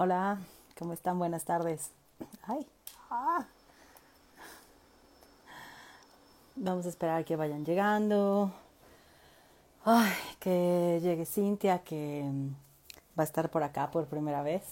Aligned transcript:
Hola, 0.00 0.38
¿cómo 0.78 0.92
están? 0.92 1.18
Buenas 1.18 1.44
tardes. 1.44 1.90
Ay, 2.46 2.64
ah. 3.10 3.44
Vamos 6.56 6.84
a 6.86 6.88
esperar 6.90 7.24
que 7.24 7.36
vayan 7.36 7.64
llegando. 7.64 8.52
Ay, 9.84 10.12
que 10.40 11.00
llegue 11.02 11.24
Cintia, 11.26 11.78
que 11.80 12.22
mm, 12.24 12.48
va 13.18 13.22
a 13.22 13.24
estar 13.24 13.50
por 13.50 13.62
acá 13.62 13.90
por 13.90 14.06
primera 14.06 14.42
vez. 14.42 14.62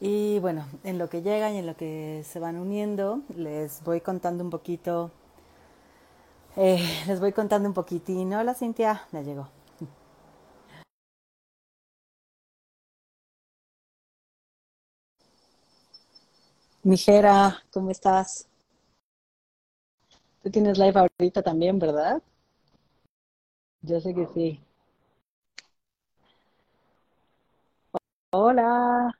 Y 0.00 0.38
bueno, 0.40 0.66
en 0.84 0.98
lo 0.98 1.08
que 1.08 1.22
llegan 1.22 1.54
y 1.54 1.58
en 1.58 1.66
lo 1.66 1.76
que 1.76 2.24
se 2.28 2.38
van 2.38 2.58
uniendo, 2.58 3.20
les 3.36 3.82
voy 3.84 4.00
contando 4.00 4.44
un 4.44 4.50
poquito. 4.50 5.10
eh, 6.56 6.82
les 7.06 7.20
voy 7.20 7.32
contando 7.32 7.68
un 7.68 7.74
poquitín. 7.74 8.32
Hola 8.34 8.54
Cintia, 8.54 9.02
ya 9.12 9.20
llegó. 9.22 9.48
Mijera, 16.84 17.64
¿cómo 17.72 17.90
estás? 17.90 18.48
Tú 20.44 20.50
tienes 20.50 20.78
live 20.78 20.96
ahorita 21.00 21.42
también, 21.42 21.80
¿verdad? 21.80 22.22
Yo 23.82 24.00
sé 24.00 24.12
que 24.16 24.26
sí. 24.26 24.60
Hola, 28.32 29.16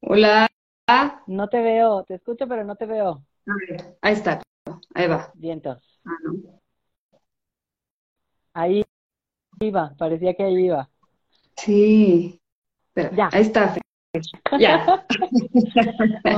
Hola. 0.00 0.46
A 0.88 1.22
no 1.26 1.48
te 1.48 1.60
veo, 1.60 2.04
te 2.04 2.14
escucho, 2.14 2.46
pero 2.48 2.64
no 2.64 2.76
te 2.76 2.86
veo. 2.86 3.24
ver, 3.46 3.98
ahí 4.02 4.12
está, 4.14 4.40
ahí 4.94 5.08
va. 5.08 5.32
Vientos. 5.34 5.82
Ah, 6.04 6.16
no. 6.24 6.60
Ahí 8.54 8.84
iba, 9.60 9.94
parecía 9.98 10.34
que 10.34 10.44
ahí 10.44 10.66
iba. 10.66 10.90
Sí, 11.56 12.40
espera, 12.88 13.16
Ya. 13.16 13.28
ahí 13.32 13.42
está. 13.42 13.74
Ya. 14.58 15.04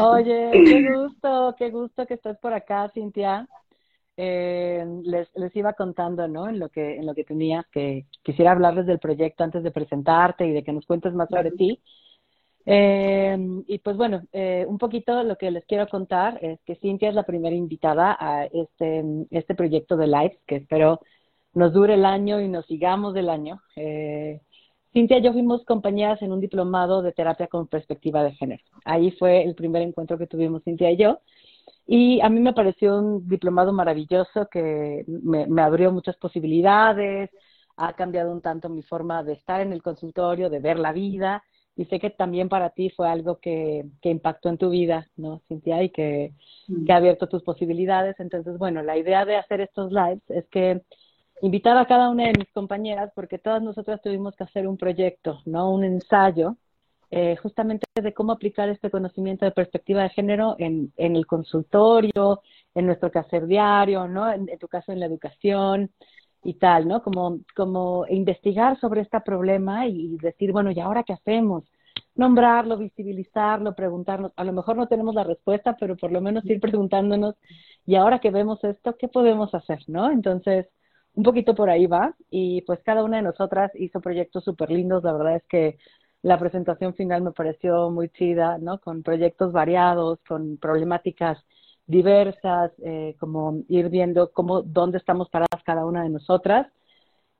Oye, 0.00 0.50
qué 0.52 0.92
gusto, 0.94 1.54
qué 1.58 1.70
gusto 1.70 2.06
que 2.06 2.14
estás 2.14 2.38
por 2.38 2.52
acá, 2.52 2.90
Cintia. 2.94 3.46
Eh, 4.16 4.84
les, 5.04 5.28
les 5.36 5.54
iba 5.54 5.74
contando, 5.74 6.26
¿no? 6.26 6.48
En 6.48 6.58
lo 6.58 6.68
que, 6.70 6.96
en 6.96 7.06
lo 7.06 7.14
que 7.14 7.24
tenías, 7.24 7.64
que 7.68 8.06
quisiera 8.24 8.50
hablarles 8.50 8.86
del 8.86 8.98
proyecto 8.98 9.44
antes 9.44 9.62
de 9.62 9.70
presentarte 9.70 10.46
y 10.46 10.52
de 10.52 10.64
que 10.64 10.72
nos 10.72 10.86
cuentes 10.86 11.14
más 11.14 11.28
sobre 11.28 11.52
ti. 11.52 11.80
Eh, 12.66 13.38
y 13.66 13.78
pues 13.78 13.96
bueno, 13.96 14.22
eh, 14.32 14.66
un 14.68 14.76
poquito 14.76 15.22
lo 15.22 15.36
que 15.36 15.50
les 15.50 15.64
quiero 15.64 15.88
contar 15.88 16.38
es 16.42 16.60
que 16.66 16.74
Cintia 16.76 17.08
es 17.08 17.14
la 17.14 17.22
primera 17.22 17.56
invitada 17.56 18.14
a 18.20 18.44
este, 18.44 19.04
este 19.30 19.54
proyecto 19.54 19.96
de 19.96 20.06
Lives, 20.06 20.38
que 20.46 20.56
espero 20.56 21.00
nos 21.54 21.72
dure 21.72 21.94
el 21.94 22.04
año 22.04 22.40
y 22.40 22.48
nos 22.48 22.66
sigamos 22.66 23.14
del 23.14 23.30
año. 23.30 23.62
Eh, 23.74 24.40
Cintia 24.92 25.18
y 25.18 25.22
yo 25.22 25.32
fuimos 25.32 25.64
compañeras 25.64 26.20
en 26.22 26.32
un 26.32 26.40
diplomado 26.40 27.02
de 27.02 27.12
terapia 27.12 27.46
con 27.46 27.66
perspectiva 27.66 28.22
de 28.22 28.32
género. 28.32 28.62
Ahí 28.84 29.10
fue 29.12 29.44
el 29.44 29.54
primer 29.54 29.82
encuentro 29.82 30.18
que 30.18 30.26
tuvimos 30.26 30.64
Cintia 30.64 30.90
y 30.90 30.96
yo. 30.96 31.20
Y 31.86 32.20
a 32.20 32.28
mí 32.28 32.40
me 32.40 32.52
pareció 32.52 32.98
un 32.98 33.28
diplomado 33.28 33.72
maravilloso 33.72 34.48
que 34.50 35.04
me, 35.06 35.46
me 35.46 35.62
abrió 35.62 35.90
muchas 35.92 36.16
posibilidades, 36.16 37.30
ha 37.76 37.94
cambiado 37.94 38.32
un 38.32 38.42
tanto 38.42 38.68
mi 38.68 38.82
forma 38.82 39.22
de 39.22 39.34
estar 39.34 39.60
en 39.60 39.72
el 39.72 39.82
consultorio, 39.82 40.50
de 40.50 40.58
ver 40.60 40.78
la 40.78 40.92
vida. 40.92 41.42
Y 41.76 41.84
sé 41.86 42.00
que 42.00 42.10
también 42.10 42.48
para 42.48 42.70
ti 42.70 42.90
fue 42.90 43.08
algo 43.08 43.38
que, 43.38 43.84
que 44.02 44.10
impactó 44.10 44.48
en 44.48 44.58
tu 44.58 44.68
vida, 44.68 45.08
¿no, 45.16 45.40
Cintia? 45.48 45.82
Y 45.82 45.90
que, 45.90 46.32
que 46.86 46.92
ha 46.92 46.96
abierto 46.96 47.28
tus 47.28 47.42
posibilidades. 47.44 48.18
Entonces, 48.18 48.58
bueno, 48.58 48.82
la 48.82 48.98
idea 48.98 49.24
de 49.24 49.36
hacer 49.36 49.60
estos 49.60 49.92
lives 49.92 50.22
es 50.28 50.46
que 50.48 50.82
invitar 51.42 51.76
a 51.76 51.86
cada 51.86 52.10
una 52.10 52.24
de 52.24 52.34
mis 52.38 52.50
compañeras, 52.52 53.12
porque 53.14 53.38
todas 53.38 53.62
nosotras 53.62 54.00
tuvimos 54.02 54.34
que 54.36 54.44
hacer 54.44 54.66
un 54.66 54.76
proyecto, 54.76 55.40
¿no? 55.46 55.70
Un 55.72 55.84
ensayo, 55.84 56.56
eh, 57.10 57.36
justamente 57.36 57.86
de 57.94 58.12
cómo 58.12 58.32
aplicar 58.32 58.68
este 58.68 58.90
conocimiento 58.90 59.44
de 59.44 59.52
perspectiva 59.52 60.02
de 60.02 60.10
género 60.10 60.56
en, 60.58 60.92
en 60.96 61.16
el 61.16 61.26
consultorio, 61.26 62.42
en 62.74 62.86
nuestro 62.86 63.10
quehacer 63.10 63.46
diario, 63.46 64.06
¿no? 64.08 64.30
En, 64.30 64.48
en 64.48 64.58
tu 64.58 64.68
caso, 64.68 64.92
en 64.92 65.00
la 65.00 65.06
educación 65.06 65.90
y 66.44 66.54
tal, 66.54 66.86
¿no? 66.88 67.02
Como, 67.02 67.40
como 67.56 68.06
investigar 68.08 68.78
sobre 68.80 69.02
este 69.02 69.20
problema 69.20 69.86
y 69.86 70.16
decir, 70.18 70.52
bueno, 70.52 70.70
¿y 70.70 70.80
ahora 70.80 71.02
qué 71.02 71.12
hacemos? 71.14 71.64
Nombrarlo, 72.14 72.76
visibilizarlo, 72.76 73.74
preguntarnos. 73.74 74.32
A 74.36 74.44
lo 74.44 74.52
mejor 74.52 74.76
no 74.76 74.88
tenemos 74.88 75.14
la 75.14 75.24
respuesta, 75.24 75.76
pero 75.78 75.96
por 75.96 76.12
lo 76.12 76.20
menos 76.20 76.44
ir 76.46 76.60
preguntándonos, 76.60 77.36
y 77.86 77.94
ahora 77.96 78.18
que 78.20 78.30
vemos 78.30 78.62
esto, 78.64 78.96
¿qué 78.98 79.08
podemos 79.08 79.54
hacer, 79.54 79.80
no? 79.88 80.10
Entonces, 80.10 80.66
un 81.18 81.24
poquito 81.24 81.52
por 81.56 81.68
ahí 81.68 81.86
va 81.88 82.14
y 82.30 82.62
pues 82.62 82.78
cada 82.84 83.02
una 83.02 83.16
de 83.16 83.24
nosotras 83.24 83.72
hizo 83.74 84.00
proyectos 84.00 84.44
súper 84.44 84.70
lindos, 84.70 85.02
la 85.02 85.12
verdad 85.12 85.34
es 85.34 85.42
que 85.48 85.76
la 86.22 86.38
presentación 86.38 86.94
final 86.94 87.22
me 87.22 87.32
pareció 87.32 87.90
muy 87.90 88.08
chida, 88.10 88.56
¿no? 88.58 88.78
Con 88.78 89.02
proyectos 89.02 89.52
variados, 89.52 90.20
con 90.28 90.58
problemáticas 90.58 91.44
diversas, 91.86 92.70
eh, 92.84 93.16
como 93.18 93.64
ir 93.68 93.88
viendo 93.88 94.30
cómo, 94.30 94.62
dónde 94.62 94.98
estamos 94.98 95.28
paradas 95.28 95.60
cada 95.64 95.86
una 95.86 96.04
de 96.04 96.10
nosotras 96.10 96.68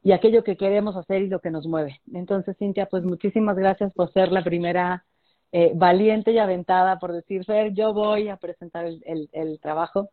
y 0.02 0.10
aquello 0.10 0.42
que 0.42 0.56
queremos 0.56 0.96
hacer 0.96 1.22
y 1.22 1.28
lo 1.28 1.38
que 1.40 1.52
nos 1.52 1.64
mueve. 1.68 2.00
Entonces, 2.12 2.56
Cintia, 2.58 2.86
pues 2.86 3.04
muchísimas 3.04 3.56
gracias 3.56 3.92
por 3.92 4.12
ser 4.12 4.32
la 4.32 4.42
primera 4.42 5.04
eh, 5.52 5.70
valiente 5.76 6.32
y 6.32 6.38
aventada 6.38 6.98
por 6.98 7.12
decir, 7.12 7.44
Fer, 7.44 7.72
yo 7.74 7.94
voy 7.94 8.28
a 8.28 8.38
presentar 8.38 8.86
el, 8.86 9.04
el, 9.06 9.28
el 9.32 9.60
trabajo. 9.60 10.10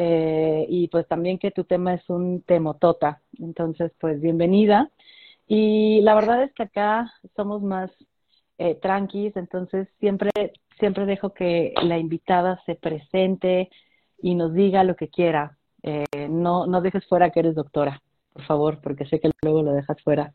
Eh, 0.00 0.64
y 0.68 0.86
pues 0.88 1.08
también 1.08 1.38
que 1.38 1.50
tu 1.50 1.64
tema 1.64 1.92
es 1.94 2.08
un 2.08 2.42
temotota. 2.42 3.20
Entonces, 3.38 3.92
pues 4.00 4.20
bienvenida. 4.20 4.90
Y 5.48 6.00
la 6.02 6.14
verdad 6.14 6.44
es 6.44 6.52
que 6.54 6.62
acá 6.62 7.12
somos 7.34 7.62
más 7.62 7.90
eh, 8.58 8.76
tranquis, 8.76 9.36
entonces 9.36 9.88
siempre, 9.98 10.30
siempre 10.78 11.06
dejo 11.06 11.32
que 11.32 11.72
la 11.82 11.98
invitada 11.98 12.62
se 12.66 12.74
presente 12.74 13.70
y 14.22 14.34
nos 14.34 14.54
diga 14.54 14.84
lo 14.84 14.94
que 14.94 15.08
quiera. 15.08 15.56
Eh, 15.82 16.28
no, 16.28 16.66
no 16.66 16.80
dejes 16.80 17.06
fuera 17.06 17.30
que 17.30 17.40
eres 17.40 17.54
doctora, 17.54 18.02
por 18.32 18.44
favor, 18.44 18.80
porque 18.80 19.06
sé 19.06 19.20
que 19.20 19.30
luego 19.42 19.62
lo 19.62 19.72
dejas 19.72 20.00
fuera. 20.02 20.32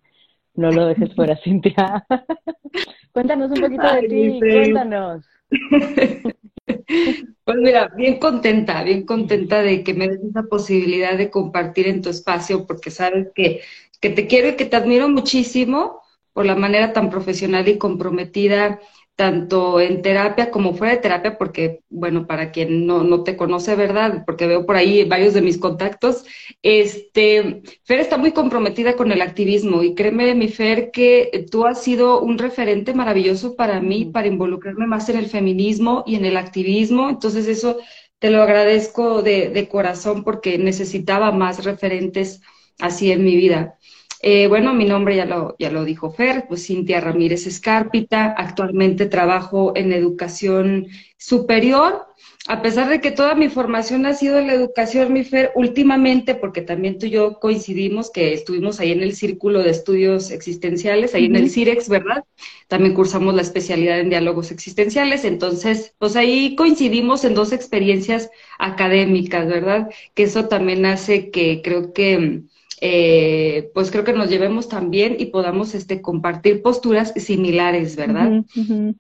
No 0.56 0.72
lo 0.72 0.88
dejes 0.88 1.16
fuera, 1.16 1.38
Cintia. 1.44 2.06
cuéntanos 3.14 3.52
un 3.52 3.62
poquito 3.62 3.94
de 3.94 4.08
ti, 4.08 4.40
cuéntanos. 4.40 5.26
Pues 7.46 7.58
mira, 7.58 7.90
bien 7.96 8.20
contenta, 8.20 8.84
bien 8.84 9.06
contenta 9.06 9.62
de 9.62 9.84
que 9.84 9.94
me 9.94 10.08
des 10.08 10.22
esa 10.24 10.44
posibilidad 10.44 11.18
de 11.18 11.30
compartir 11.30 11.88
en 11.88 12.02
tu 12.02 12.10
espacio, 12.10 12.66
porque 12.66 12.90
sabes 12.92 13.28
que, 13.36 13.62
que 14.02 14.10
te 14.10 14.28
quiero 14.28 14.50
y 14.50 14.56
que 14.56 14.66
te 14.66 14.76
admiro 14.78 15.10
muchísimo 15.10 16.02
por 16.34 16.46
la 16.46 16.56
manera 16.56 16.94
tan 16.94 17.10
profesional 17.10 17.68
y 17.68 17.78
comprometida, 17.78 18.80
tanto 19.16 19.80
en 19.80 20.02
terapia 20.02 20.50
como 20.50 20.74
fuera 20.74 20.94
de 20.96 21.02
terapia, 21.02 21.38
porque, 21.38 21.82
bueno, 21.90 22.26
para 22.26 22.52
quien 22.52 22.88
no, 22.88 23.04
no 23.04 23.24
te 23.24 23.38
conoce, 23.38 23.76
¿verdad? 23.76 24.24
Porque 24.26 24.48
veo 24.48 24.66
por 24.66 24.76
ahí 24.76 25.04
varios 25.06 25.34
de 25.36 25.42
mis 25.42 25.58
contactos, 25.60 26.26
este, 26.64 27.62
Fer 27.84 28.00
está 28.00 28.18
muy 28.18 28.32
comprometida 28.32 28.96
con 28.96 29.12
el 29.12 29.22
activismo 29.22 29.84
y 29.84 29.94
créeme, 29.96 30.34
mi 30.36 30.48
Fer, 30.48 30.92
que 30.92 31.46
tú 31.52 31.66
has 31.66 31.84
sido 31.84 32.22
un 32.22 32.38
referente 32.38 32.94
maravilloso 32.94 33.56
para 33.56 33.80
mí, 33.82 34.06
para 34.06 34.28
involucrarme 34.28 34.88
más 34.88 35.10
en 35.10 35.18
el 35.18 35.28
feminismo 35.28 36.04
y 36.08 36.16
en 36.16 36.26
el 36.26 36.38
activismo. 36.38 37.10
Entonces 37.10 37.48
eso 37.48 37.78
te 38.20 38.32
lo 38.32 38.42
agradezco 38.42 39.22
de, 39.22 39.50
de 39.50 39.68
corazón 39.68 40.24
porque 40.24 40.58
necesitaba 40.58 41.32
más 41.32 41.64
referentes 41.64 42.42
así 42.80 43.12
en 43.12 43.24
mi 43.24 43.36
vida. 43.36 43.78
Eh, 44.26 44.48
bueno, 44.48 44.74
mi 44.74 44.86
nombre 44.86 45.18
ya 45.18 45.26
lo, 45.26 45.54
ya 45.60 45.70
lo 45.70 45.84
dijo 45.84 46.10
Fer, 46.10 46.46
pues 46.48 46.66
Cintia 46.66 47.02
Ramírez 47.02 47.46
Escárpita. 47.46 48.34
Actualmente 48.38 49.06
trabajo 49.06 49.74
en 49.76 49.92
educación 49.92 50.88
superior. 51.18 52.06
A 52.48 52.62
pesar 52.62 52.90
de 52.90 53.02
que 53.02 53.12
toda 53.12 53.36
mi 53.36 53.50
formación 53.50 54.06
ha 54.06 54.14
sido 54.14 54.40
en 54.40 54.48
la 54.48 54.54
educación, 54.54 55.12
mi 55.12 55.26
Fer, 55.26 55.52
últimamente, 55.56 56.36
porque 56.36 56.62
también 56.62 56.98
tú 57.00 57.06
y 57.08 57.10
yo 57.10 57.40
coincidimos 57.42 58.12
que 58.12 58.34
estuvimos 58.34 58.80
ahí 58.80 58.94
en 58.94 59.02
el 59.04 59.14
Círculo 59.14 59.62
de 59.62 59.72
Estudios 59.72 60.32
Existenciales, 60.32 61.14
ahí 61.16 61.26
en 61.26 61.36
el. 61.36 61.50
CIREX, 61.50 61.90
¿verdad? 61.90 62.24
También 62.70 62.94
cursamos 62.94 63.34
la 63.36 63.42
especialidad 63.42 64.00
en 64.00 64.10
diálogos 64.10 64.52
existenciales, 64.52 65.26
entonces, 65.26 65.96
pues 66.00 66.16
ahí 66.16 66.56
coincidimos 66.56 67.26
en 67.26 67.34
dos 67.34 67.52
experiencias 67.52 68.30
académicas, 68.58 69.48
¿verdad? 69.48 69.90
Que 70.14 70.24
eso 70.24 70.48
también 70.48 70.86
hace 70.86 71.30
que 71.30 71.62
creo 71.62 71.92
que 71.94 72.44
eh, 72.86 73.72
pues 73.74 73.92
creo 73.92 74.04
que 74.04 74.12
nos 74.12 74.30
llevemos 74.30 74.68
también 74.68 75.16
y 75.18 75.28
podamos 75.28 75.74
este, 75.74 76.02
compartir 76.02 76.62
posturas 76.62 77.14
similares, 77.16 77.96
¿verdad? 77.96 78.44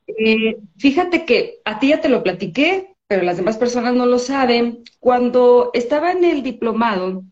Eh, 0.07 0.55
fíjate 0.77 1.25
que 1.25 1.59
a 1.65 1.79
ti 1.79 1.89
ya 1.89 1.99
te 1.99 2.07
lo 2.07 2.23
platiqué, 2.23 2.95
pero 3.07 3.23
las 3.23 3.35
demás 3.35 3.57
personas 3.57 3.93
no 3.93 4.05
lo 4.05 4.19
saben. 4.19 4.85
Cuando 5.01 5.69
estaba 5.73 6.13
en 6.13 6.23
el 6.23 6.43
diplomado 6.43 7.25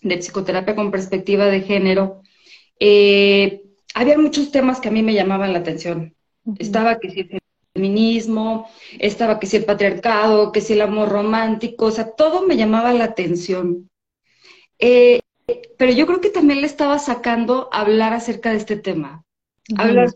de 0.00 0.16
psicoterapia 0.16 0.74
con 0.74 0.90
perspectiva 0.90 1.44
de 1.44 1.60
género, 1.60 2.22
eh, 2.78 3.60
había 3.92 4.16
muchos 4.16 4.50
temas 4.50 4.80
que 4.80 4.88
a 4.88 4.92
mí 4.92 5.02
me 5.02 5.12
llamaban 5.12 5.52
la 5.52 5.58
atención. 5.58 6.14
Estaba 6.58 6.98
que 6.98 7.10
si 7.10 7.20
el 7.20 7.40
feminismo, 7.74 8.70
estaba 8.98 9.38
que 9.38 9.46
si 9.46 9.58
el 9.58 9.66
patriarcado, 9.66 10.50
que 10.50 10.62
si 10.62 10.72
el 10.72 10.80
amor 10.80 11.10
romántico, 11.10 11.84
o 11.84 11.90
sea, 11.90 12.10
todo 12.12 12.46
me 12.46 12.56
llamaba 12.56 12.94
la 12.94 13.04
atención. 13.04 13.90
Eh, 14.78 15.20
pero 15.76 15.92
yo 15.92 16.06
creo 16.06 16.20
que 16.20 16.30
también 16.30 16.60
le 16.60 16.66
estaba 16.66 16.98
sacando 16.98 17.68
hablar 17.72 18.12
acerca 18.12 18.50
de 18.50 18.56
este 18.56 18.76
tema, 18.76 19.24
hablar 19.76 20.10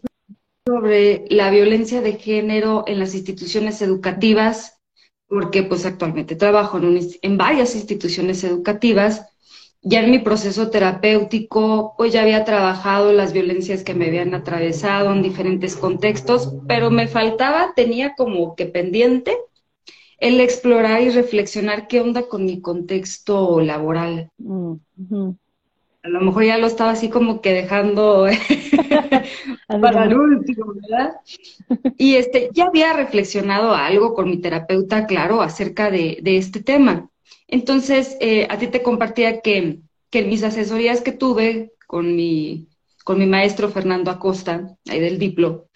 sobre 0.67 1.25
la 1.29 1.51
violencia 1.51 2.01
de 2.01 2.15
género 2.15 2.85
en 2.87 2.99
las 2.99 3.15
instituciones 3.15 3.83
educativas, 3.83 4.81
porque 5.27 5.63
pues 5.63 5.85
actualmente 5.87 6.37
trabajo 6.37 6.79
en, 6.79 6.99
en 7.23 7.39
varias 7.39 7.75
instituciones 7.75 8.45
educativas. 8.45 9.27
Ya 9.83 10.03
en 10.03 10.11
mi 10.11 10.19
proceso 10.19 10.71
terapéutico, 10.71 11.95
pues 11.99 12.13
ya 12.13 12.23
había 12.23 12.47
trabajado 12.47 13.13
las 13.13 13.35
violencias 13.35 13.83
que 13.83 13.95
me 13.95 14.07
habían 14.07 14.33
atravesado 14.33 15.13
en 15.13 15.23
diferentes 15.23 15.77
contextos, 15.77 16.55
pero 16.67 16.91
me 16.91 17.07
faltaba, 17.07 17.75
tenía 17.77 18.15
como 18.15 18.57
que 18.57 18.65
pendiente 18.65 19.37
el 20.25 20.41
explorar 20.41 21.03
y 21.03 21.11
reflexionar 21.11 21.87
qué 21.87 22.01
onda 22.01 22.29
con 22.29 22.47
mi 22.47 22.63
contexto 22.63 23.61
laboral. 23.61 24.31
Mm, 24.39 24.73
a 26.03 26.09
lo 26.09 26.21
mejor 26.23 26.45
ya 26.45 26.57
lo 26.57 26.67
estaba 26.67 26.93
así 26.93 27.11
como 27.11 27.43
que 27.43 27.53
dejando 27.53 28.27
para 29.69 30.05
el 30.05 30.17
último, 30.17 30.73
¿verdad? 30.75 31.17
Y 31.99 32.15
este, 32.15 32.49
ya 32.55 32.67
había 32.67 32.95
reflexionado 32.95 33.75
algo 33.75 34.15
con 34.15 34.31
mi 34.31 34.39
terapeuta, 34.39 35.07
claro, 35.07 35.43
acerca 35.43 35.91
de, 35.91 36.23
este 36.25 36.63
tema. 36.63 37.11
Entonces, 37.47 38.17
eh, 38.21 38.47
a 38.49 38.57
ti 38.57 38.69
te 38.69 38.83
compartía 38.83 39.43
que, 39.43 39.81
que 40.09 40.21
en 40.21 40.31
mis 40.31 40.43
asesorías 40.43 41.03
que 41.03 41.13
tuve 41.13 41.73
con 41.87 42.17
mi, 42.17 42.67
con 43.05 43.19
mi 43.19 43.27
maestro 43.27 43.69
Fernando 43.69 44.11
Acosta, 44.11 44.75
ahí 44.89 45.01
del 45.01 45.19
Diplo, 45.19 45.69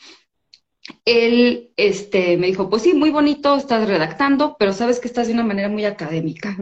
él 1.05 1.71
este, 1.77 2.37
me 2.37 2.47
dijo, 2.47 2.69
pues 2.71 2.83
sí, 2.83 2.95
muy 2.95 3.11
bonito, 3.11 3.57
estás 3.57 3.89
redactando, 3.89 4.57
pero 4.59 4.73
sabes 4.73 5.01
que 5.01 5.09
estás 5.09 5.29
de 5.29 5.35
una 5.35 5.45
manera 5.45 5.69
muy 5.69 5.85
académica. 5.85 6.57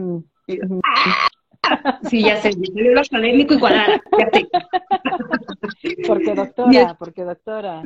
Sí, 2.09 2.21
ya 2.21 2.41
sé, 2.41 2.51
yo 2.51 2.91
lo 2.91 3.01
académico 3.01 3.53
y 3.53 3.59
cuadrada, 3.59 4.01
ya 4.17 4.29
sé. 4.31 4.47
Porque 6.07 6.33
doctora, 6.33 6.95
porque 6.97 7.23
doctora. 7.23 7.81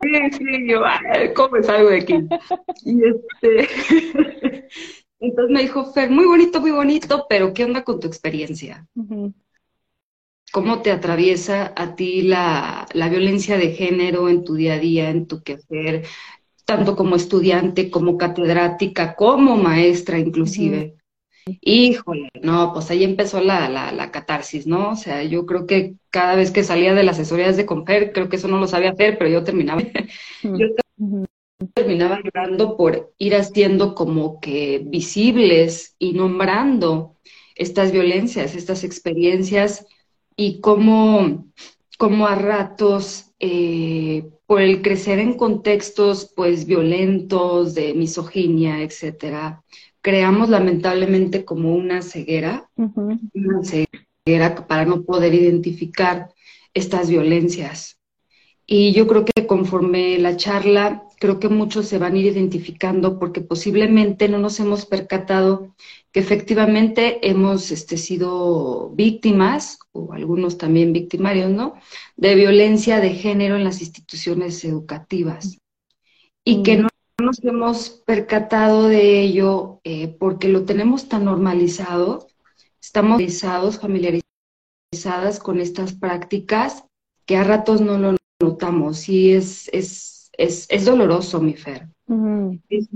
Sí, 0.00 0.30
sí, 0.32 0.68
yo, 0.68 0.82
¿cómo 1.34 1.56
es 1.56 1.68
algo 1.68 1.90
de 1.90 1.98
aquí? 1.98 2.14
Y 2.84 3.00
este, 3.04 3.68
entonces 5.20 5.54
me 5.54 5.60
dijo, 5.62 5.84
Fer, 5.92 6.10
muy 6.10 6.24
bonito, 6.24 6.60
muy 6.60 6.70
bonito, 6.70 7.26
pero 7.28 7.52
¿qué 7.52 7.64
onda 7.64 7.84
con 7.84 8.00
tu 8.00 8.06
experiencia? 8.06 8.86
¿Cómo 10.52 10.82
te 10.82 10.90
atraviesa 10.90 11.72
a 11.76 11.94
ti 11.94 12.22
la, 12.22 12.86
la 12.92 13.08
violencia 13.08 13.56
de 13.56 13.72
género 13.72 14.28
en 14.28 14.44
tu 14.44 14.54
día 14.54 14.74
a 14.74 14.78
día, 14.78 15.10
en 15.10 15.26
tu 15.26 15.42
quehacer, 15.42 16.04
tanto 16.64 16.96
como 16.96 17.16
estudiante, 17.16 17.90
como 17.90 18.16
catedrática, 18.16 19.14
como 19.14 19.56
maestra 19.56 20.18
inclusive? 20.18 20.96
Híjole, 21.60 22.28
no, 22.42 22.72
pues 22.72 22.90
ahí 22.90 23.02
empezó 23.02 23.40
la, 23.40 23.68
la, 23.68 24.10
catarsis, 24.10 24.66
¿no? 24.66 24.90
O 24.90 24.96
sea, 24.96 25.22
yo 25.22 25.46
creo 25.46 25.66
que 25.66 25.94
cada 26.10 26.34
vez 26.34 26.50
que 26.50 26.64
salía 26.64 26.94
de 26.94 27.02
las 27.02 27.18
asesorías 27.18 27.56
de 27.56 27.66
Confer, 27.66 28.12
creo 28.12 28.28
que 28.28 28.36
eso 28.36 28.48
no 28.48 28.58
lo 28.58 28.66
sabía 28.66 28.90
hacer, 28.90 29.18
pero 29.18 29.30
yo 29.30 29.42
terminaba, 29.42 29.82
yo 30.42 30.66
terminaba 31.74 32.20
llorando 32.22 32.76
por 32.76 33.12
ir 33.18 33.34
haciendo 33.34 33.94
como 33.94 34.40
que 34.40 34.82
visibles 34.84 35.96
y 35.98 36.12
nombrando 36.12 37.16
estas 37.54 37.92
violencias, 37.92 38.54
estas 38.54 38.84
experiencias 38.84 39.86
y 40.40 40.58
cómo, 40.62 41.52
cómo 41.98 42.26
a 42.26 42.34
ratos 42.34 43.34
eh, 43.40 44.26
por 44.46 44.62
el 44.62 44.80
crecer 44.80 45.18
en 45.18 45.34
contextos 45.34 46.32
pues 46.34 46.64
violentos, 46.64 47.74
de 47.74 47.92
misoginia, 47.92 48.80
etcétera, 48.80 49.62
creamos 50.00 50.48
lamentablemente 50.48 51.44
como 51.44 51.74
una 51.74 52.00
ceguera, 52.00 52.70
una 52.74 53.62
ceguera 53.62 54.66
para 54.66 54.86
no 54.86 55.02
poder 55.02 55.34
identificar 55.34 56.32
estas 56.72 57.10
violencias. 57.10 57.99
Y 58.72 58.92
yo 58.92 59.08
creo 59.08 59.24
que 59.24 59.48
conforme 59.48 60.16
la 60.18 60.36
charla, 60.36 61.02
creo 61.18 61.40
que 61.40 61.48
muchos 61.48 61.88
se 61.88 61.98
van 61.98 62.14
a 62.14 62.18
ir 62.18 62.26
identificando 62.26 63.18
porque 63.18 63.40
posiblemente 63.40 64.28
no 64.28 64.38
nos 64.38 64.60
hemos 64.60 64.86
percatado 64.86 65.74
que 66.12 66.20
efectivamente 66.20 67.18
hemos 67.28 67.72
este, 67.72 67.96
sido 67.96 68.90
víctimas, 68.90 69.80
o 69.90 70.12
algunos 70.12 70.56
también 70.56 70.92
victimarios, 70.92 71.50
¿no?, 71.50 71.74
de 72.16 72.36
violencia 72.36 73.00
de 73.00 73.10
género 73.10 73.56
en 73.56 73.64
las 73.64 73.80
instituciones 73.80 74.64
educativas. 74.64 75.58
Y 76.44 76.62
que 76.62 76.76
no 76.76 76.88
nos 77.20 77.42
hemos 77.42 77.90
percatado 78.06 78.86
de 78.86 79.20
ello 79.20 79.80
eh, 79.82 80.06
porque 80.06 80.46
lo 80.46 80.64
tenemos 80.64 81.08
tan 81.08 81.24
normalizado, 81.24 82.28
estamos 82.80 83.20
familiarizadas 83.80 85.40
con 85.42 85.58
estas 85.58 85.92
prácticas 85.92 86.84
que 87.26 87.36
a 87.36 87.42
ratos 87.42 87.80
no 87.80 87.98
lo 87.98 88.19
notamos 88.40 89.08
y 89.08 89.32
es, 89.32 89.68
es, 89.72 90.30
es, 90.36 90.66
es 90.68 90.84
doloroso, 90.84 91.40
mi 91.40 91.54
Fer. 91.54 91.88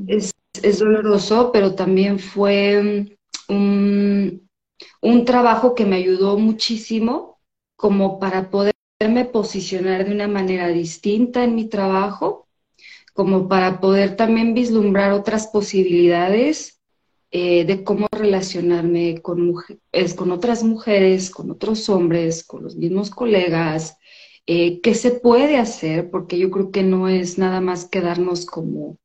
es, 0.06 0.32
es, 0.62 0.78
doloroso, 0.78 1.50
pero 1.52 1.74
también 1.74 2.18
fue 2.18 3.06
un, 3.48 4.48
un 5.02 5.24
trabajo 5.24 5.74
que 5.74 5.84
me 5.84 5.96
ayudó 5.96 6.38
muchísimo 6.38 7.38
como 7.76 8.18
para 8.18 8.50
poderme 8.50 9.24
posicionar 9.30 10.06
de 10.06 10.12
una 10.12 10.28
manera 10.28 10.68
distinta 10.68 11.44
en 11.44 11.54
mi 11.54 11.68
trabajo 11.68 12.44
como 13.14 13.48
para 13.48 13.80
poder 13.80 14.16
también 14.16 14.54
vislumbrar 14.54 15.12
otras 15.12 15.46
posibilidades 15.46 16.80
eh, 17.30 17.64
de 17.64 17.84
cómo 17.84 18.06
relacionarme 18.10 19.20
con, 19.22 19.54
con 20.16 20.30
otras 20.32 20.62
mujeres, 20.64 21.30
con 21.30 21.50
otros 21.50 21.88
hombres, 21.88 22.44
con 22.44 22.64
los 22.64 22.76
mismos 22.76 23.10
colegas, 23.10 23.96
eh, 24.46 24.80
qué 24.80 24.94
se 24.94 25.12
puede 25.12 25.56
hacer, 25.56 26.10
porque 26.10 26.38
yo 26.38 26.50
creo 26.50 26.70
que 26.70 26.82
no 26.82 27.08
es 27.08 27.38
nada 27.38 27.60
más 27.60 27.86
quedarnos 27.86 28.46
como, 28.46 28.96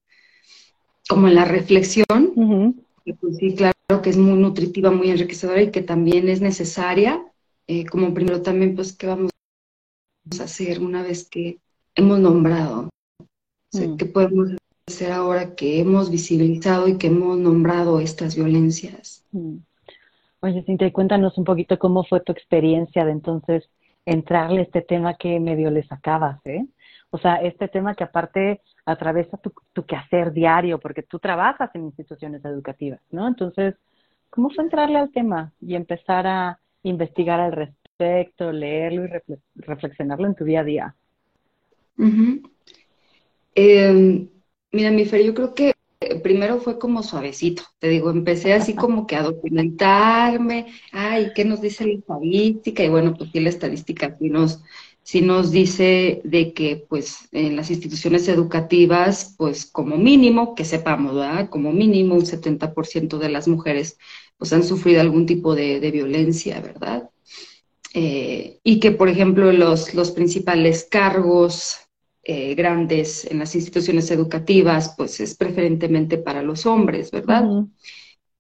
como 1.08 1.28
en 1.28 1.36
la 1.36 1.46
reflexión, 1.46 2.76
que 3.06 3.14
pues 3.14 3.38
sí, 3.38 3.56
claro 3.56 3.74
que 4.04 4.10
es 4.10 4.18
muy 4.18 4.38
nutritiva, 4.38 4.92
muy 4.92 5.10
enriquecedora 5.10 5.62
y 5.62 5.72
que 5.72 5.82
también 5.82 6.30
es 6.30 6.42
necesaria, 6.42 7.24
eh, 7.68 7.86
como 7.86 8.14
primero 8.14 8.42
también, 8.42 8.76
pues, 8.76 8.94
¿qué 8.94 9.08
vamos 9.08 9.32
a 10.40 10.44
hacer 10.44 10.80
una 10.80 11.04
vez 11.04 11.28
que 11.28 11.60
hemos 11.96 12.20
nombrado 12.20 12.90
Mm. 13.74 13.98
¿Qué 13.98 14.06
podemos 14.06 14.50
hacer 14.88 15.12
ahora 15.12 15.56
que 15.56 15.80
hemos 15.80 16.10
visibilizado 16.10 16.88
y 16.88 16.98
que 16.98 17.08
hemos 17.08 17.38
nombrado 17.38 18.00
estas 18.00 18.36
violencias? 18.36 19.24
Mm. 19.32 19.58
Oye, 20.42 20.64
Cintia, 20.64 20.92
cuéntanos 20.92 21.38
un 21.38 21.44
poquito 21.44 21.78
cómo 21.78 22.04
fue 22.04 22.22
tu 22.22 22.32
experiencia 22.32 23.06
de 23.06 23.12
entonces 23.12 23.70
entrarle 24.12 24.62
este 24.62 24.82
tema 24.82 25.16
que 25.16 25.40
medio 25.40 25.70
le 25.70 25.84
sacabas, 25.84 26.40
¿eh? 26.46 26.66
O 27.12 27.18
sea, 27.18 27.36
este 27.38 27.68
tema 27.68 27.96
que 27.96 28.04
aparte 28.04 28.62
atraviesa 28.86 29.38
tu, 29.38 29.52
tu 29.74 29.86
quehacer 29.86 30.32
diario, 30.32 30.80
porque 30.80 31.04
tú 31.04 31.20
trabajas 31.20 31.70
en 31.74 31.86
instituciones 31.86 32.44
educativas, 32.46 33.02
¿no? 33.12 33.28
Entonces, 33.28 33.76
¿cómo 34.30 34.50
fue 34.50 34.64
entrarle 34.64 35.00
al 35.00 35.12
tema 35.12 35.52
y 35.62 35.76
empezar 35.76 36.28
a 36.28 36.60
investigar 36.84 37.40
al 37.40 37.52
respecto, 37.52 38.52
leerlo 38.52 39.06
y 39.06 39.36
reflexionarlo 39.56 40.28
en 40.28 40.36
tu 40.36 40.44
día 40.44 40.62
a 40.62 40.64
día? 40.64 40.96
Eh, 43.56 44.28
mira, 44.72 44.92
mi 44.92 45.06
Fer, 45.06 45.24
yo 45.24 45.34
creo 45.34 45.54
que 45.54 45.74
primero 46.24 46.60
fue 46.62 46.80
como 46.80 47.04
suavecito, 47.04 47.64
te 47.78 47.90
digo, 47.90 48.10
empecé 48.10 48.54
así 48.54 48.74
como 48.74 49.06
que 49.06 49.18
a 49.18 49.24
documentarme, 49.24 50.68
ay, 50.94 51.32
¿qué 51.36 51.44
nos 51.44 51.62
dice 51.62 51.86
la 51.86 51.94
estadística? 51.94 52.84
Y 52.84 52.90
bueno, 52.90 53.16
pues 53.18 53.32
sí, 53.32 53.40
la 53.42 53.50
estadística 53.50 54.16
sí 54.18 54.30
nos, 54.30 54.62
sí 55.04 55.22
nos 55.22 55.52
dice 55.52 56.22
de 56.24 56.54
que 56.54 56.86
pues 56.88 57.28
en 57.34 57.58
las 57.58 57.70
instituciones 57.70 58.28
educativas, 58.30 59.36
pues 59.38 59.66
como 59.66 59.98
mínimo, 59.98 60.56
que 60.56 60.64
sepamos, 60.64 61.16
¿verdad? 61.16 61.50
Como 61.50 61.74
mínimo 61.74 62.16
un 62.16 62.26
70% 62.26 63.18
de 63.18 63.30
las 63.30 63.48
mujeres 63.48 63.98
pues 64.38 64.54
han 64.54 64.64
sufrido 64.64 65.02
algún 65.02 65.26
tipo 65.26 65.54
de, 65.54 65.80
violencia, 65.92 66.62
¿verdad? 66.62 67.10
Eh, 67.94 68.60
y 68.64 68.80
que, 68.80 68.92
por 68.92 69.10
ejemplo, 69.10 69.52
los, 69.52 69.94
los 69.94 70.12
principales 70.12 70.88
cargos 70.90 71.89
eh, 72.32 72.54
grandes 72.54 73.26
en 73.26 73.40
las 73.40 73.56
instituciones 73.56 74.12
educativas, 74.12 74.94
pues 74.96 75.20
es 75.20 75.34
preferentemente 75.34 76.20
para 76.20 76.44
los 76.44 76.68
hombres, 76.68 77.10
¿verdad? 77.10 77.44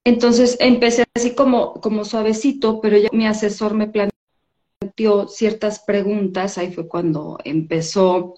Entonces 0.03 0.57
empecé 0.59 1.05
así 1.15 1.33
como, 1.33 1.73
como 1.81 2.05
suavecito, 2.05 2.81
pero 2.81 2.99
ya 2.99 3.09
mi 3.11 3.25
asesor 3.25 3.73
me 3.73 3.87
planteó 3.87 5.27
ciertas 5.27 5.79
preguntas, 5.79 6.59
ahí 6.59 6.71
fue 6.71 6.87
cuando 6.87 7.39
empezó, 7.43 8.35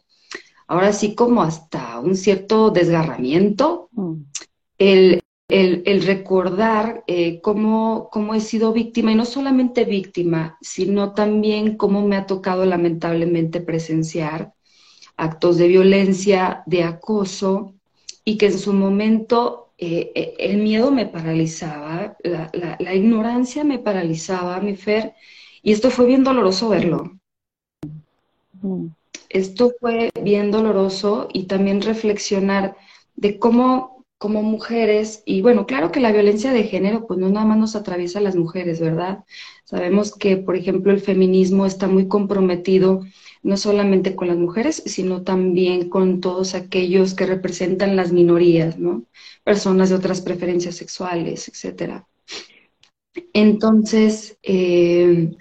ahora 0.67 0.93
sí 0.93 1.15
como 1.15 1.43
hasta 1.43 2.00
un 2.00 2.15
cierto 2.15 2.70
desgarramiento, 2.70 3.89
mm. 3.91 4.13
el, 4.77 5.22
el, 5.50 6.01
recordar 6.03 7.03
eh, 7.08 7.41
cómo, 7.41 8.08
cómo 8.10 8.36
he 8.36 8.39
sido 8.39 8.72
víctima, 8.72 9.12
y 9.12 9.15
no 9.15 9.25
solamente 9.25 9.84
víctima, 9.84 10.58
sino 10.62 11.13
también 11.13 11.75
cómo 11.75 12.08
me 12.08 12.15
ha 12.15 12.25
tocado 12.25 12.65
lamentablemente 12.65 13.60
presenciar 13.60 14.53
actos 15.21 15.57
de 15.57 15.67
violencia, 15.67 16.63
de 16.65 16.83
acoso, 16.83 17.75
y 18.25 18.37
que 18.39 18.47
en 18.47 18.57
su 18.57 18.73
momento 18.73 19.69
eh, 19.77 20.11
eh, 20.15 20.33
el 20.39 20.57
miedo 20.57 20.89
me 20.91 21.05
paralizaba, 21.05 22.17
la, 22.23 22.95
ignorancia 22.95 23.63
me 23.63 23.77
paralizaba, 23.77 24.59
mi 24.59 24.75
Fer, 24.75 25.13
y 25.61 25.71
esto 25.73 25.91
fue 25.91 26.07
bien 26.07 26.23
doloroso 26.23 26.69
verlo. 26.69 27.19
esto 29.29 29.71
fue 29.79 30.09
bien 30.21 30.49
doloroso 30.49 31.29
y 31.31 31.43
también 31.43 31.81
reflexionar 31.81 32.75
de 33.15 33.37
cómo 33.37 33.91
como 34.17 34.43
mujeres, 34.43 35.23
y 35.25 35.41
bueno, 35.41 35.65
claro 35.65 35.91
que 35.91 35.99
la 35.99 36.11
violencia 36.11 36.53
de 36.53 36.65
género 36.65 37.07
pues 37.07 37.19
no 37.19 37.29
nada 37.29 37.43
más 37.43 37.57
nos 37.57 37.75
atraviesa 37.75 38.19
a 38.19 38.21
las 38.21 38.35
mujeres, 38.35 38.79
¿verdad? 38.79 39.23
Sabemos 39.65 40.15
que, 40.15 40.37
por 40.37 40.55
ejemplo, 40.55 40.91
el 40.91 40.99
feminismo 40.99 41.65
está 41.65 41.87
muy 41.87 42.07
comprometido 42.07 43.01
no 43.43 43.57
solamente 43.57 44.15
con 44.15 44.27
las 44.27 44.38
mujeres, 44.38 44.83
sino 44.86 45.24
también 45.24 45.89
con 45.89 46.21
todos 46.21 46.53
aquellos 46.53 47.13
que 47.13 47.25
representan 47.25 47.95
las 47.95 48.12
minorías, 48.12 48.77
¿no? 48.77 49.03
Personas 49.43 49.89
de 49.89 49.95
otras 49.95 50.21
preferencias 50.21 50.75
sexuales, 50.75 51.48
etcétera. 51.48 52.07
Entonces, 53.33 54.38
eh, 54.43 55.36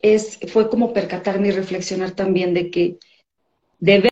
es, 0.00 0.38
fue 0.48 0.68
como 0.68 0.92
percatarme 0.92 1.48
y 1.48 1.52
reflexionar 1.52 2.12
también 2.12 2.54
de 2.54 2.70
que 2.70 2.98
de 3.78 4.10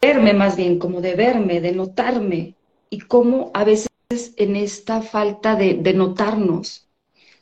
verme 0.00 0.32
más 0.32 0.56
bien, 0.56 0.78
como 0.78 1.00
de 1.00 1.14
verme, 1.14 1.60
de 1.60 1.72
notarme, 1.72 2.54
y 2.90 3.00
cómo 3.00 3.50
a 3.54 3.64
veces 3.64 3.88
en 4.36 4.56
esta 4.56 5.02
falta 5.02 5.56
de, 5.56 5.74
de 5.74 5.94
notarnos, 5.94 6.88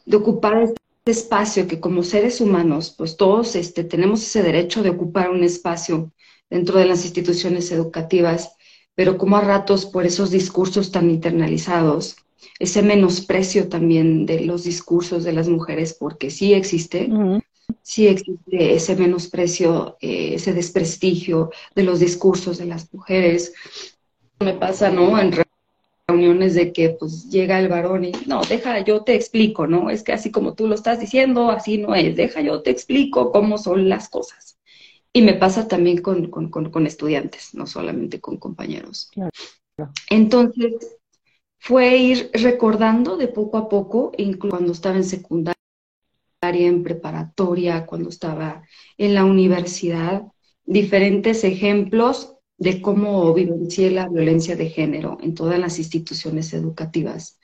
de 0.05 0.17
ocupar 0.17 0.73
espacio 1.07 1.69
que 1.69 1.79
como 1.79 2.03
seres 2.03 2.41
humanos, 2.41 2.95
pues 2.97 3.17
todos 3.17 3.55
este, 3.55 3.85
tenemos 3.85 4.23
ese 4.23 4.43
derecho 4.43 4.83
de 4.83 4.91
ocupar 4.91 5.31
un 5.31 5.45
espacio 5.45 6.13
dentro 6.51 6.79
de 6.79 6.87
las 6.87 7.05
instituciones 7.05 7.71
educativas, 7.71 8.53
pero 8.95 9.17
como 9.17 9.37
a 9.37 9.41
ratos 9.41 9.87
por 9.87 10.05
esos 10.05 10.31
discursos 10.31 10.91
tan 10.91 11.11
internalizados, 11.11 12.17
ese 12.59 12.83
menosprecio 12.83 13.69
también 13.69 14.27
de 14.27 14.41
los 14.41 14.65
discursos 14.65 15.23
de 15.25 15.33
las 15.33 15.49
mujeres, 15.49 15.95
porque 15.95 16.31
sí 16.31 16.55
existe, 16.55 17.09
sí 17.83 18.09
existe 18.09 18.75
ese 18.75 18.97
menosprecio, 18.97 19.97
eh, 20.01 20.35
ese 20.35 20.55
desprestigio 20.55 21.51
de 21.75 21.83
los 21.85 22.01
discursos 22.01 22.59
de 22.59 22.67
las 22.67 22.93
mujeres. 22.93 23.53
Me 24.41 24.55
pasa, 24.55 24.91
¿no? 24.91 25.19
En 25.19 25.33
reuniones 26.09 26.55
de 26.55 26.73
que 26.73 26.91
pues 26.91 27.29
llega 27.31 27.59
el 27.59 27.69
varón 27.69 28.05
y 28.05 28.13
no, 28.27 28.41
deja, 28.43 28.81
yo 28.81 29.03
te 29.03 29.15
explico, 29.15 29.67
¿no? 29.67 29.91
Es 29.91 30.05
que 30.05 30.13
así 30.13 30.31
como 30.31 30.55
tú 30.55 30.69
lo 30.69 30.75
estás 30.75 31.01
diciendo, 31.01 31.51
así 31.51 31.79
no 31.79 31.95
es, 31.95 32.15
deja, 32.17 32.41
yo 32.41 32.63
te 32.63 32.71
explico 32.71 33.33
cómo 33.33 33.59
son 33.59 33.89
las 33.89 34.09
cosas. 34.09 34.59
Y 35.13 35.23
me 35.23 35.35
pasa 35.35 35.67
también 35.67 36.03
con, 36.03 36.31
con, 36.31 36.51
con, 36.51 36.87
estudiantes, 36.87 37.55
no 37.55 37.67
solamente 37.67 38.21
con 38.21 38.37
compañeros. 38.37 39.11
Entonces, 40.11 40.99
fue 41.59 41.97
ir 41.97 42.31
recordando 42.35 43.17
de 43.17 43.29
poco 43.29 43.57
a 43.57 43.69
poco, 43.69 44.13
incluso 44.19 44.57
cuando 44.57 44.73
estaba 44.73 44.97
en 44.97 45.05
secundaria, 45.05 45.57
en 46.43 46.85
preparatoria, 46.85 47.87
cuando 47.87 48.11
estaba 48.11 48.63
en 48.99 49.15
la 49.15 49.25
universidad, 49.25 50.23
diferentes 50.65 51.43
ejemplos 51.45 52.36
de 52.59 52.81
cómo 52.83 53.33
vivencié 53.35 53.91
la 53.91 54.09
violencia 54.09 54.57
de 54.57 54.71
género 54.71 55.19
en 55.23 55.35
todas 55.35 55.59
las 55.59 55.79
instituciones 55.79 56.53
educativas 56.55 57.39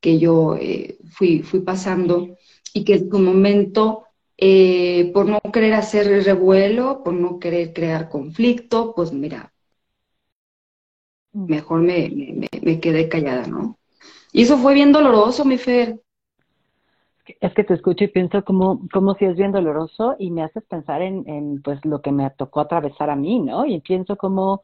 que 0.00 0.18
yo 0.18 0.56
eh, 0.56 0.98
fui, 1.10 1.42
fui 1.42 1.60
pasando 1.60 2.36
y 2.74 2.84
que 2.84 2.94
en 2.94 3.10
su 3.10 3.18
momento, 3.18 4.04
eh, 4.36 5.10
por 5.14 5.26
no 5.26 5.40
querer 5.52 5.74
hacer 5.74 6.24
revuelo, 6.24 7.02
por 7.04 7.14
no 7.14 7.38
querer 7.38 7.72
crear 7.72 8.08
conflicto, 8.08 8.92
pues 8.94 9.12
mira, 9.12 9.52
mejor 11.32 11.82
me, 11.82 12.08
me, 12.10 12.48
me 12.62 12.80
quedé 12.80 13.08
callada, 13.08 13.46
¿no? 13.46 13.78
Y 14.32 14.42
eso 14.42 14.58
fue 14.58 14.74
bien 14.74 14.92
doloroso, 14.92 15.44
mi 15.44 15.58
Fer, 15.58 16.00
es 17.40 17.54
que 17.54 17.64
te 17.64 17.74
escucho 17.74 18.04
y 18.04 18.08
pienso 18.08 18.44
como, 18.44 18.80
como 18.92 19.14
si 19.14 19.24
es 19.24 19.36
bien 19.36 19.52
doloroso 19.52 20.16
y 20.18 20.30
me 20.30 20.42
haces 20.42 20.64
pensar 20.64 21.02
en, 21.02 21.28
en 21.28 21.62
pues 21.62 21.84
lo 21.84 22.00
que 22.00 22.12
me 22.12 22.28
tocó 22.30 22.60
atravesar 22.60 23.10
a 23.10 23.16
mí, 23.16 23.40
¿no? 23.40 23.66
Y 23.66 23.80
pienso 23.80 24.16
como 24.16 24.62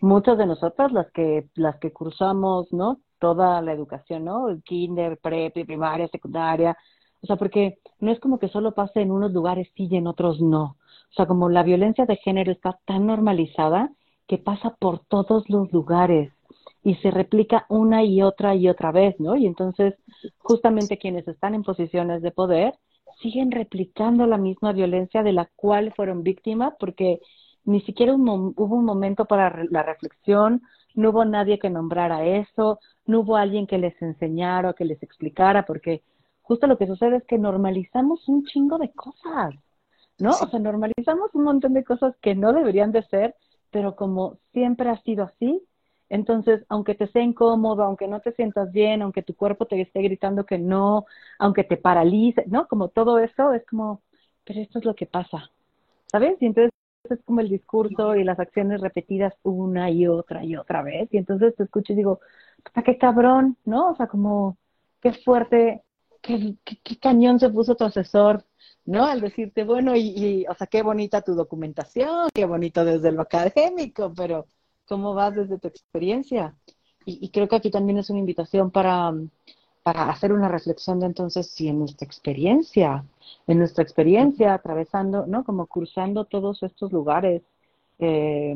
muchas 0.00 0.38
de 0.38 0.46
nosotras, 0.46 0.92
las 0.92 1.10
que, 1.12 1.48
las 1.54 1.78
que 1.78 1.92
cursamos, 1.92 2.72
¿no? 2.72 3.00
Toda 3.18 3.60
la 3.62 3.72
educación, 3.72 4.24
¿no? 4.24 4.46
Kinder, 4.64 5.18
prep, 5.18 5.54
primaria, 5.66 6.08
secundaria. 6.08 6.76
O 7.22 7.26
sea, 7.26 7.36
porque 7.36 7.78
no 8.00 8.10
es 8.10 8.20
como 8.20 8.38
que 8.38 8.48
solo 8.48 8.72
pase 8.72 9.00
en 9.00 9.10
unos 9.10 9.32
lugares 9.32 9.68
sí 9.76 9.88
y 9.90 9.96
en 9.96 10.06
otros 10.06 10.40
no. 10.40 10.76
O 11.10 11.14
sea, 11.14 11.26
como 11.26 11.48
la 11.48 11.62
violencia 11.62 12.06
de 12.06 12.16
género 12.16 12.52
está 12.52 12.78
tan 12.84 13.06
normalizada 13.06 13.90
que 14.26 14.38
pasa 14.38 14.76
por 14.78 15.00
todos 15.00 15.48
los 15.48 15.72
lugares 15.72 16.32
y 16.82 16.96
se 16.96 17.10
replica 17.10 17.66
una 17.68 18.04
y 18.04 18.22
otra 18.22 18.54
y 18.54 18.68
otra 18.68 18.90
vez, 18.90 19.18
¿no? 19.20 19.36
Y 19.36 19.46
entonces, 19.46 19.94
justamente 20.38 20.98
quienes 20.98 21.26
están 21.28 21.54
en 21.54 21.62
posiciones 21.62 22.22
de 22.22 22.32
poder 22.32 22.74
siguen 23.20 23.52
replicando 23.52 24.26
la 24.26 24.38
misma 24.38 24.72
violencia 24.72 25.22
de 25.22 25.32
la 25.32 25.48
cual 25.54 25.92
fueron 25.94 26.22
víctimas 26.22 26.74
porque 26.80 27.20
ni 27.64 27.80
siquiera 27.82 28.14
hubo 28.14 28.74
un 28.74 28.84
momento 28.84 29.26
para 29.26 29.64
la 29.70 29.82
reflexión, 29.84 30.62
no 30.94 31.10
hubo 31.10 31.24
nadie 31.24 31.58
que 31.58 31.70
nombrara 31.70 32.26
eso, 32.26 32.80
no 33.06 33.20
hubo 33.20 33.36
alguien 33.36 33.66
que 33.66 33.78
les 33.78 34.00
enseñara 34.02 34.70
o 34.70 34.74
que 34.74 34.84
les 34.84 35.00
explicara, 35.02 35.64
porque 35.64 36.02
justo 36.42 36.66
lo 36.66 36.76
que 36.76 36.88
sucede 36.88 37.16
es 37.16 37.24
que 37.24 37.38
normalizamos 37.38 38.28
un 38.28 38.44
chingo 38.44 38.78
de 38.78 38.90
cosas, 38.90 39.54
¿no? 40.18 40.30
O 40.30 40.48
sea, 40.48 40.58
normalizamos 40.58 41.30
un 41.34 41.44
montón 41.44 41.74
de 41.74 41.84
cosas 41.84 42.16
que 42.20 42.34
no 42.34 42.52
deberían 42.52 42.90
de 42.90 43.04
ser, 43.04 43.36
pero 43.70 43.94
como 43.94 44.38
siempre 44.52 44.90
ha 44.90 45.00
sido 45.02 45.24
así, 45.24 45.62
entonces, 46.12 46.62
aunque 46.68 46.94
te 46.94 47.06
sea 47.06 47.22
incómodo, 47.22 47.82
aunque 47.84 48.06
no 48.06 48.20
te 48.20 48.32
sientas 48.32 48.70
bien, 48.70 49.00
aunque 49.00 49.22
tu 49.22 49.34
cuerpo 49.34 49.64
te 49.66 49.80
esté 49.80 50.02
gritando 50.02 50.44
que 50.44 50.58
no, 50.58 51.06
aunque 51.38 51.64
te 51.64 51.78
paralice, 51.78 52.44
¿no? 52.48 52.68
Como 52.68 52.88
todo 52.88 53.18
eso 53.18 53.54
es 53.54 53.64
como, 53.64 54.02
pero 54.44 54.60
esto 54.60 54.78
es 54.78 54.84
lo 54.84 54.94
que 54.94 55.06
pasa, 55.06 55.50
¿sabes? 56.06 56.36
Y 56.42 56.46
entonces 56.46 56.70
es 57.08 57.22
como 57.24 57.40
el 57.40 57.48
discurso 57.48 58.14
y 58.14 58.24
las 58.24 58.38
acciones 58.38 58.82
repetidas 58.82 59.32
una 59.42 59.90
y 59.90 60.06
otra 60.06 60.44
y 60.44 60.54
otra 60.54 60.82
vez. 60.82 61.08
Y 61.12 61.16
entonces 61.16 61.56
te 61.56 61.64
escucho 61.64 61.94
y 61.94 61.96
digo, 61.96 62.20
qué 62.84 62.98
cabrón, 62.98 63.56
¿no? 63.64 63.92
O 63.92 63.96
sea, 63.96 64.06
como, 64.06 64.58
qué 65.00 65.14
fuerte, 65.14 65.82
qué, 66.20 66.56
qué, 66.64 66.98
cañón 66.98 67.40
se 67.40 67.48
puso 67.48 67.74
tu 67.74 67.84
asesor, 67.84 68.44
¿no? 68.84 69.06
Al 69.06 69.22
decirte, 69.22 69.64
bueno, 69.64 69.96
y, 69.96 70.08
y, 70.14 70.46
o 70.46 70.54
sea, 70.54 70.66
qué 70.66 70.82
bonita 70.82 71.22
tu 71.22 71.34
documentación, 71.34 72.28
qué 72.34 72.44
bonito 72.44 72.84
desde 72.84 73.12
lo 73.12 73.22
académico, 73.22 74.12
pero 74.14 74.46
cómo 74.92 75.14
vas 75.14 75.34
desde 75.34 75.58
tu 75.58 75.68
experiencia. 75.68 76.54
Y, 77.06 77.30
creo 77.30 77.48
que 77.48 77.56
aquí 77.56 77.70
también 77.70 77.96
es 77.96 78.10
una 78.10 78.18
invitación 78.18 78.70
para, 78.70 79.14
para 79.82 80.10
hacer 80.10 80.34
una 80.34 80.48
reflexión 80.48 81.00
de 81.00 81.06
entonces 81.06 81.50
si 81.50 81.66
en 81.68 81.78
nuestra 81.78 82.04
experiencia, 82.06 83.02
en 83.46 83.58
nuestra 83.58 83.82
experiencia, 83.82 84.52
atravesando, 84.52 85.26
¿no? 85.26 85.44
Como 85.44 85.66
cursando 85.66 86.26
todos 86.26 86.62
estos 86.62 86.92
lugares, 86.92 87.42
eh, 88.00 88.54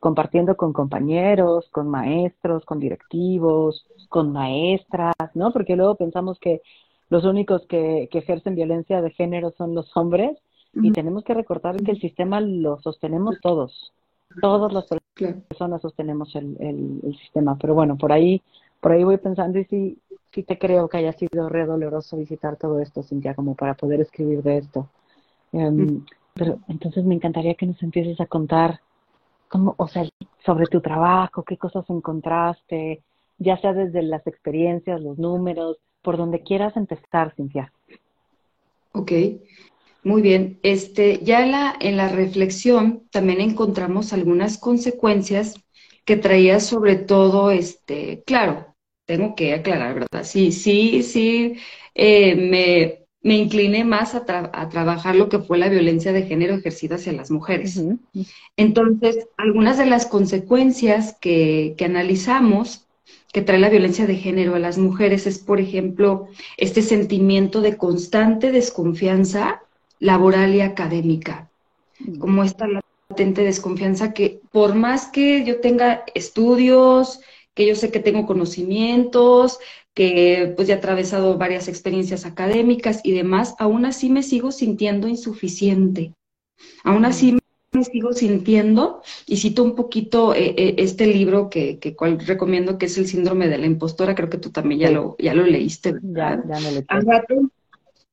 compartiendo 0.00 0.54
con 0.54 0.74
compañeros, 0.74 1.70
con 1.70 1.88
maestros, 1.88 2.66
con 2.66 2.78
directivos, 2.78 3.86
con 4.10 4.32
maestras, 4.32 5.14
¿no? 5.32 5.50
Porque 5.50 5.76
luego 5.76 5.94
pensamos 5.94 6.38
que 6.38 6.60
los 7.08 7.24
únicos 7.24 7.66
que, 7.66 8.10
que 8.12 8.18
ejercen 8.18 8.54
violencia 8.54 9.00
de 9.00 9.12
género 9.12 9.52
son 9.56 9.74
los 9.74 9.96
hombres 9.96 10.36
y 10.74 10.92
tenemos 10.92 11.24
que 11.24 11.34
recordar 11.34 11.76
que 11.76 11.92
el 11.92 12.00
sistema 12.00 12.38
lo 12.40 12.78
sostenemos 12.82 13.40
todos, 13.40 13.92
todas 14.42 14.72
las 14.74 14.84
personas 14.84 15.09
sostenemos 15.80 16.34
el, 16.34 16.56
el, 16.60 17.16
sistema. 17.18 17.56
Pero 17.58 17.74
bueno, 17.74 17.96
por 17.96 18.12
ahí, 18.12 18.42
por 18.80 18.92
ahí 18.92 19.04
voy 19.04 19.18
pensando 19.18 19.58
y 19.58 19.64
sí, 19.64 19.98
sí 20.32 20.42
te 20.42 20.58
creo 20.58 20.88
que 20.88 20.98
haya 20.98 21.12
sido 21.12 21.48
re 21.48 21.66
doloroso 21.66 22.16
visitar 22.16 22.56
todo 22.56 22.80
esto, 22.80 23.02
Cintia, 23.02 23.34
como 23.34 23.54
para 23.54 23.74
poder 23.74 24.00
escribir 24.00 24.42
de 24.42 24.58
esto. 24.58 24.88
Em, 25.52 26.04
pero 26.34 26.58
entonces 26.68 27.04
me 27.04 27.14
encantaría 27.14 27.54
que 27.54 27.66
nos 27.66 27.82
empieces 27.82 28.20
a 28.20 28.26
contar 28.26 28.80
cómo, 29.48 29.74
o 29.76 29.88
sea, 29.88 30.08
sobre 30.44 30.66
tu 30.66 30.80
trabajo, 30.80 31.42
qué 31.42 31.56
cosas 31.56 31.84
encontraste, 31.90 33.02
ya 33.38 33.56
sea 33.58 33.72
desde 33.72 34.02
las 34.02 34.26
experiencias, 34.26 35.00
los 35.00 35.18
números, 35.18 35.78
por 36.02 36.16
donde 36.16 36.42
quieras 36.42 36.76
empezar, 36.76 37.34
Cintia. 37.34 37.72
Ok. 38.92 39.12
Muy 40.02 40.22
bien, 40.22 40.58
este, 40.62 41.20
ya 41.22 41.44
en 41.44 41.52
la, 41.52 41.76
en 41.78 41.96
la 41.96 42.08
reflexión 42.08 43.06
también 43.10 43.40
encontramos 43.40 44.12
algunas 44.12 44.56
consecuencias 44.56 45.54
que 46.04 46.16
traía 46.16 46.58
sobre 46.60 46.96
todo, 46.96 47.50
este, 47.50 48.22
claro, 48.24 48.74
tengo 49.04 49.34
que 49.34 49.54
aclarar, 49.54 49.94
¿verdad? 49.94 50.24
Sí, 50.24 50.52
sí, 50.52 51.02
sí, 51.02 51.56
eh, 51.94 52.34
me, 52.34 53.06
me 53.22 53.36
incliné 53.36 53.84
más 53.84 54.14
a, 54.14 54.24
a, 54.26 54.68
trabajar 54.70 55.16
lo 55.16 55.28
que 55.28 55.40
fue 55.40 55.58
la 55.58 55.68
violencia 55.68 56.12
de 56.12 56.22
género 56.22 56.54
ejercida 56.54 56.94
hacia 56.94 57.12
las 57.12 57.30
mujeres. 57.30 57.82
Entonces, 58.56 59.28
algunas 59.36 59.76
de 59.76 59.86
las 59.86 60.06
consecuencias 60.06 61.16
que, 61.20 61.74
que 61.76 61.84
analizamos 61.84 62.86
que 63.32 63.42
trae 63.42 63.58
la 63.58 63.68
violencia 63.68 64.06
de 64.06 64.16
género 64.16 64.54
a 64.54 64.58
las 64.58 64.78
mujeres 64.78 65.26
es, 65.26 65.38
por 65.38 65.60
ejemplo, 65.60 66.28
este 66.56 66.82
sentimiento 66.82 67.60
de 67.60 67.76
constante 67.76 68.50
desconfianza 68.50 69.62
laboral 70.00 70.54
y 70.54 70.62
académica, 70.62 71.50
como 72.18 72.42
esta 72.42 72.66
latente 72.66 73.44
desconfianza 73.44 74.12
que 74.12 74.40
por 74.50 74.74
más 74.74 75.06
que 75.06 75.44
yo 75.44 75.60
tenga 75.60 76.04
estudios, 76.14 77.20
que 77.54 77.66
yo 77.66 77.74
sé 77.76 77.90
que 77.90 78.00
tengo 78.00 78.26
conocimientos, 78.26 79.58
que 79.94 80.52
pues 80.56 80.68
ya 80.68 80.74
he 80.74 80.78
atravesado 80.78 81.36
varias 81.36 81.68
experiencias 81.68 82.24
académicas 82.24 83.00
y 83.04 83.12
demás, 83.12 83.54
aún 83.58 83.84
así 83.84 84.08
me 84.08 84.22
sigo 84.22 84.50
sintiendo 84.50 85.06
insuficiente. 85.08 86.14
Aún 86.84 87.04
así 87.04 87.36
me 87.72 87.84
sigo 87.84 88.12
sintiendo 88.12 89.02
y 89.26 89.36
cito 89.36 89.62
un 89.62 89.74
poquito 89.74 90.34
eh, 90.34 90.54
eh, 90.56 90.74
este 90.78 91.06
libro 91.06 91.50
que, 91.50 91.78
que 91.78 91.94
cual 91.94 92.18
recomiendo 92.18 92.78
que 92.78 92.86
es 92.86 92.98
el 92.98 93.06
síndrome 93.06 93.48
de 93.48 93.58
la 93.58 93.66
impostora, 93.66 94.14
creo 94.14 94.30
que 94.30 94.38
tú 94.38 94.50
también 94.50 94.80
ya 94.80 94.90
lo, 94.90 95.16
ya 95.18 95.34
lo 95.34 95.44
leíste. 95.44 95.94
Ya, 96.02 96.42
ya 96.48 96.60
me 96.60 96.72
lo 96.72 96.82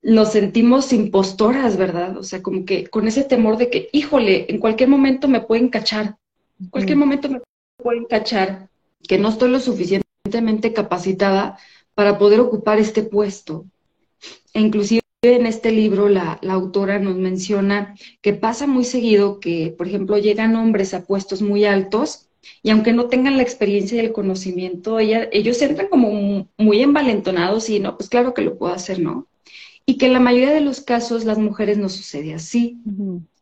nos 0.07 0.31
sentimos 0.31 0.93
impostoras, 0.93 1.75
¿verdad? 1.75 2.17
O 2.17 2.23
sea, 2.23 2.41
como 2.41 2.63
que 2.63 2.87
con 2.87 3.09
ese 3.09 3.25
temor 3.25 3.57
de 3.57 3.69
que, 3.69 3.89
híjole, 3.91 4.45
en 4.47 4.57
cualquier 4.57 4.87
momento 4.87 5.27
me 5.27 5.41
pueden 5.41 5.67
cachar, 5.67 6.15
en 6.61 6.69
cualquier 6.69 6.97
momento 6.97 7.27
me 7.27 7.41
pueden 7.75 8.05
cachar, 8.05 8.69
que 9.05 9.17
no 9.17 9.27
estoy 9.27 9.49
lo 9.49 9.59
suficientemente 9.59 10.71
capacitada 10.71 11.59
para 11.93 12.17
poder 12.17 12.39
ocupar 12.39 12.79
este 12.79 13.03
puesto. 13.03 13.65
E 14.53 14.61
inclusive 14.61 15.01
en 15.23 15.45
este 15.45 15.73
libro 15.73 16.07
la, 16.07 16.39
autora 16.41 16.99
nos 16.99 17.17
menciona 17.17 17.93
que 18.21 18.31
pasa 18.31 18.65
muy 18.65 18.85
seguido 18.85 19.41
que, 19.41 19.75
por 19.77 19.87
ejemplo, 19.87 20.17
llegan 20.17 20.55
hombres 20.55 20.93
a 20.93 21.03
puestos 21.03 21.41
muy 21.41 21.65
altos 21.65 22.29
y 22.63 22.69
aunque 22.69 22.93
no 22.93 23.07
tengan 23.07 23.35
la 23.35 23.43
experiencia 23.43 24.01
y 24.01 24.05
el 24.05 24.13
conocimiento, 24.13 24.99
ella, 24.99 25.27
ellos 25.33 25.61
entran 25.61 25.89
como 25.89 26.47
muy 26.57 26.81
envalentonados 26.81 27.69
y 27.69 27.81
no, 27.81 27.97
pues 27.97 28.07
claro 28.07 28.33
que 28.33 28.41
lo 28.41 28.57
puedo 28.57 28.73
hacer, 28.73 28.99
¿no? 28.99 29.27
Y 29.87 29.97
que 29.97 30.05
en 30.05 30.13
la 30.13 30.19
mayoría 30.19 30.53
de 30.53 30.61
los 30.61 30.81
casos 30.81 31.25
las 31.25 31.39
mujeres 31.39 31.79
no 31.79 31.89
sucede 31.89 32.35
así, 32.35 32.79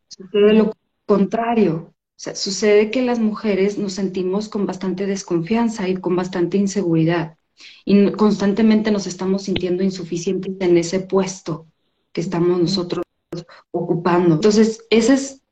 sucede 0.08 0.54
lo 0.54 0.72
contrario. 1.04 1.92
O 1.92 2.18
sea, 2.18 2.34
sucede 2.34 2.90
que 2.90 3.02
las 3.02 3.18
mujeres 3.18 3.76
nos 3.76 3.92
sentimos 3.92 4.48
con 4.48 4.64
bastante 4.64 5.04
desconfianza 5.04 5.86
y 5.86 5.96
con 5.96 6.16
bastante 6.16 6.56
inseguridad 6.56 7.36
y 7.84 8.10
constantemente 8.12 8.90
nos 8.90 9.06
estamos 9.06 9.42
sintiendo 9.42 9.82
insuficientes 9.82 10.54
en 10.60 10.76
ese 10.76 11.00
puesto 11.00 11.66
que 12.12 12.20
estamos 12.20 12.58
nosotros 12.60 13.04
ocupando. 13.70 14.34
Entonces, 14.36 14.84
esas 14.90 15.20
es 15.20 15.42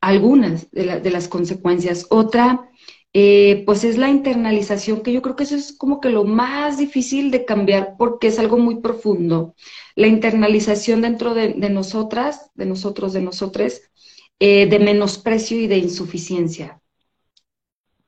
algunas 0.00 0.70
de, 0.70 1.10
las 1.10 1.28
consecuencias. 1.28 2.06
Otra, 2.10 2.70
eh, 3.18 3.62
pues 3.64 3.82
es 3.82 3.96
la 3.96 4.10
internalización, 4.10 5.00
que 5.00 5.10
yo 5.10 5.22
creo 5.22 5.36
que 5.36 5.44
eso 5.44 5.56
es 5.56 5.72
como 5.72 6.02
que 6.02 6.10
lo 6.10 6.24
más 6.24 6.76
difícil 6.76 7.30
de 7.30 7.46
cambiar 7.46 7.94
porque 7.96 8.26
es 8.26 8.38
algo 8.38 8.58
muy 8.58 8.80
profundo. 8.82 9.54
La 9.94 10.06
internalización 10.06 11.00
dentro 11.00 11.32
de, 11.32 11.54
nosotras, 11.70 12.50
de 12.56 12.66
nosotros, 12.66 13.14
de 13.14 13.22
nosotres, 13.22 13.90
eh, 14.38 14.66
de 14.66 14.78
menosprecio 14.80 15.58
y 15.58 15.66
de 15.66 15.78
insuficiencia. 15.78 16.82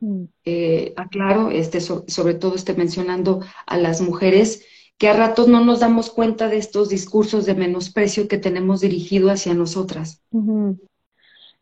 Mm. 0.00 0.24
Eh, 0.44 0.92
aclaro, 0.98 1.50
este, 1.52 1.80
sobre 1.80 2.34
todo 2.34 2.54
esté 2.54 2.74
mencionando 2.74 3.40
a 3.64 3.78
las 3.78 4.02
mujeres, 4.02 4.66
que 4.98 5.08
a 5.08 5.14
ratos 5.14 5.48
no 5.48 5.64
nos 5.64 5.80
damos 5.80 6.10
cuenta 6.10 6.50
de 6.50 6.58
estos 6.58 6.90
discursos 6.90 7.46
de 7.46 7.54
menosprecio 7.54 8.28
que 8.28 8.36
tenemos 8.36 8.82
dirigido 8.82 9.30
hacia 9.30 9.54
nosotras. 9.54 10.22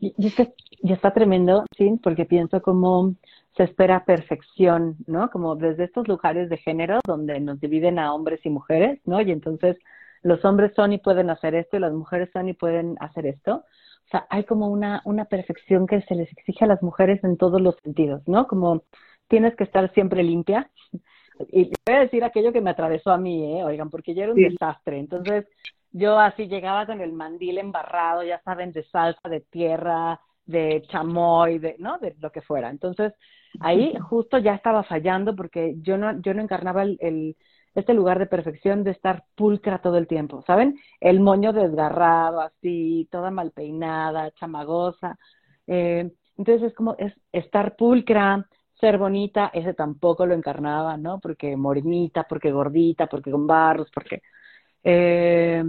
y, 0.01 0.15
y, 0.19 0.93
está 0.93 1.15
tremendo, 1.15 1.65
sí, 1.77 1.93
porque 2.03 2.25
pienso 2.25 2.61
como 2.61 3.15
se 3.57 3.65
espera 3.65 4.05
perfección, 4.05 4.97
¿no? 5.07 5.31
Como 5.31 5.57
desde 5.57 5.85
estos 5.85 6.07
lugares 6.09 6.51
de 6.51 6.59
género 6.59 7.01
donde 7.07 7.41
nos 7.41 7.59
dividen 7.61 7.99
a 7.99 8.13
hombres 8.13 8.41
y 8.45 8.51
mujeres, 8.51 9.01
¿no? 9.07 9.21
Y 9.21 9.31
entonces 9.31 9.79
los 10.23 10.45
hombres 10.45 10.73
son 10.75 10.93
y 10.93 10.99
pueden 10.99 11.31
hacer 11.31 11.55
esto 11.55 11.77
y 11.77 11.81
las 11.81 11.93
mujeres 11.93 12.29
son 12.33 12.49
y 12.49 12.53
pueden 12.53 12.97
hacer 13.01 13.27
esto. 13.27 13.65
O 14.07 14.09
sea, 14.11 14.27
hay 14.31 14.45
como 14.45 14.69
una, 14.69 15.01
una 15.05 15.25
perfección 15.25 15.87
que 15.87 16.03
se 16.03 16.15
les 16.15 16.31
exige 16.33 16.65
a 16.65 16.69
las 16.69 16.83
mujeres 16.83 17.25
en 17.25 17.37
todos 17.37 17.61
los 17.61 17.77
sentidos, 17.83 18.23
¿no? 18.27 18.47
Como 18.47 18.83
tienes 19.29 19.57
que 19.57 19.65
estar 19.65 19.93
siempre 19.95 20.23
limpia. 20.23 20.71
Y 21.51 21.71
voy 21.87 21.97
a 21.97 22.01
decir 22.01 22.25
aquello 22.25 22.53
que 22.53 22.61
me 22.61 22.71
atravesó 22.71 23.11
a 23.11 23.19
mí, 23.19 23.59
¿eh? 23.59 23.65
Oigan, 23.65 23.91
porque 23.91 24.15
yo 24.15 24.23
era 24.23 24.33
un 24.33 24.39
desastre. 24.39 24.99
Entonces, 24.99 25.47
yo 25.93 26.19
así 26.19 26.47
llegaba 26.47 26.87
con 26.87 27.01
el 27.01 27.13
mandil 27.13 27.59
embarrado, 27.59 28.23
ya 28.23 28.41
saben, 28.43 28.73
de 28.73 28.85
salsa, 28.85 29.29
de 29.29 29.41
tierra, 29.41 30.21
de 30.47 30.83
chamoy, 30.89 31.59
de, 31.59 31.77
¿no? 31.79 31.99
De 31.99 32.17
lo 32.21 32.31
que 32.31 32.41
fuera. 32.41 32.71
Entonces, 32.71 33.13
ahí 33.61 33.95
justo 34.01 34.39
ya 34.39 34.55
estaba 34.55 34.83
fallando 34.85 35.35
porque 35.37 35.75
yo 35.83 35.99
no, 35.99 36.21
yo 36.21 36.35
no 36.35 36.43
encarnaba 36.43 36.83
el 36.83 37.37
este 37.77 37.93
lugar 37.93 38.19
de 38.19 38.27
perfección 38.27 38.85
de 38.85 38.91
estar 38.93 39.25
pulcra 39.35 39.81
todo 39.81 39.99
el 39.99 40.07
tiempo, 40.07 40.43
¿saben? 40.47 40.77
El 40.99 41.21
moño 41.21 41.53
desgarrado, 41.53 42.41
así, 42.41 43.07
toda 43.13 43.31
mal 43.31 43.53
peinada, 43.53 44.31
chamagosa. 44.33 45.19
Eh, 45.67 46.11
entonces 46.39 46.71
es 46.71 46.75
como 46.75 46.97
es 46.99 47.13
estar 47.33 47.77
pulcra, 47.77 48.49
ser 48.81 48.97
bonita, 48.99 49.51
ese 49.53 49.75
tampoco 49.75 50.25
lo 50.27 50.35
encarnaba, 50.35 50.97
¿no? 50.97 51.21
Porque 51.21 51.55
morenita, 51.57 52.25
porque 52.25 52.51
gordita, 52.51 53.07
porque 53.07 53.31
con 53.31 53.47
barros, 53.47 53.91
porque... 53.95 54.23
Eh, 54.83 55.63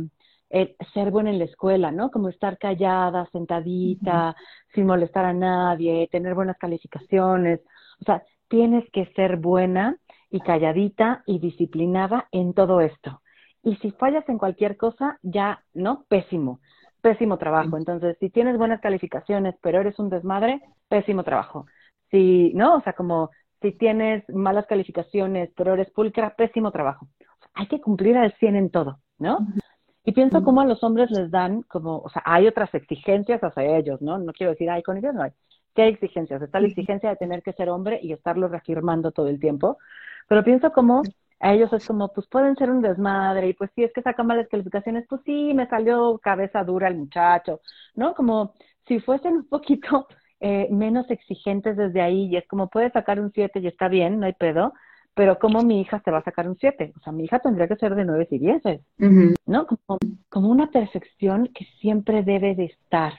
ser 0.50 1.12
buena 1.12 1.30
en 1.30 1.40
la 1.40 1.46
escuela, 1.46 1.92
¿no? 1.92 2.10
Como 2.12 2.30
estar 2.30 2.58
callada, 2.58 3.28
sentadita, 3.32 4.36
sin 4.74 4.86
molestar 4.86 5.26
a 5.26 5.34
nadie, 5.34 6.08
tener 6.12 6.36
buenas 6.36 6.58
calificaciones. 6.58 7.62
O 8.02 8.06
sea, 8.06 8.24
tienes 8.48 8.90
que 8.92 9.08
ser 9.14 9.38
buena 9.38 9.98
y 10.30 10.40
calladita 10.40 11.24
y 11.26 11.40
disciplinada 11.40 12.28
en 12.32 12.54
todo 12.54 12.82
esto. 12.82 13.22
Y 13.64 13.76
si 13.78 13.92
fallas 13.92 14.28
en 14.30 14.38
cualquier 14.38 14.78
cosa, 14.78 15.20
ya, 15.22 15.64
¿no? 15.74 16.06
Pésimo, 16.08 16.62
pésimo 17.02 17.38
trabajo. 17.38 17.78
Entonces, 17.78 18.18
si 18.20 18.30
tienes 18.30 18.58
buenas 18.58 18.82
calificaciones, 18.82 19.56
pero 19.62 19.82
eres 19.82 20.00
un 20.00 20.10
desmadre, 20.10 20.62
pésimo 20.88 21.24
trabajo. 21.24 21.66
Si, 22.10 22.54
¿no? 22.54 22.76
O 22.76 22.82
sea, 22.82 22.94
como 22.94 23.30
si 23.62 23.72
tienes 23.72 24.24
malas 24.30 24.66
calificaciones, 24.68 25.50
pero 25.56 25.74
eres 25.74 25.90
pulcra, 25.92 26.36
pésimo 26.36 26.72
trabajo. 26.72 27.08
Hay 27.54 27.68
que 27.68 27.82
cumplir 27.82 28.18
al 28.18 28.34
100 28.34 28.56
en 28.56 28.70
todo, 28.70 29.00
¿no? 29.18 29.40
Y 30.08 30.14
pienso 30.14 30.42
cómo 30.42 30.62
a 30.62 30.66
los 30.66 30.82
hombres 30.86 31.12
les 31.12 31.30
dan 31.32 31.64
como, 31.64 31.98
o 32.00 32.08
sea, 32.08 32.22
hay 32.26 32.48
otras 32.48 32.74
exigencias 32.74 33.42
hacia 33.44 33.78
ellos, 33.78 34.02
¿no? 34.02 34.18
No 34.18 34.32
quiero 34.32 34.54
decir, 34.54 34.70
ay, 34.70 34.82
con 34.82 34.96
ellos 34.96 35.14
no 35.14 35.24
hay. 35.24 35.32
¿Qué 35.76 35.82
hay 35.82 35.90
exigencias? 35.90 36.42
Está 36.42 36.62
la 36.62 36.68
exigencia 36.68 37.10
de 37.10 37.18
tener 37.18 37.44
que 37.44 37.52
ser 37.52 37.68
hombre 37.68 38.00
y 38.02 38.14
estarlo 38.14 38.48
reafirmando 38.48 39.12
todo 39.12 39.28
el 39.28 39.38
tiempo. 39.38 39.78
Pero 40.30 40.46
pienso 40.46 40.72
como 40.72 41.02
a 41.42 41.54
ellos 41.54 41.74
es 41.74 41.86
como, 41.86 42.14
pues 42.14 42.26
pueden 42.28 42.56
ser 42.56 42.72
un 42.72 42.82
desmadre, 42.82 43.50
y 43.50 43.54
pues 43.54 43.70
sí, 43.76 43.84
es 43.84 43.92
que 43.92 44.02
sacan 44.02 44.28
malas 44.28 44.48
calificaciones, 44.48 45.06
pues 45.10 45.20
sí, 45.26 45.54
me 45.54 45.68
salió 45.68 46.18
cabeza 46.20 46.64
dura 46.64 46.88
el 46.88 46.96
muchacho, 46.96 47.60
¿no? 47.94 48.14
Como 48.14 48.54
si 48.88 49.02
fuesen 49.02 49.34
un 49.34 49.50
poquito 49.50 50.08
eh, 50.40 50.70
menos 50.72 51.12
exigentes 51.12 51.76
desde 51.76 52.00
ahí, 52.00 52.28
y 52.28 52.38
es 52.38 52.48
como, 52.48 52.70
puede 52.70 52.92
sacar 52.92 53.20
un 53.20 53.34
7 53.34 53.60
y 53.60 53.68
está 53.68 53.90
bien, 53.90 54.22
no 54.22 54.26
hay 54.26 54.34
pedo, 54.34 54.72
pero 55.18 55.40
como 55.40 55.64
mi 55.64 55.82
hija 55.82 56.00
se 56.06 56.12
va 56.12 56.20
a 56.20 56.24
sacar 56.24 56.48
un 56.48 56.58
7, 56.60 56.94
o 56.96 57.00
sea, 57.00 57.12
mi 57.12 57.24
hija 57.24 57.40
tendría 57.40 57.68
que 57.68 57.76
ser 57.76 57.96
de 57.96 58.06
9 58.06 58.28
y 58.30 58.38
10, 58.38 58.62
¿no? 59.48 59.66
Como, 59.66 60.00
como, 60.30 60.50
una 60.50 60.70
perfección 60.70 61.48
que 61.56 61.66
siempre 61.82 62.22
debe 62.22 62.54
de 62.54 62.66
estar 62.66 63.14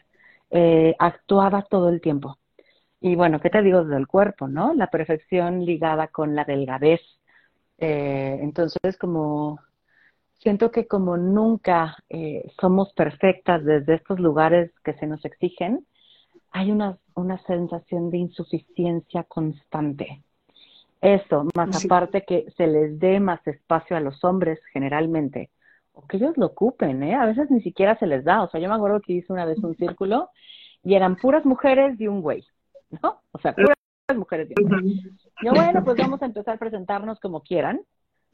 eh, 0.52 0.94
actuada 1.00 1.66
todo 1.68 1.88
el 1.88 2.00
tiempo. 2.00 2.38
Y 3.00 3.16
bueno, 3.16 3.40
¿qué 3.40 3.50
te 3.50 3.62
digo 3.62 3.84
del 3.84 4.06
cuerpo, 4.06 4.46
no? 4.46 4.74
La 4.74 4.86
perfección 4.86 5.64
ligada 5.64 6.06
con 6.06 6.36
la 6.36 6.44
delgadez. 6.44 7.00
Eh, 7.78 8.38
entonces, 8.42 8.96
como 8.96 9.58
siento 10.38 10.70
que 10.70 10.86
como 10.86 11.16
nunca 11.16 11.96
eh, 12.08 12.48
somos 12.60 12.92
perfectas 12.92 13.64
desde 13.64 13.96
estos 13.96 14.20
lugares 14.20 14.70
que 14.84 14.94
se 14.94 15.08
nos 15.08 15.24
exigen, 15.24 15.84
hay 16.52 16.70
una, 16.70 16.96
una 17.16 17.38
sensación 17.38 18.10
de 18.10 18.18
insuficiencia 18.18 19.24
constante. 19.24 20.22
Eso, 21.00 21.46
más 21.54 21.84
aparte 21.84 22.24
que 22.24 22.50
se 22.56 22.66
les 22.66 22.98
dé 22.98 23.20
más 23.20 23.46
espacio 23.46 23.96
a 23.96 24.00
los 24.00 24.24
hombres 24.24 24.60
generalmente, 24.72 25.50
o 25.92 26.06
que 26.06 26.16
ellos 26.16 26.36
lo 26.36 26.46
ocupen, 26.46 27.02
¿eh? 27.02 27.14
A 27.14 27.26
veces 27.26 27.50
ni 27.50 27.60
siquiera 27.60 27.98
se 27.98 28.06
les 28.06 28.24
da. 28.24 28.42
O 28.42 28.50
sea, 28.50 28.60
yo 28.60 28.68
me 28.68 28.74
acuerdo 28.74 29.00
que 29.00 29.12
hice 29.14 29.32
una 29.32 29.44
vez 29.44 29.58
un 29.58 29.76
círculo 29.76 30.30
y 30.82 30.94
eran 30.94 31.16
puras 31.16 31.44
mujeres 31.44 32.00
y 32.00 32.08
un 32.08 32.20
güey. 32.20 32.44
¿no? 33.02 33.22
O 33.32 33.38
sea, 33.38 33.54
puras 33.54 33.76
mujeres. 34.14 34.48
Yo, 35.42 35.52
bueno, 35.52 35.84
pues 35.84 35.96
vamos 35.96 36.22
a 36.22 36.26
empezar 36.26 36.54
a 36.54 36.58
presentarnos 36.58 37.20
como 37.20 37.42
quieran. 37.42 37.80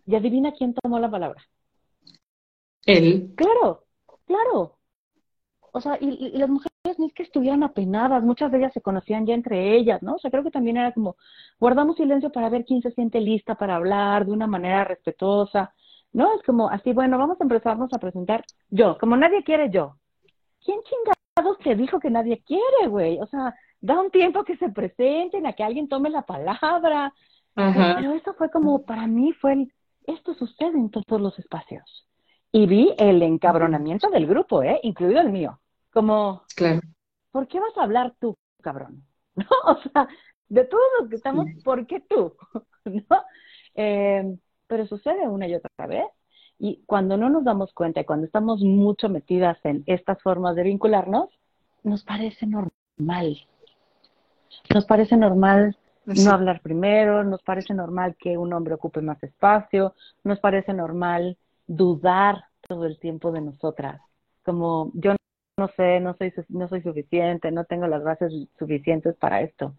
Y 0.07 0.14
adivina 0.16 0.53
quién 0.53 0.74
tomó 0.74 0.98
la 0.98 1.11
palabra. 1.11 1.42
Él. 2.85 3.33
Claro, 3.37 3.85
claro. 4.27 4.79
O 5.72 5.81
sea, 5.81 5.96
y, 5.98 6.37
las 6.37 6.48
mujeres 6.48 6.73
ni 6.98 7.07
es 7.07 7.14
que 7.14 7.22
estuvieran 7.22 7.62
apenadas, 7.62 8.22
muchas 8.22 8.50
de 8.50 8.59
ellas 8.59 8.72
se 8.72 8.80
conocían 8.80 9.26
ya 9.26 9.35
entre 9.35 9.76
ellas, 9.76 10.02
¿no? 10.02 10.14
O 10.14 10.18
sea, 10.18 10.30
creo 10.30 10.42
que 10.42 10.50
también 10.50 10.76
era 10.76 10.92
como, 10.92 11.16
guardamos 11.59 11.96
silencio 11.96 12.30
para 12.30 12.48
ver 12.48 12.64
quién 12.64 12.83
se 12.83 12.90
siente 12.92 13.20
lista 13.20 13.54
para 13.54 13.76
hablar 13.76 14.26
de 14.26 14.33
una 14.33 14.46
manera 14.46 14.85
respetuosa, 14.85 15.74
¿no? 16.12 16.35
Es 16.35 16.42
como 16.42 16.68
así, 16.68 16.92
bueno, 16.92 17.18
vamos 17.18 17.40
a 17.40 17.44
empezarnos 17.44 17.92
a 17.92 17.98
presentar 17.98 18.44
yo, 18.70 18.96
como 18.98 19.16
nadie 19.16 19.42
quiere 19.42 19.70
yo. 19.70 19.96
¿Quién 20.64 20.80
chingados 20.83 21.59
te 21.59 21.74
dijo 21.74 22.00
que 22.00 22.11
nadie 22.11 22.42
quiere, 22.44 22.88
güey? 22.88 23.18
O 23.20 23.26
sea, 23.26 23.54
da 23.80 24.00
un 24.00 24.11
tiempo 24.11 24.44
que 24.44 24.57
se 24.57 24.70
presenten, 24.70 25.46
a 25.46 25.52
que 25.52 25.62
alguien 25.62 25.88
tome 25.88 26.09
la 26.09 26.22
palabra. 26.22 27.12
Pero 27.54 28.12
eso 28.12 28.35
fue 28.35 28.50
como, 28.50 28.85
para 28.85 29.07
mí 29.07 29.33
fue 29.33 29.52
el, 29.52 29.72
esto 30.07 30.35
sucede 30.35 30.78
en 30.78 30.90
todos 30.90 31.20
los 31.20 31.38
espacios. 31.38 32.07
Y 32.52 32.66
vi 32.66 32.94
el 32.98 33.22
encabronamiento 33.22 34.09
del 34.11 34.26
grupo, 34.26 34.62
¿eh? 34.62 34.78
Incluido 34.83 35.20
el 35.20 35.30
mío. 35.30 35.59
Como, 35.94 36.42
claro. 36.57 36.80
¿por 37.30 37.46
qué 37.46 37.61
vas 37.61 37.76
a 37.78 37.85
hablar 37.85 38.14
tú, 38.20 38.37
cabrón? 38.61 39.04
¿No? 39.37 39.46
O 39.64 39.80
sea, 39.80 40.09
de 40.48 40.64
todos 40.64 40.83
los 41.00 41.09
que 41.09 41.16
estamos, 41.16 41.46
¿por 41.64 41.87
qué 41.87 42.00
tú? 42.00 42.35
¿No? 42.85 43.24
Eh, 43.76 44.37
pero 44.66 44.87
sucede 44.87 45.28
una 45.28 45.46
y 45.46 45.54
otra 45.54 45.87
vez. 45.87 46.07
Y 46.59 46.83
cuando 46.87 47.16
no 47.16 47.30
nos 47.30 47.44
damos 47.44 47.72
cuenta 47.72 48.00
y 48.00 48.04
cuando 48.04 48.26
estamos 48.26 48.61
mucho 48.61 49.09
metidas 49.09 49.59
en 49.64 49.83
estas 49.87 50.20
formas 50.22 50.57
de 50.57 50.64
vincularnos, 50.64 51.30
nos 51.83 52.02
parece 52.04 52.46
normal. 52.46 53.46
Nos 54.72 54.85
parece 54.87 55.16
normal 55.16 55.76
no 56.07 56.30
hablar 56.30 56.61
primero, 56.61 57.24
nos 57.24 57.42
parece 57.42 57.74
normal 57.74 58.16
que 58.18 58.37
un 58.37 58.52
hombre 58.52 58.74
ocupe 58.74 59.00
más 59.00 59.22
espacio, 59.22 59.94
nos 60.22 60.38
parece 60.40 60.72
normal 60.72 61.38
dudar 61.66 62.44
todo 62.66 62.85
el 62.87 62.98
tiempo 62.98 63.33
de 63.33 63.40
nosotras, 63.40 64.00
como 64.44 64.90
yo 64.94 65.14
no 65.56 65.68
sé, 65.76 66.00
no 66.00 66.14
soy, 66.16 66.32
no 66.48 66.68
soy 66.68 66.82
suficiente, 66.82 67.50
no 67.50 67.64
tengo 67.64 67.86
las 67.86 68.02
bases 68.02 68.32
suficientes 68.58 69.14
para 69.16 69.42
esto. 69.42 69.74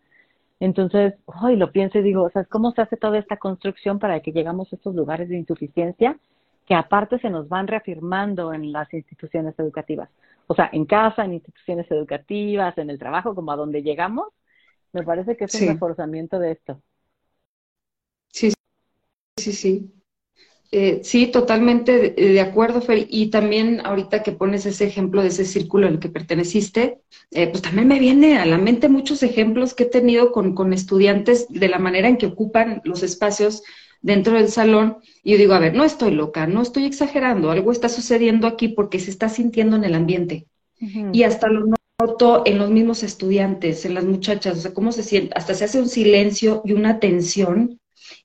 Entonces, 0.59 1.15
hoy 1.25 1.57
lo 1.57 1.71
pienso 1.71 1.99
y 1.99 2.03
digo, 2.03 2.23
o 2.23 2.29
sea, 2.31 2.45
¿cómo 2.45 2.71
se 2.71 2.81
hace 2.81 2.97
toda 2.97 3.19
esta 3.19 3.37
construcción 3.37 3.99
para 3.99 4.21
que 4.21 4.31
llegamos 4.31 4.71
a 4.71 4.77
estos 4.77 4.95
lugares 4.95 5.29
de 5.29 5.37
insuficiencia 5.37 6.17
que 6.65 6.75
aparte 6.75 7.19
se 7.19 7.29
nos 7.29 7.49
van 7.49 7.67
reafirmando 7.67 8.53
en 8.53 8.71
las 8.71 8.93
instituciones 8.93 9.57
educativas? 9.59 10.09
O 10.47 10.55
sea, 10.55 10.69
en 10.73 10.85
casa, 10.85 11.25
en 11.25 11.33
instituciones 11.33 11.89
educativas, 11.91 12.77
en 12.77 12.89
el 12.89 12.99
trabajo, 12.99 13.35
como 13.35 13.51
a 13.51 13.57
donde 13.57 13.83
llegamos, 13.83 14.27
me 14.93 15.03
parece 15.03 15.35
que 15.37 15.45
es 15.45 15.53
un 15.55 15.67
reforzamiento 15.67 16.39
de 16.39 16.51
esto. 16.53 16.81
Sí, 18.31 18.53
sí, 19.37 19.53
sí. 19.53 19.94
Eh, 20.77 20.99
sí, 21.03 21.27
totalmente 21.27 22.09
de, 22.09 22.41
acuerdo, 22.41 22.81
Fer. 22.81 23.07
Y 23.09 23.27
también 23.27 23.79
ahorita 23.85 24.23
que 24.23 24.33
pones 24.33 24.65
ese 24.65 24.85
ejemplo 24.85 25.21
de 25.21 25.29
ese 25.29 25.45
círculo 25.45 25.87
al 25.87 25.99
que 25.99 26.09
perteneciste, 26.09 26.99
eh, 27.31 27.47
pues 27.47 27.61
también 27.61 27.87
me 27.87 27.97
viene 27.97 28.39
a 28.39 28.45
la 28.45 28.57
mente 28.57 28.89
muchos 28.89 29.23
ejemplos 29.23 29.73
que 29.73 29.83
he 29.83 29.85
tenido 29.85 30.33
con, 30.33 30.53
con, 30.53 30.73
estudiantes 30.73 31.47
de 31.47 31.69
la 31.69 31.79
manera 31.79 32.09
en 32.09 32.17
que 32.17 32.25
ocupan 32.25 32.81
los 32.83 33.03
espacios 33.03 33.63
dentro 34.01 34.33
del 34.33 34.49
salón. 34.49 34.97
Y 35.23 35.31
yo 35.31 35.37
digo, 35.37 35.53
a 35.53 35.59
ver, 35.59 35.75
no 35.75 35.85
estoy 35.85 36.11
loca, 36.11 36.45
no 36.45 36.61
estoy 36.61 36.83
exagerando, 36.83 37.51
algo 37.51 37.71
está 37.71 37.87
sucediendo 37.87 38.45
aquí 38.45 38.67
porque 38.67 38.99
se 38.99 39.11
está 39.11 39.29
sintiendo 39.29 39.77
en 39.77 39.85
el 39.85 39.95
ambiente. 39.95 40.45
Y 41.13 41.23
hasta 41.23 41.47
lo 41.47 41.73
noto 42.01 42.43
en 42.45 42.57
los 42.57 42.69
mismos 42.69 43.01
estudiantes, 43.01 43.85
en 43.85 43.93
las 43.93 44.03
muchachas, 44.03 44.57
o 44.57 44.61
sea, 44.61 44.73
cómo 44.73 44.91
se 44.91 45.03
siente, 45.03 45.31
hasta 45.37 45.53
se 45.53 45.63
hace 45.63 45.79
un 45.79 45.87
silencio 45.87 46.61
y 46.65 46.73
una 46.73 46.99
tensión, 46.99 47.79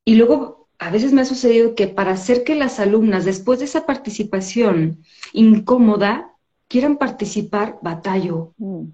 y 0.04 0.16
luego 0.16 0.59
a 0.80 0.90
veces 0.90 1.12
me 1.12 1.20
ha 1.20 1.26
sucedido 1.26 1.74
que 1.74 1.88
para 1.88 2.12
hacer 2.12 2.42
que 2.42 2.54
las 2.54 2.80
alumnas, 2.80 3.26
después 3.26 3.58
de 3.58 3.66
esa 3.66 3.84
participación 3.84 5.04
incómoda, 5.34 6.34
quieran 6.68 6.96
participar, 6.96 7.78
batallo. 7.82 8.54
Mm. 8.56 8.84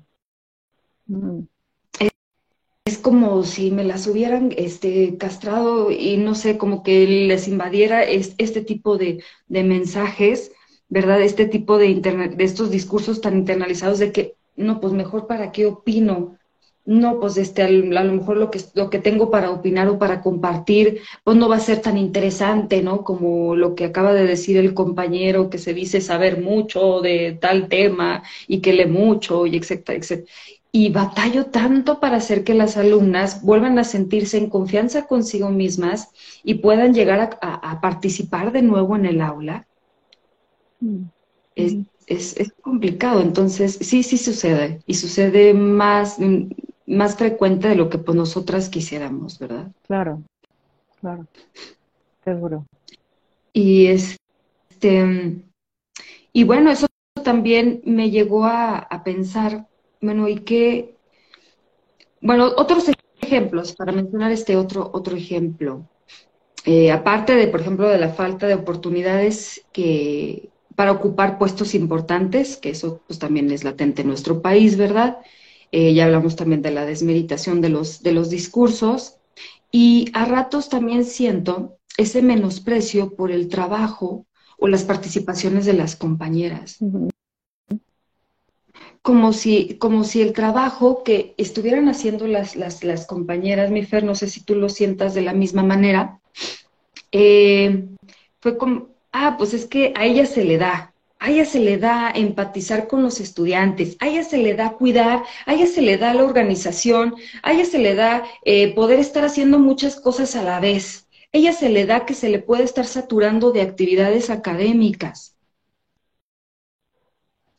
Mm. 1.07 1.47
Es, 2.85 2.99
como 2.99 3.45
si 3.45 3.71
me 3.71 3.85
las 3.85 4.09
hubieran 4.09 4.53
este, 4.57 5.17
castrado 5.17 5.93
y 5.93 6.17
no 6.17 6.35
sé, 6.35 6.59
como 6.59 6.83
que 6.83 7.07
les 7.07 7.47
invadiera 7.47 8.03
este 8.03 8.63
tipo 8.63 8.99
de, 8.99 9.23
de 9.47 9.63
mensajes, 9.63 10.51
¿verdad? 10.89 11.23
Este 11.23 11.47
tipo 11.47 11.79
de, 11.79 11.95
de 11.95 12.45
estos 12.45 12.73
discursos 12.73 13.21
tan 13.21 13.37
internalizados 13.37 14.01
de 14.01 14.11
que 14.11 14.37
no, 14.57 14.81
pues 14.81 14.93
mejor 14.93 15.29
para 15.29 15.53
qué 15.53 15.67
opino, 15.67 16.37
no, 16.87 17.19
pues 17.19 17.37
este, 17.37 17.63
a 17.63 17.69
lo 17.71 18.13
mejor 18.13 18.37
lo 18.37 18.51
que, 18.51 18.61
lo 18.75 18.89
que 18.91 19.01
tengo 19.01 19.31
para 19.31 19.51
opinar 19.51 19.89
o 19.89 19.99
para 19.99 20.23
compartir, 20.23 21.01
pues 21.25 21.37
no 21.37 21.49
va 21.49 21.57
a 21.57 21.61
ser 21.61 21.83
tan 21.83 21.99
interesante, 21.99 22.81
¿no? 22.83 23.03
Como 23.03 23.57
lo 23.57 23.75
que 23.75 23.85
acaba 23.85 24.15
de 24.15 24.25
decir 24.25 24.57
el 24.57 24.73
compañero 24.73 25.51
que 25.51 25.59
se 25.59 25.75
dice 25.75 26.01
saber 26.01 26.41
mucho 26.41 27.01
de 27.01 27.37
tal 27.41 27.69
tema 27.69 28.23
y 28.47 28.61
que 28.61 28.73
lee 28.73 28.87
mucho 28.87 29.47
y 29.47 29.57
etcétera, 29.57 29.99
etcétera. 29.99 30.33
Y 30.73 30.91
batallo 30.91 31.47
tanto 31.47 32.01
para 32.01 32.19
hacer 32.19 32.45
que 32.45 32.55
las 32.55 32.77
alumnas 32.77 33.43
vuelvan 33.43 33.79
a 33.79 33.85
sentirse 33.85 34.39
en 34.39 34.49
confianza 34.49 35.07
consigo 35.07 35.51
mismas 35.51 36.11
y 36.45 36.55
puedan 36.55 36.95
llegar 36.95 37.39
a, 37.41 37.81
participar 37.81 38.53
de 38.53 38.63
nuevo 38.63 38.95
en 38.97 39.07
el 39.07 39.21
aula. 39.23 39.67
Mm 40.81 41.05
es, 41.57 42.37
es, 42.37 42.53
complicado. 42.61 43.21
Entonces, 43.21 43.79
sí, 43.81 44.03
sí 44.03 44.19
sucede. 44.19 44.81
Y 44.87 44.95
sucede 44.95 45.55
más, 45.55 46.19
más 46.87 47.17
frecuente 47.17 47.69
de 47.69 47.77
lo 47.77 47.89
que 47.91 47.99
pues, 47.99 48.17
nosotras 48.17 48.69
quisiéramos, 48.69 49.39
¿verdad? 49.39 49.73
Claro, 49.87 50.23
claro. 51.01 51.27
Seguro. 52.25 52.67
Y 53.53 53.87
este, 53.87 55.43
y 56.33 56.45
bueno, 56.45 56.71
eso 56.71 56.87
también 57.25 57.83
me 57.85 58.11
llegó 58.11 58.45
a, 58.45 58.79
a 58.79 59.03
pensar, 59.03 59.67
bueno, 60.01 60.29
y 60.29 60.41
qué, 60.41 60.97
bueno, 62.21 62.47
otros 62.57 62.91
ejemplos, 63.21 63.75
para 63.75 63.93
mencionar 63.93 64.33
este 64.33 64.57
otro, 64.57 64.91
otro 64.93 65.17
ejemplo. 65.17 65.89
Eh, 66.65 66.91
aparte 66.91 67.35
de, 67.37 67.47
por 67.47 67.61
ejemplo, 67.61 67.89
de 67.89 67.99
la 67.99 68.09
falta 68.09 68.47
de 68.47 68.55
oportunidades 68.55 69.65
que, 69.73 70.51
para 70.75 70.93
ocupar 70.93 71.39
puestos 71.39 71.75
importantes, 71.75 72.57
que 72.57 72.71
eso 72.71 73.01
pues 73.07 73.19
también 73.19 73.51
es 73.51 73.63
latente 73.65 74.03
en 74.03 74.09
nuestro 74.09 74.43
país, 74.43 74.77
¿verdad? 74.77 75.19
Eh, 75.79 75.93
ya 75.93 76.07
hablamos 76.07 76.37
también 76.37 76.63
de 76.63 76.71
la 76.71 76.87
desmeditación 76.87 77.61
de 77.61 77.69
los, 77.69 78.03
de 78.03 78.13
los 78.13 78.31
discursos. 78.31 79.19
Y 79.71 80.09
a 80.15 80.25
ratos 80.25 80.71
también 80.71 81.05
siento 81.05 81.77
ese 81.99 82.23
menosprecio 82.23 83.15
por 83.15 83.31
el 83.31 83.49
trabajo 83.49 84.25
o 84.57 84.69
las 84.69 84.85
participaciones 84.85 85.67
de 85.67 85.75
las 85.75 85.95
compañeras. 85.95 86.79
Como 89.03 89.35
si, 89.35 89.77
como 89.77 90.05
si 90.05 90.23
el 90.23 90.33
trabajo 90.33 91.03
que 91.05 91.35
estuvieran 91.37 91.91
haciendo 91.91 92.27
las, 92.27 92.57
las, 92.57 92.83
las 92.83 93.07
compañeras, 93.07 93.71
mi 93.71 93.85
Fer, 93.85 94.03
no 94.03 94.15
sé 94.15 94.31
si 94.31 94.43
tú 94.43 94.55
lo 94.55 94.71
sientas 94.71 95.13
de 95.13 95.21
la 95.21 95.35
misma 95.35 95.63
manera, 95.63 96.21
eh, 97.13 97.85
fue 98.41 98.57
como, 98.57 98.89
ah, 99.13 99.35
pues 99.37 99.53
es 99.53 99.67
que 99.67 99.93
a 99.95 100.07
ella 100.07 100.25
se 100.25 100.43
le 100.43 100.57
da, 100.57 100.95
a 101.27 101.31
ella 101.31 101.45
se 101.45 101.59
le 101.59 101.77
da 101.77 102.13
empatizar 102.15 102.87
con 102.87 103.03
los 103.03 103.19
estudiantes, 103.19 103.97
a 103.99 104.07
ella 104.07 104.23
se 104.23 104.39
le 104.39 104.55
da 104.55 104.75
cuidar, 104.75 105.25
a 105.45 105.55
ella 105.55 105.67
se 105.67 105.83
le 105.83 105.99
da 105.99 106.15
la 106.15 106.23
organización, 106.23 107.17
a 107.43 107.53
ella 107.53 107.65
se 107.65 107.81
le 107.81 107.97
da 107.97 108.25
eh, 108.45 108.73
poder 108.77 109.01
estar 109.01 109.25
haciendo 109.25 109.59
muchas 109.59 109.99
cosas 110.01 110.37
a 110.37 110.45
la 110.45 110.61
vez, 110.61 111.09
a 111.33 111.39
ella 111.39 111.53
se 111.53 111.69
le 111.69 111.85
da 111.85 112.07
que 112.07 112.15
se 112.15 112.29
le 112.29 112.39
puede 112.39 112.63
estar 112.63 112.87
saturando 112.87 113.51
de 113.51 113.63
actividades 113.63 114.31
académicas. 114.31 115.37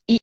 Y, 0.05 0.21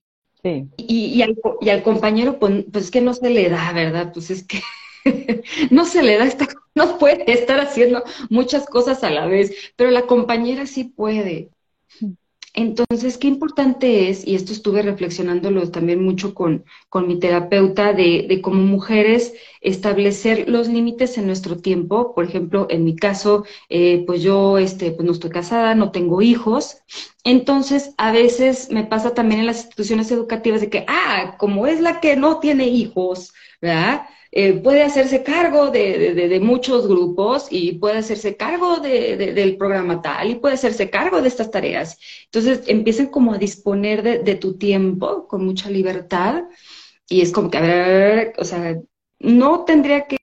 y, 0.79 1.21
al, 1.21 1.37
y 1.61 1.69
al, 1.69 1.83
compañero, 1.83 2.39
pues, 2.39 2.65
pues, 2.73 2.85
es 2.87 2.91
que 2.91 3.03
no 3.03 3.13
se 3.13 3.29
le 3.29 3.51
da, 3.51 3.73
¿verdad? 3.75 4.11
Pues 4.15 4.31
es 4.31 4.43
que 4.43 4.63
no 5.71 5.85
se 5.85 6.03
le 6.03 6.17
da 6.17 6.25
esta, 6.25 6.49
no 6.75 6.97
puede 6.97 7.31
estar 7.31 7.61
haciendo 7.61 8.05
muchas 8.31 8.65
cosas 8.65 9.05
a 9.05 9.11
la 9.11 9.27
vez, 9.27 9.53
pero 9.77 9.91
la 9.91 10.07
compañera 10.07 10.65
sí 10.67 10.85
puede. 10.85 11.51
Entonces, 12.57 13.19
qué 13.19 13.27
importante 13.27 14.09
es, 14.11 14.25
y 14.27 14.37
esto 14.37 14.53
estuve 14.53 14.81
reflexionándolo 14.83 15.69
también 15.73 16.05
mucho 16.05 16.35
con, 16.35 16.65
con 16.89 17.09
mi 17.09 17.19
terapeuta, 17.19 17.93
de, 17.93 18.27
de, 18.29 18.41
como 18.41 18.63
mujeres 18.63 19.35
establecer 19.61 20.49
los 20.49 20.69
límites 20.69 21.19
en 21.19 21.27
nuestro 21.27 21.57
tiempo. 21.57 22.15
Por 22.15 22.25
ejemplo, 22.27 22.69
en 22.71 22.85
mi 22.85 22.95
caso, 22.95 23.45
eh, 23.69 24.05
pues 24.07 24.23
yo 24.23 24.59
este, 24.59 24.93
pues 24.93 25.05
no 25.05 25.11
estoy 25.13 25.31
casada, 25.31 25.75
no 25.75 25.91
tengo 25.91 26.23
hijos. 26.23 26.77
Entonces, 27.25 27.93
a 27.99 28.13
veces 28.13 28.71
me 28.71 28.85
pasa 28.85 29.15
también 29.15 29.41
en 29.41 29.47
las 29.47 29.63
instituciones 29.65 30.11
educativas 30.13 30.61
de 30.61 30.71
que, 30.71 30.85
ah, 30.89 31.37
como 31.39 31.67
es 31.67 31.81
la 31.81 32.01
que 32.01 32.15
no 32.17 32.39
tiene 32.39 32.69
hijos, 32.69 33.33
¿verdad? 33.61 34.03
Eh, 34.37 34.55
puede 34.55 34.83
hacerse 34.83 35.23
cargo 35.23 35.71
de, 35.71 36.41
muchos 36.43 36.89
grupos 36.89 37.47
y 37.51 37.75
puede 37.75 37.99
hacerse 37.99 38.37
cargo 38.37 38.79
del 38.79 39.57
programa 39.57 40.03
tal 40.03 40.29
y 40.29 40.35
puede 40.35 40.55
hacerse 40.55 40.91
cargo 40.91 41.23
de 41.23 41.29
estas 41.29 41.53
tareas. 41.53 41.97
Entonces 42.25 42.63
empiezan 42.67 43.07
como 43.07 43.33
a 43.33 43.39
disponer 43.39 44.03
de, 44.03 44.35
tu 44.35 44.59
tiempo 44.59 45.29
con 45.29 45.45
mucha 45.45 45.71
libertad 45.71 46.47
y 47.09 47.21
es 47.21 47.31
como 47.31 47.49
que, 47.49 47.59
a 47.59 47.61
ver, 47.61 48.33
o 48.37 48.45
sea, 48.45 48.77
no 49.21 49.65
tendría 49.65 50.07
que, 50.09 50.19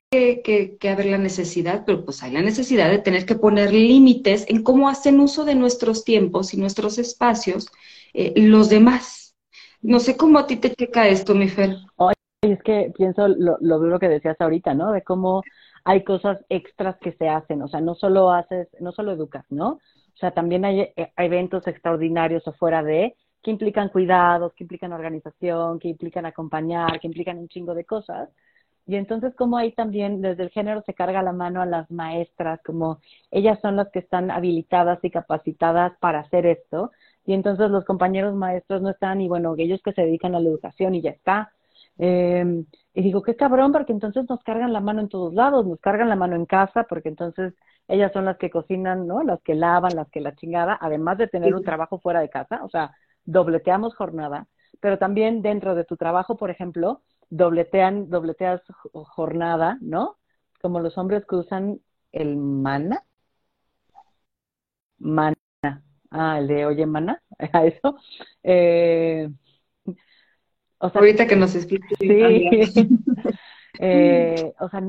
haber 0.90 1.06
la 1.06 1.16
necesidad, 1.16 1.84
pero 1.86 2.04
pues 2.04 2.22
hay 2.22 2.32
la 2.32 2.42
necesidad 2.42 2.90
de 2.90 2.98
tener 2.98 3.24
que 3.24 3.36
poner 3.36 3.72
límites 3.72 4.44
en 4.46 4.62
cómo 4.62 4.90
hacen 4.90 5.20
uso 5.20 5.46
de 5.46 5.54
nuestros 5.54 6.04
tiempos 6.04 6.52
y 6.52 6.58
nuestros 6.58 6.98
espacios 6.98 7.68
eh, 8.12 8.34
los 8.36 8.68
demás. 8.68 9.36
No 9.80 10.00
sé 10.00 10.18
cómo 10.18 10.38
a 10.38 10.46
ti 10.46 10.56
te 10.56 10.74
checa 10.74 11.08
esto, 11.08 11.34
mi 11.34 11.48
Fer 11.48 11.78
es 12.42 12.60
que 12.64 12.92
pienso 12.96 13.28
lo, 13.28 13.56
lo 13.60 13.98
que 14.00 14.08
decías 14.08 14.40
ahorita, 14.40 14.74
¿no? 14.74 14.90
De 14.90 15.02
cómo 15.02 15.42
hay 15.84 16.02
cosas 16.02 16.44
extras 16.48 16.96
que 16.98 17.12
se 17.12 17.28
hacen, 17.28 17.62
o 17.62 17.68
sea, 17.68 17.80
no 17.80 17.94
solo 17.94 18.32
haces, 18.32 18.68
no 18.80 18.90
solo 18.92 19.12
educas, 19.12 19.44
¿no? 19.50 19.68
O 19.74 20.16
sea, 20.18 20.32
también 20.32 20.64
hay, 20.64 20.80
eh, 20.80 21.12
eventos 21.18 21.66
extraordinarios 21.68 22.46
afuera 22.48 22.82
de 22.82 23.14
que 23.42 23.50
implican 23.52 23.88
cuidados, 23.90 24.52
que 24.54 24.64
implican 24.64 24.92
organización, 24.92 25.78
que 25.78 25.88
implican 25.88 26.26
acompañar, 26.26 26.98
que 27.00 27.06
implican 27.06 27.38
un 27.38 27.48
chingo 27.48 27.74
de 27.74 27.84
cosas. 27.84 28.28
Y 28.86 28.96
entonces, 28.96 29.34
como 29.36 29.56
ahí 29.56 29.72
también 29.72 30.20
desde 30.20 30.42
el 30.42 30.50
género 30.50 30.82
se 30.84 30.94
carga 30.94 31.22
la 31.22 31.32
mano 31.32 31.62
a 31.62 31.66
las 31.66 31.90
maestras, 31.92 32.60
como 32.64 32.98
ellas 33.30 33.60
son 33.62 33.76
las 33.76 33.88
que 33.90 34.00
están 34.00 34.30
habilitadas 34.32 34.98
y 35.04 35.10
capacitadas 35.10 35.92
para 36.00 36.20
hacer 36.20 36.46
esto, 36.46 36.90
y 37.24 37.34
entonces 37.34 37.70
los 37.70 37.84
compañeros 37.84 38.34
maestros 38.34 38.82
no 38.82 38.90
están, 38.90 39.20
y 39.20 39.28
bueno, 39.28 39.54
ellos 39.58 39.80
que 39.84 39.92
se 39.92 40.02
dedican 40.02 40.34
a 40.34 40.40
la 40.40 40.48
educación 40.48 40.94
y 40.96 41.02
ya 41.02 41.10
está, 41.10 41.52
eh, 42.04 42.64
y 42.94 43.02
digo, 43.02 43.22
qué 43.22 43.36
cabrón, 43.36 43.70
porque 43.72 43.92
entonces 43.92 44.26
nos 44.28 44.42
cargan 44.42 44.72
la 44.72 44.80
mano 44.80 45.00
en 45.00 45.08
todos 45.08 45.32
lados, 45.34 45.66
nos 45.66 45.78
cargan 45.80 46.08
la 46.08 46.16
mano 46.16 46.34
en 46.36 46.46
casa, 46.46 46.84
porque 46.84 47.08
entonces 47.08 47.54
ellas 47.88 48.12
son 48.12 48.24
las 48.24 48.38
que 48.38 48.50
cocinan, 48.50 49.06
¿no? 49.06 49.22
Las 49.22 49.40
que 49.42 49.54
lavan, 49.54 49.94
las 49.94 50.10
que 50.10 50.20
la 50.20 50.34
chingada, 50.34 50.76
además 50.80 51.18
de 51.18 51.28
tener 51.28 51.54
un 51.54 51.62
trabajo 51.64 52.00
fuera 52.00 52.20
de 52.20 52.28
casa, 52.30 52.64
o 52.64 52.68
sea, 52.70 52.92
dobleteamos 53.24 53.94
jornada. 53.94 54.48
pero 54.80 54.98
también 54.98 55.42
dentro 55.42 55.74
de 55.76 55.84
tu 55.84 55.96
trabajo, 55.96 56.36
por 56.36 56.50
ejemplo, 56.50 57.02
dobletean, 57.30 58.10
dobleteas 58.10 58.62
jornada, 58.92 59.78
¿no? 59.80 60.18
Como 60.60 60.80
los 60.80 60.98
hombres 60.98 61.24
que 61.26 61.36
usan 61.36 61.80
el 62.12 62.36
mana. 62.36 63.04
Mana. 64.98 65.36
Ah, 66.10 66.38
el 66.38 66.46
de 66.48 66.66
oye, 66.66 66.86
mana, 66.86 67.22
a 67.52 67.64
eso. 67.66 67.96
Eh, 68.42 69.28
o 70.82 70.90
sea, 70.90 71.00
Ahorita 71.00 71.28
que 71.28 71.36
nos 71.36 71.54
explique. 71.54 71.94
Sí. 72.00 72.08
eh, 73.78 74.52
o 74.58 74.68
sea, 74.68 74.82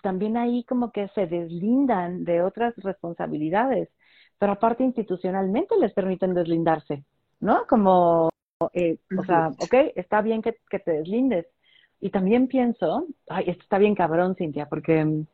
también 0.00 0.36
ahí 0.36 0.62
como 0.62 0.92
que 0.92 1.08
se 1.08 1.26
deslindan 1.26 2.24
de 2.24 2.42
otras 2.42 2.74
responsabilidades, 2.76 3.88
pero 4.38 4.52
aparte 4.52 4.84
institucionalmente 4.84 5.76
les 5.76 5.92
permiten 5.92 6.34
deslindarse, 6.34 7.04
¿no? 7.40 7.66
Como, 7.68 8.30
eh, 8.72 8.98
o 9.18 9.24
sea, 9.24 9.48
ok, 9.58 9.74
está 9.96 10.22
bien 10.22 10.40
que, 10.40 10.56
que, 10.70 10.78
te 10.78 10.92
deslindes. 10.92 11.46
Y 12.00 12.10
también 12.10 12.46
pienso, 12.46 13.08
ay, 13.28 13.46
esto 13.48 13.64
está 13.64 13.78
bien 13.78 13.96
cabrón, 13.96 14.36
Cintia, 14.36 14.66
porque 14.66 15.24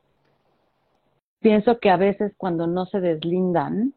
pienso 1.41 1.79
que 1.79 1.91
a 1.91 1.99
veces 1.99 2.33
cuando 2.39 2.67
no 2.67 2.87
se 2.87 3.01
deslindan, 3.01 3.93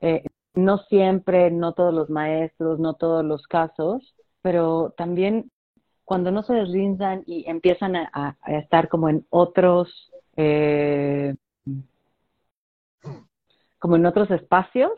eh, 0.00 0.24
no 0.54 0.78
siempre, 0.78 1.50
no 1.50 1.72
todos 1.72 1.92
los 1.92 2.08
maestros, 2.08 2.78
no 2.78 2.94
todos 2.94 3.24
los 3.24 3.48
casos, 3.48 4.14
pero 4.42 4.92
también 4.96 5.50
cuando 6.04 6.30
no 6.30 6.42
se 6.42 6.54
deslindan 6.54 7.22
y 7.26 7.48
empiezan 7.48 7.96
a, 7.96 8.36
estar 8.46 8.88
como 8.88 9.08
en 9.08 9.24
otros, 9.30 10.12
eh, 10.36 11.34
como 13.78 13.96
en 13.96 14.06
otros 14.06 14.30
espacios, 14.30 14.90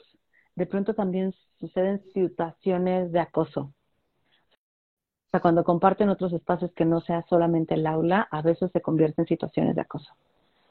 de 0.57 0.67
pronto 0.67 0.95
también 0.95 1.35
suceden 1.61 2.03
situaciones 2.13 3.13
de 3.13 3.21
acoso. 3.21 3.61
O 3.61 5.31
sea, 5.31 5.41
cuando 5.41 5.65
comparten 5.65 6.09
otros 6.09 6.33
espacios 6.33 6.73
que 6.73 6.85
no 6.85 7.01
sea 7.01 7.23
solamente 7.29 7.75
el 7.75 7.87
aula, 7.87 8.27
a 8.31 8.41
veces 8.41 8.71
se 8.73 8.81
convierte 8.81 9.23
en 9.23 9.29
situaciones 9.29 9.75
de 9.75 9.83
acoso. 9.83 10.15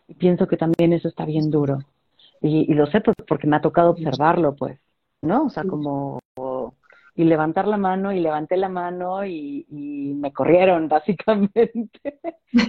Y 0.08 0.16
pienso 0.16 0.48
que 0.48 0.58
también 0.58 0.94
eso 0.94 1.08
está 1.08 1.26
bien 1.26 1.52
duro. 1.52 1.80
Y, 2.42 2.72
y 2.72 2.74
lo 2.74 2.88
sé 2.88 3.02
pues, 3.02 3.16
porque 3.28 3.48
me 3.48 3.56
ha 3.56 3.62
tocado 3.62 3.92
observarlo, 3.92 4.56
pues, 4.56 4.80
¿no? 5.22 5.46
O 5.46 5.50
sea, 5.50 5.64
como 5.64 6.20
y 7.16 7.26
levantar 7.26 7.68
la 7.68 7.78
mano 7.78 8.12
y 8.12 8.20
levanté 8.20 8.58
la 8.58 8.70
mano 8.70 9.26
y, 9.26 9.66
me 10.16 10.32
corrieron 10.32 10.88
básicamente. 10.90 12.20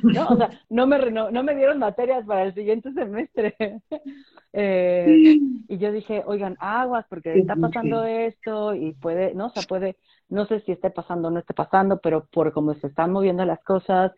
no, 0.02 0.28
o 0.28 0.36
sea, 0.36 0.50
no 0.68 0.86
me, 0.86 0.98
no, 1.10 1.42
me 1.42 1.54
dieron 1.54 1.78
materias 1.78 2.26
para 2.26 2.42
el 2.42 2.54
siguiente 2.54 2.92
semestre. 2.92 3.54
eh, 4.52 5.38
y 5.68 5.78
yo 5.78 5.92
dije, 5.92 6.22
oigan, 6.26 6.56
aguas, 6.58 7.06
porque 7.08 7.38
está 7.38 7.54
pasando 7.56 8.04
esto 8.04 8.74
y 8.74 8.92
puede, 8.94 9.34
no, 9.34 9.46
o 9.46 9.50
sea, 9.50 9.62
puede, 9.62 9.96
no 10.28 10.46
sé 10.46 10.60
si 10.60 10.72
esté 10.72 10.90
pasando 10.90 11.28
o 11.28 11.30
no 11.30 11.38
esté 11.38 11.54
pasando, 11.54 12.00
pero 12.00 12.26
por 12.26 12.52
cómo 12.52 12.74
se 12.74 12.88
están 12.88 13.12
moviendo 13.12 13.44
las 13.44 13.62
cosas, 13.62 14.12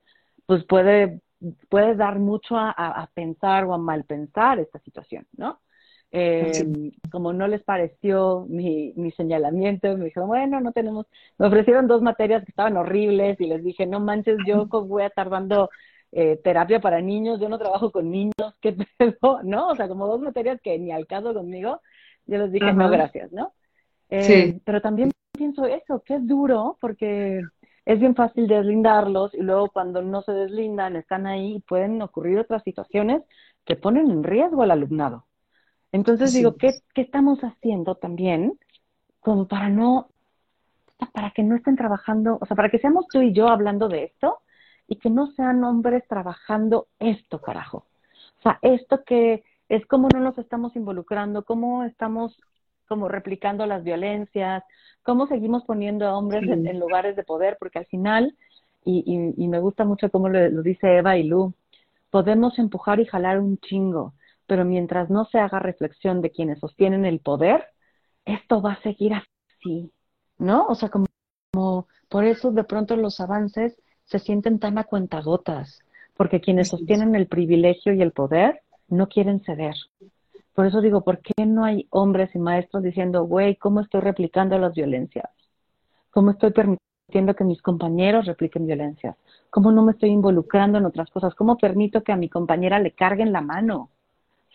pues 0.46 0.64
puede, 0.64 1.20
puede 1.68 1.94
dar 1.94 2.18
mucho 2.18 2.56
a, 2.56 2.70
a 2.70 3.06
pensar 3.12 3.64
o 3.64 3.74
a 3.74 3.78
mal 3.78 4.04
pensar 4.04 4.58
esta 4.58 4.78
situación, 4.80 5.26
¿no? 5.36 5.60
Eh, 6.12 6.92
como 7.10 7.32
no 7.32 7.48
les 7.48 7.62
pareció 7.62 8.46
mi, 8.48 8.92
mi 8.96 9.10
señalamiento, 9.10 9.96
me 9.96 10.06
dijeron, 10.06 10.28
bueno, 10.28 10.60
no 10.60 10.72
tenemos, 10.72 11.06
me 11.38 11.46
ofrecieron 11.46 11.88
dos 11.88 12.00
materias 12.00 12.44
que 12.44 12.52
estaban 12.52 12.76
horribles 12.76 13.40
y 13.40 13.46
les 13.46 13.62
dije, 13.62 13.86
no 13.86 14.00
manches, 14.00 14.38
yo 14.46 14.66
voy 14.66 15.02
a 15.02 15.08
estar 15.08 15.28
dando 15.28 15.68
eh, 16.12 16.40
terapia 16.42 16.80
para 16.80 17.00
niños, 17.00 17.40
yo 17.40 17.48
no 17.48 17.58
trabajo 17.58 17.90
con 17.90 18.10
niños, 18.10 18.32
¿qué 18.60 18.76
pedo? 18.98 19.40
¿No? 19.42 19.68
O 19.68 19.76
sea, 19.76 19.88
como 19.88 20.06
dos 20.06 20.20
materias 20.20 20.60
que 20.62 20.78
ni 20.78 20.92
al 20.92 21.06
caso 21.06 21.34
conmigo, 21.34 21.80
yo 22.26 22.38
les 22.38 22.52
dije, 22.52 22.72
no, 22.72 22.88
gracias, 22.88 23.32
¿no? 23.32 23.52
Eh, 24.08 24.22
sí. 24.22 24.62
Pero 24.64 24.80
también 24.80 25.10
pienso 25.32 25.66
eso, 25.66 26.02
que 26.04 26.14
es 26.14 26.26
duro 26.26 26.78
porque 26.80 27.42
es 27.84 28.00
bien 28.00 28.14
fácil 28.14 28.48
deslindarlos 28.48 29.34
y 29.34 29.42
luego 29.42 29.68
cuando 29.70 30.02
no 30.02 30.22
se 30.22 30.32
deslindan, 30.32 30.96
están 30.96 31.26
ahí 31.26 31.56
y 31.56 31.60
pueden 31.60 32.00
ocurrir 32.02 32.38
otras 32.38 32.62
situaciones 32.62 33.22
que 33.64 33.76
ponen 33.76 34.10
en 34.10 34.24
riesgo 34.24 34.62
al 34.62 34.70
alumnado. 34.70 35.25
Entonces 35.96 36.34
digo, 36.34 36.56
¿qué, 36.56 36.74
¿qué 36.94 37.00
estamos 37.00 37.40
haciendo 37.40 37.94
también 37.94 38.58
como 39.20 39.48
para 39.48 39.70
no, 39.70 40.08
para 41.12 41.30
que 41.30 41.42
no 41.42 41.56
estén 41.56 41.74
trabajando, 41.74 42.38
o 42.38 42.44
sea, 42.44 42.54
para 42.54 42.68
que 42.68 42.78
seamos 42.78 43.06
tú 43.08 43.22
y 43.22 43.32
yo 43.32 43.48
hablando 43.48 43.88
de 43.88 44.04
esto 44.04 44.40
y 44.86 44.96
que 44.96 45.08
no 45.08 45.28
sean 45.32 45.64
hombres 45.64 46.06
trabajando 46.06 46.86
esto, 46.98 47.40
carajo. 47.40 47.86
O 48.38 48.42
sea, 48.42 48.58
esto 48.60 49.04
que 49.04 49.42
es 49.70 49.86
como 49.86 50.08
no 50.12 50.20
nos 50.20 50.36
estamos 50.36 50.76
involucrando, 50.76 51.44
cómo 51.44 51.84
estamos 51.84 52.38
como 52.86 53.08
replicando 53.08 53.64
las 53.64 53.82
violencias, 53.82 54.64
cómo 55.02 55.26
seguimos 55.26 55.64
poniendo 55.64 56.06
a 56.06 56.16
hombres 56.16 56.44
en, 56.44 56.78
lugares 56.78 57.16
de 57.16 57.24
poder, 57.24 57.56
porque 57.58 57.78
al 57.78 57.86
final, 57.86 58.36
y, 58.84 59.34
y, 59.36 59.48
me 59.48 59.58
gusta 59.60 59.84
mucho 59.84 60.10
cómo 60.10 60.28
lo, 60.28 60.48
lo 60.50 60.62
dice 60.62 60.98
Eva 60.98 61.16
y 61.16 61.24
Lu, 61.24 61.54
podemos 62.10 62.58
empujar 62.58 63.00
y 63.00 63.06
jalar 63.06 63.40
un 63.40 63.58
chingo, 63.58 64.12
pero 64.46 64.64
mientras 64.64 65.10
no 65.10 65.24
se 65.24 65.38
haga 65.38 65.58
reflexión 65.58 66.22
de 66.22 66.30
quienes 66.30 66.60
sostienen 66.60 67.04
el 67.04 67.20
poder, 67.20 67.66
esto 68.24 68.62
va 68.62 68.72
a 68.72 68.82
seguir 68.82 69.12
así, 69.14 69.90
¿no? 70.38 70.66
O 70.66 70.74
sea, 70.74 70.88
como, 70.88 71.06
por 72.08 72.24
eso 72.24 72.50
de 72.52 72.64
pronto 72.64 72.96
los 72.96 73.20
avances 73.20 73.76
se 74.04 74.18
sienten 74.18 74.58
tan 74.58 74.78
a 74.78 74.84
cuentagotas, 74.84 75.80
porque 76.16 76.40
quienes 76.40 76.68
sostienen 76.68 77.14
el 77.14 77.26
privilegio 77.26 77.92
y 77.92 78.02
el 78.02 78.12
poder 78.12 78.62
no 78.88 79.08
quieren 79.08 79.40
ceder. 79.40 79.74
Por 80.54 80.66
eso 80.66 80.80
digo, 80.80 81.02
¿por 81.02 81.20
qué 81.20 81.44
no 81.44 81.64
hay 81.64 81.86
hombres 81.90 82.34
y 82.34 82.38
maestros 82.38 82.82
diciendo, 82.82 83.24
güey, 83.24 83.56
¿cómo 83.56 83.80
estoy 83.80 84.00
replicando 84.00 84.58
las 84.58 84.74
violencias? 84.74 85.28
¿Cómo 86.10 86.30
estoy 86.30 86.50
permitiendo 86.50 87.34
que 87.36 87.44
mis 87.44 87.60
compañeros 87.60 88.26
repliquen 88.26 88.66
violencias? 88.66 89.16
¿Cómo 89.50 89.70
no 89.70 89.82
me 89.82 89.92
estoy 89.92 90.10
involucrando 90.10 90.78
en 90.78 90.86
otras 90.86 91.10
cosas? 91.10 91.34
¿Cómo 91.34 91.58
permito 91.58 92.02
que 92.02 92.12
a 92.12 92.16
mi 92.16 92.30
compañera 92.30 92.78
le 92.78 92.92
carguen 92.92 93.32
la 93.32 93.42
mano? 93.42 93.90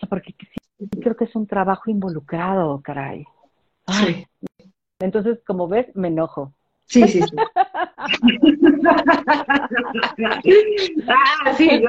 Porque 0.09 0.33
sí, 0.39 0.89
creo 1.01 1.15
que 1.15 1.25
es 1.25 1.35
un 1.35 1.47
trabajo 1.47 1.89
involucrado, 1.89 2.81
caray. 2.81 3.25
Ay. 3.85 4.25
Entonces, 4.99 5.39
como 5.45 5.67
ves, 5.67 5.87
me 5.95 6.09
enojo. 6.09 6.53
Sí, 6.85 7.07
sí, 7.07 7.21
sí. 7.21 7.35
ah, 11.07 11.53
sí, 11.55 11.69
yo 11.69 11.87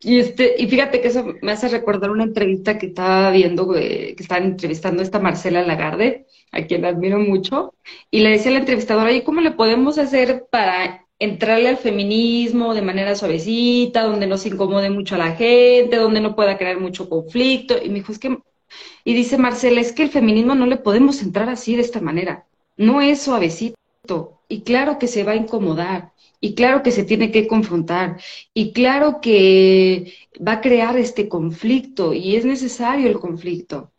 y 0.00 0.20
este, 0.20 0.54
y 0.56 0.68
fíjate 0.68 1.00
que 1.00 1.08
eso 1.08 1.24
me 1.42 1.50
hace 1.50 1.68
recordar 1.68 2.10
una 2.10 2.22
entrevista 2.22 2.78
que 2.78 2.86
estaba 2.86 3.30
viendo, 3.32 3.74
eh, 3.74 4.14
que 4.16 4.22
estaban 4.22 4.44
entrevistando 4.44 5.00
a 5.00 5.04
esta 5.04 5.18
Marcela 5.18 5.62
Lagarde, 5.62 6.26
a 6.52 6.62
quien 6.62 6.84
admiro 6.84 7.18
mucho, 7.18 7.74
y 8.08 8.20
le 8.20 8.30
decía 8.30 8.52
a 8.52 8.54
la 8.54 8.60
entrevistadora, 8.60 9.10
¿y 9.12 9.22
cómo 9.22 9.40
le 9.40 9.50
podemos 9.50 9.98
hacer 9.98 10.44
para 10.48 11.05
entrarle 11.18 11.68
al 11.68 11.78
feminismo 11.78 12.74
de 12.74 12.82
manera 12.82 13.14
suavecita, 13.16 14.04
donde 14.04 14.26
no 14.26 14.36
se 14.36 14.48
incomode 14.50 14.90
mucho 14.90 15.14
a 15.14 15.18
la 15.18 15.36
gente, 15.36 15.96
donde 15.96 16.20
no 16.20 16.36
pueda 16.36 16.58
crear 16.58 16.78
mucho 16.80 17.08
conflicto. 17.08 17.76
Y 17.82 17.88
me 17.88 17.96
dijo, 17.96 18.12
es 18.12 18.18
que, 18.18 18.38
y 19.04 19.14
dice 19.14 19.38
Marcela, 19.38 19.80
es 19.80 19.92
que 19.92 20.02
el 20.02 20.10
feminismo 20.10 20.54
no 20.54 20.66
le 20.66 20.76
podemos 20.76 21.22
entrar 21.22 21.48
así 21.48 21.76
de 21.76 21.82
esta 21.82 22.00
manera. 22.00 22.46
No 22.76 23.00
es 23.00 23.22
suavecito. 23.22 23.76
Y 24.48 24.62
claro 24.62 24.98
que 24.98 25.08
se 25.08 25.24
va 25.24 25.32
a 25.32 25.36
incomodar. 25.36 26.12
Y 26.40 26.54
claro 26.54 26.82
que 26.82 26.92
se 26.92 27.04
tiene 27.04 27.30
que 27.32 27.48
confrontar. 27.48 28.20
Y 28.54 28.72
claro 28.72 29.20
que 29.20 30.12
va 30.46 30.52
a 30.52 30.60
crear 30.60 30.96
este 30.98 31.28
conflicto. 31.28 32.12
Y 32.12 32.36
es 32.36 32.44
necesario 32.44 33.08
el 33.08 33.18
conflicto. 33.18 33.92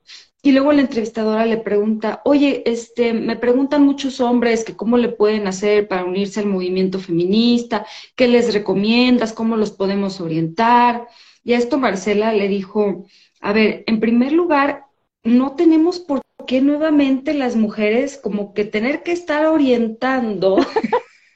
Y 0.48 0.54
luego 0.54 0.72
la 0.72 0.80
entrevistadora 0.80 1.46
le 1.46 1.58
pregunta, 1.58 2.22
oye, 2.24 2.64
este, 2.66 3.12
me 3.12 3.36
preguntan 3.36 3.84
muchos 3.84 4.22
hombres 4.22 4.64
que 4.64 4.78
cómo 4.78 4.96
le 4.98 5.10
pueden 5.10 5.46
hacer 5.46 5.90
para 5.90 6.06
unirse 6.06 6.40
al 6.40 6.46
movimiento 6.46 7.00
feminista, 7.00 7.86
qué 8.16 8.30
les 8.30 8.54
recomiendas, 8.54 9.34
cómo 9.34 9.58
los 9.58 9.72
podemos 9.72 10.22
orientar. 10.22 11.10
Y 11.44 11.52
a 11.52 11.58
esto 11.58 11.78
Marcela 11.78 12.32
le 12.32 12.48
dijo, 12.48 13.04
a 13.42 13.52
ver, 13.52 13.84
en 13.88 14.00
primer 14.00 14.32
lugar, 14.32 14.86
no 15.22 15.58
tenemos 15.58 16.00
por 16.00 16.22
qué 16.48 16.62
nuevamente 16.62 17.34
las 17.34 17.58
mujeres 17.58 18.18
como 18.18 18.54
que 18.54 18.64
tener 18.64 19.04
que 19.04 19.12
estar 19.12 19.48
orientando 19.48 20.66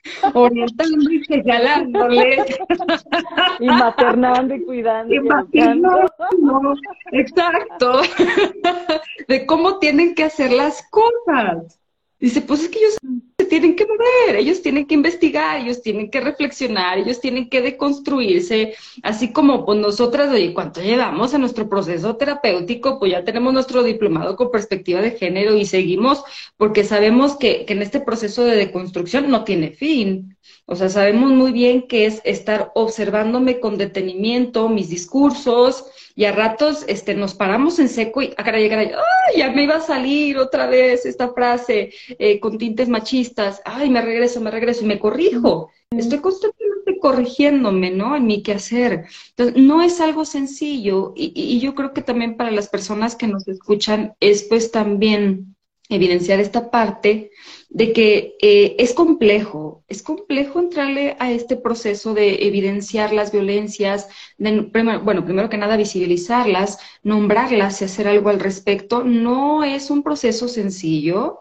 orientando 0.34 1.12
y 1.12 1.24
señalándole. 1.26 2.46
Y 3.60 3.68
maternando 3.68 4.56
y 4.56 4.64
cuidando. 4.64 5.14
Y, 5.14 5.20
maternando, 5.20 6.10
exacto. 7.12 8.02
De 9.28 9.46
cómo 9.46 9.80
tienen 9.80 10.16
que 10.16 10.24
hacer 10.24 10.52
las 10.52 10.88
cosas. 10.90 11.81
Dice, 12.22 12.42
pues 12.42 12.62
es 12.62 12.70
que 12.70 12.78
ellos 12.78 12.98
se 13.40 13.46
tienen 13.46 13.76
que 13.76 13.88
mover, 13.88 14.36
ellos 14.36 14.62
tienen 14.62 14.86
que 14.86 14.94
investigar, 14.94 15.60
ellos 15.60 15.82
tienen 15.82 16.12
que 16.12 16.22
reflexionar, 16.22 17.00
ellos 17.00 17.20
tienen 17.20 17.50
que 17.50 17.64
deconstruirse, 17.64 18.76
así 19.02 19.34
como 19.34 19.66
pues 19.66 19.80
nosotras, 19.80 20.32
oye, 20.32 20.54
¿cuánto 20.54 20.82
llevamos 20.82 21.34
en 21.34 21.42
nuestro 21.42 21.68
proceso 21.68 22.18
terapéutico? 22.18 23.00
Pues 23.00 23.12
ya 23.14 23.24
tenemos 23.24 23.54
nuestro 23.54 23.82
diplomado 23.82 24.36
con 24.36 24.52
perspectiva 24.52 25.02
de 25.02 25.12
género 25.12 25.56
y 25.56 25.66
seguimos 25.66 26.24
porque 26.58 26.84
sabemos 26.84 27.38
que, 27.38 27.66
que 27.66 27.74
en 27.74 27.82
este 27.82 28.02
proceso 28.02 28.46
de 28.46 28.56
deconstrucción 28.56 29.32
no 29.32 29.44
tiene 29.44 29.72
fin. 29.72 30.38
O 30.68 30.76
sea, 30.76 30.90
sabemos 30.90 31.32
muy 31.32 31.52
bien 31.52 31.88
que 31.88 32.06
es 32.06 32.22
estar 32.24 32.72
observándome 32.76 33.60
con 33.60 33.80
detenimiento 33.80 34.70
mis 34.70 34.90
discursos 34.90 35.86
y 36.22 36.26
a 36.26 36.32
ratos 36.32 36.86
este, 36.88 37.16
nos 37.16 37.34
paramos 37.34 37.80
en 37.80 37.90
seco 37.90 38.22
y 38.22 38.28
a 38.38 38.44
cara 38.44 38.60
llegar 38.60 38.78
¡ay! 38.78 39.40
Ya 39.40 39.50
me 39.50 39.64
iba 39.64 39.78
a 39.78 39.82
salir 39.82 40.38
otra 40.38 40.68
vez 40.68 41.04
esta 41.08 41.34
frase 41.34 41.92
eh, 42.20 42.40
con 42.40 42.60
tintes 42.60 42.90
machistas. 42.90 43.60
¡Ay! 43.66 43.90
Me 43.90 44.04
regreso, 44.04 44.40
me 44.40 44.52
regreso 44.52 44.84
y 44.84 44.88
me 44.88 45.00
corrijo. 45.00 45.72
Estoy 45.90 46.20
constantemente 46.20 47.00
corrigiéndome, 47.00 47.90
¿no? 47.90 48.16
En 48.16 48.28
mi 48.28 48.44
quehacer. 48.44 49.06
Entonces, 49.30 49.64
no 49.64 49.82
es 49.82 50.00
algo 50.00 50.24
sencillo 50.24 51.14
y, 51.16 51.34
y 51.34 51.60
yo 51.60 51.74
creo 51.74 51.92
que 51.92 52.04
también 52.04 52.38
para 52.38 52.52
las 52.52 52.70
personas 52.70 53.16
que 53.16 53.26
nos 53.26 53.48
escuchan 53.48 54.14
es 54.20 54.44
pues 54.44 54.70
también 54.70 55.56
evidenciar 55.90 56.40
esta 56.40 56.70
parte 56.70 57.32
de 57.72 57.94
que 57.94 58.36
eh, 58.42 58.76
es 58.80 58.94
complejo, 58.94 59.84
es 59.88 60.04
complejo 60.04 60.60
entrarle 60.60 61.16
a 61.20 61.32
este 61.32 61.56
proceso 61.56 62.14
de 62.14 62.46
evidenciar 62.48 63.14
las 63.14 63.32
violencias, 63.32 64.10
de, 64.38 64.70
bueno, 65.04 65.24
primero 65.24 65.50
que 65.50 65.58
nada 65.58 65.78
visibilizarlas, 65.78 66.80
nombrarlas 67.02 67.82
y 67.82 67.86
hacer 67.86 68.08
algo 68.10 68.30
al 68.30 68.42
respecto. 68.42 69.04
No 69.06 69.64
es 69.64 69.90
un 69.90 70.04
proceso 70.04 70.50
sencillo, 70.50 71.41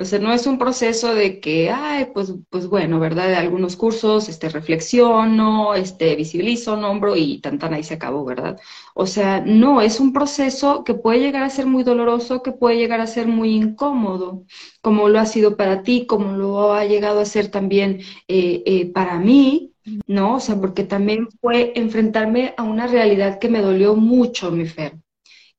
o 0.00 0.04
sea, 0.04 0.20
no 0.20 0.32
es 0.32 0.46
un 0.46 0.58
proceso 0.58 1.12
de 1.12 1.40
que, 1.40 1.70
ay, 1.70 2.06
pues, 2.14 2.32
pues 2.50 2.68
bueno, 2.68 3.00
¿verdad? 3.00 3.26
De 3.28 3.34
algunos 3.36 3.74
cursos, 3.76 4.28
este, 4.28 4.48
reflexiono, 4.48 5.74
este, 5.74 6.14
visibilizo, 6.14 6.76
nombro 6.76 7.16
y 7.16 7.40
tan 7.40 7.58
tan 7.58 7.82
se 7.82 7.94
acabó, 7.94 8.24
¿verdad? 8.24 8.60
O 8.94 9.06
sea, 9.06 9.40
no, 9.44 9.80
es 9.80 9.98
un 9.98 10.12
proceso 10.12 10.84
que 10.84 10.94
puede 10.94 11.18
llegar 11.20 11.42
a 11.42 11.50
ser 11.50 11.66
muy 11.66 11.82
doloroso, 11.82 12.42
que 12.44 12.52
puede 12.52 12.76
llegar 12.76 13.00
a 13.00 13.08
ser 13.08 13.26
muy 13.26 13.50
incómodo, 13.54 14.44
como 14.82 15.08
lo 15.08 15.18
ha 15.18 15.26
sido 15.26 15.56
para 15.56 15.82
ti, 15.82 16.06
como 16.06 16.32
lo 16.32 16.72
ha 16.74 16.84
llegado 16.84 17.18
a 17.20 17.24
ser 17.24 17.48
también 17.50 18.00
eh, 18.28 18.62
eh, 18.66 18.86
para 18.92 19.18
mí, 19.18 19.72
¿no? 20.06 20.36
O 20.36 20.40
sea, 20.40 20.60
porque 20.60 20.84
también 20.84 21.28
fue 21.40 21.72
enfrentarme 21.74 22.54
a 22.56 22.62
una 22.62 22.86
realidad 22.86 23.38
que 23.40 23.48
me 23.48 23.62
dolió 23.62 23.96
mucho, 23.96 24.50
mi 24.52 24.66
Fer. 24.66 24.94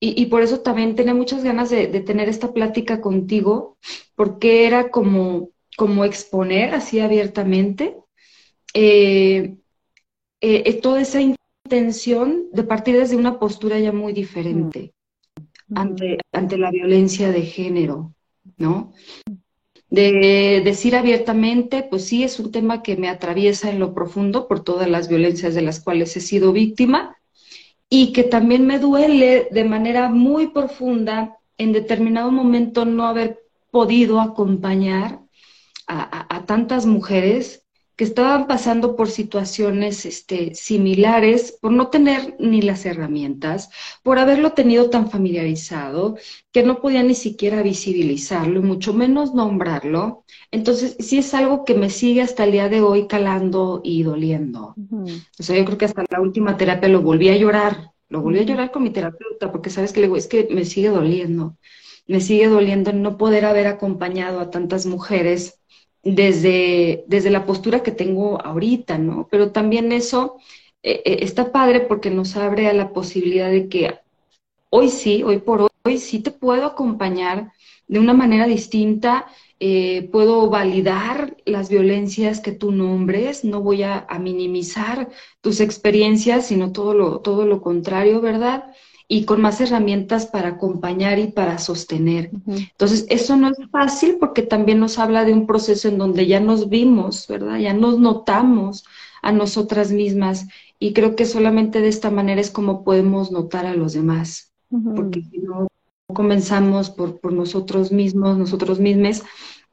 Y, 0.02 0.28
por 0.28 0.42
eso 0.44 0.62
también 0.62 0.96
tenía 0.96 1.14
muchas 1.14 1.44
ganas 1.44 1.70
de, 1.70 1.88
tener 1.88 2.30
esta 2.30 2.54
plática 2.54 3.02
contigo, 3.02 3.78
porque 4.16 4.66
era 4.66 4.92
como, 4.92 5.50
como 5.76 6.06
exponer 6.06 6.74
así 6.74 7.02
abiertamente 7.02 7.98
eh, 8.74 9.58
eh, 10.40 10.74
toda 10.82 11.02
esa 11.02 11.20
intención 11.22 12.46
de 12.54 12.64
partir 12.64 12.96
desde 12.96 13.18
una 13.18 13.40
postura 13.40 13.78
ya 13.78 13.92
muy 13.92 14.14
diferente 14.14 14.94
mm. 15.68 15.78
ante, 15.78 16.18
ante 16.32 16.58
la 16.58 16.72
violencia 16.72 17.32
de 17.32 17.42
género, 17.42 18.14
¿no? 18.58 18.94
De 19.90 20.62
decir 20.64 20.96
abiertamente, 20.96 21.84
pues 21.84 22.06
sí, 22.06 22.24
es 22.24 22.40
un 22.40 22.52
tema 22.52 22.84
que 22.84 22.96
me 22.96 23.10
atraviesa 23.10 23.70
en 23.70 23.80
lo 23.80 23.94
profundo 23.94 24.48
por 24.48 24.64
todas 24.64 24.88
las 24.88 25.10
violencias 25.10 25.56
de 25.56 25.62
las 25.62 25.82
cuales 25.82 26.16
he 26.16 26.22
sido 26.22 26.54
víctima, 26.54 27.19
y 27.90 28.14
que 28.14 28.24
también 28.24 28.68
me 28.68 28.80
duele 28.80 29.48
de 29.52 29.64
manera 29.64 30.10
muy 30.10 30.48
profunda 30.48 31.38
en 31.58 31.74
determinado 31.74 32.32
momento 32.32 32.86
no 32.86 33.06
haber 33.06 33.40
podido 33.72 34.22
acompañar 34.22 35.20
a, 35.88 36.46
tantas 36.46 36.86
mujeres 36.86 37.59
que 38.00 38.06
estaban 38.06 38.48
pasando 38.48 38.96
por 38.96 39.10
situaciones 39.10 40.06
este, 40.06 40.56
similares, 40.56 41.58
por 41.62 41.74
no 41.74 41.90
tener 41.90 42.38
ni 42.40 42.62
las 42.62 42.86
herramientas, 42.86 43.70
por 44.04 44.20
haberlo 44.20 44.54
tenido 44.54 44.90
tan 44.90 45.12
familiarizado, 45.12 46.16
que 46.54 46.64
no 46.64 46.80
podían 46.80 47.08
ni 47.08 47.14
siquiera 47.14 47.62
visibilizarlo 47.62 48.62
y 48.62 48.64
mucho 48.64 48.94
menos 48.94 49.34
nombrarlo. 49.34 50.24
Entonces, 50.50 50.96
sí 51.02 51.18
es 51.18 51.34
algo 51.34 51.66
que 51.66 51.74
me 51.74 51.90
sigue 51.90 52.22
hasta 52.22 52.46
el 52.46 52.54
día 52.54 52.70
de 52.70 52.80
hoy 52.80 53.06
calando 53.06 53.82
y 53.84 54.04
doliendo. 54.04 54.76
O 55.38 55.44
sea, 55.44 55.58
yo 55.58 55.66
creo 55.66 55.78
que 55.78 55.84
hasta 55.84 56.06
la 56.10 56.22
última 56.22 56.56
terapia 56.56 56.88
lo 56.88 57.02
volví 57.02 57.28
a 57.28 57.36
llorar, 57.36 57.92
lo 58.08 58.22
volví 58.22 58.40
a 58.40 58.44
llorar 58.44 58.72
con 58.72 58.84
mi 58.84 58.92
terapeuta, 58.92 59.52
porque 59.52 59.70
sabes 59.70 59.92
que 59.92 60.00
le 60.00 60.08
digo, 60.08 60.16
es 60.16 60.28
que 60.28 60.48
me 60.52 60.64
sigue 60.64 60.88
doliendo, 60.88 61.58
me 62.08 62.22
sigue 62.22 62.48
doliendo 62.48 62.94
no 62.94 63.18
poder 63.18 63.44
haber 63.44 63.68
acompañado 63.68 64.40
a 64.40 64.52
tantas 64.52 64.86
mujeres 64.86 65.59
desde, 66.04 67.04
desde 67.08 67.30
la 67.30 67.46
postura 67.46 67.84
que 67.84 67.92
tengo 67.92 68.42
ahorita, 68.44 68.98
¿no? 68.98 69.28
Pero 69.30 69.52
también 69.52 69.92
eso 69.92 70.38
eh, 70.84 71.02
eh, 71.06 71.18
está 71.22 71.52
padre 71.52 71.82
porque 71.82 72.10
nos 72.10 72.36
abre 72.38 72.68
a 72.68 72.74
la 72.74 72.94
posibilidad 72.94 73.50
de 73.52 73.68
que 73.70 74.00
hoy 74.70 74.90
sí, 74.90 75.24
hoy 75.24 75.40
por 75.40 75.70
hoy, 75.84 75.98
sí 75.98 76.20
te 76.20 76.32
puedo 76.32 76.66
acompañar 76.66 77.52
de 77.88 78.00
una 78.00 78.14
manera 78.14 78.46
distinta, 78.46 79.28
eh, 79.60 80.08
puedo 80.12 80.50
validar 80.50 81.36
las 81.46 81.70
violencias 81.70 82.40
que 82.40 82.52
tú 82.52 82.72
nombres, 82.72 83.44
no 83.44 83.62
voy 83.62 83.84
a, 83.84 84.06
a, 84.08 84.20
minimizar 84.20 85.10
tus 85.42 85.60
experiencias, 85.60 86.48
sino 86.48 86.72
todo 86.72 86.94
lo, 86.94 87.20
todo 87.20 87.46
lo 87.46 87.62
contrario, 87.62 88.22
¿verdad? 88.22 88.72
Y 89.12 89.26
con 89.26 89.42
más 89.42 89.60
herramientas 89.60 90.28
para 90.28 90.50
acompañar 90.50 91.18
y 91.18 91.32
para 91.32 91.58
sostener. 91.58 92.30
Entonces, 92.46 93.08
eso 93.10 93.36
no 93.36 93.50
es 93.50 93.58
fácil 93.72 94.18
porque 94.20 94.44
también 94.44 94.80
nos 94.80 95.00
habla 95.00 95.26
de 95.26 95.34
un 95.34 95.48
proceso 95.48 95.88
en 95.88 95.98
donde 95.98 96.28
ya 96.28 96.40
nos 96.40 96.70
vimos, 96.70 97.26
¿verdad? 97.28 97.58
Ya 97.58 97.74
nos 97.74 97.98
notamos 97.98 98.86
a 99.24 99.32
nosotras 99.32 99.92
mismas 99.92 100.48
y 100.78 100.94
creo 100.94 101.16
que 101.16 101.26
solamente 101.26 101.82
de 101.82 101.88
esta 101.88 102.12
manera 102.12 102.40
es 102.40 102.52
como 102.52 102.84
podemos 102.84 103.32
notar 103.32 103.66
a 103.66 103.74
los 103.74 103.94
demás, 103.94 104.54
porque 104.96 105.24
si 105.24 105.40
no 105.40 105.68
comenzamos 106.14 106.92
por, 106.92 107.20
por 107.20 107.34
nosotros 107.34 107.92
mismos, 107.92 108.38
nosotros 108.38 108.80
mismos, 108.80 109.24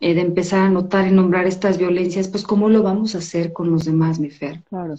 eh, 0.01 0.15
de 0.15 0.23
empezar 0.23 0.61
a 0.61 0.71
notar 0.71 1.09
y 1.09 1.11
nombrar 1.11 1.47
estas 1.47 1.77
violencias, 1.77 2.29
pues 2.29 2.43
¿cómo 2.43 2.71
lo 2.71 2.83
vamos 2.83 3.15
a 3.15 3.19
hacer 3.19 3.53
con 3.53 3.71
los 3.71 3.85
demás, 3.85 4.19
mi 4.19 4.31
Fer? 4.31 4.63
Claro. 4.65 4.95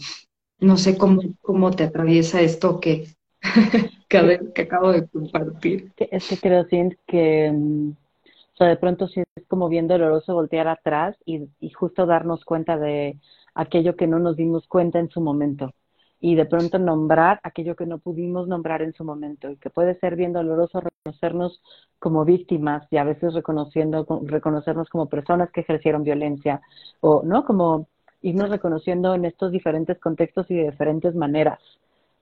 No 0.59 0.77
sé 0.77 0.95
cómo, 0.95 1.21
cómo 1.41 1.71
te 1.71 1.83
atraviesa 1.83 2.41
esto 2.41 2.79
que, 2.79 3.16
que, 4.07 4.61
acabo 4.61 4.91
de 4.91 5.07
compartir. 5.07 5.91
Es 5.97 6.27
que 6.29 6.37
creo, 6.37 6.65
que, 6.67 7.51
mm, 7.51 7.89
o 7.91 8.57
sea, 8.57 8.67
de 8.67 8.77
pronto 8.77 9.07
sí 9.07 9.21
es 9.35 9.45
como 9.47 9.69
bien 9.69 9.87
doloroso 9.87 10.33
voltear 10.33 10.67
atrás 10.67 11.15
y, 11.25 11.47
y 11.59 11.69
justo 11.71 12.05
darnos 12.05 12.45
cuenta 12.45 12.77
de 12.77 13.17
aquello 13.53 13.95
que 13.95 14.07
no 14.07 14.19
nos 14.19 14.37
dimos 14.37 14.67
cuenta 14.67 14.99
en 14.99 15.09
su 15.09 15.21
momento. 15.21 15.73
Y 16.19 16.35
de 16.35 16.45
pronto 16.45 16.79
nombrar 16.79 17.39
aquello 17.43 17.75
que 17.75 17.85
no 17.85 17.99
pudimos 17.99 18.47
nombrar 18.47 18.81
en 18.81 18.93
su 18.93 19.03
momento. 19.03 19.51
Y 19.51 19.57
que 19.57 19.69
puede 19.69 19.99
ser 19.99 20.15
bien 20.15 20.33
doloroso 20.33 20.81
reconocernos 20.81 21.61
como 21.99 22.25
víctimas 22.25 22.87
y 22.89 22.97
a 22.97 23.03
veces 23.03 23.33
reconociendo 23.35 24.05
reconocernos 24.23 24.89
como 24.89 25.07
personas 25.07 25.51
que 25.51 25.61
ejercieron 25.61 26.03
violencia. 26.03 26.61
O 27.01 27.21
no 27.23 27.45
como 27.45 27.87
irnos 28.21 28.49
reconociendo 28.49 29.13
en 29.13 29.25
estos 29.25 29.51
diferentes 29.51 29.99
contextos 29.99 30.49
y 30.49 30.55
de 30.55 30.71
diferentes 30.71 31.13
maneras. 31.13 31.59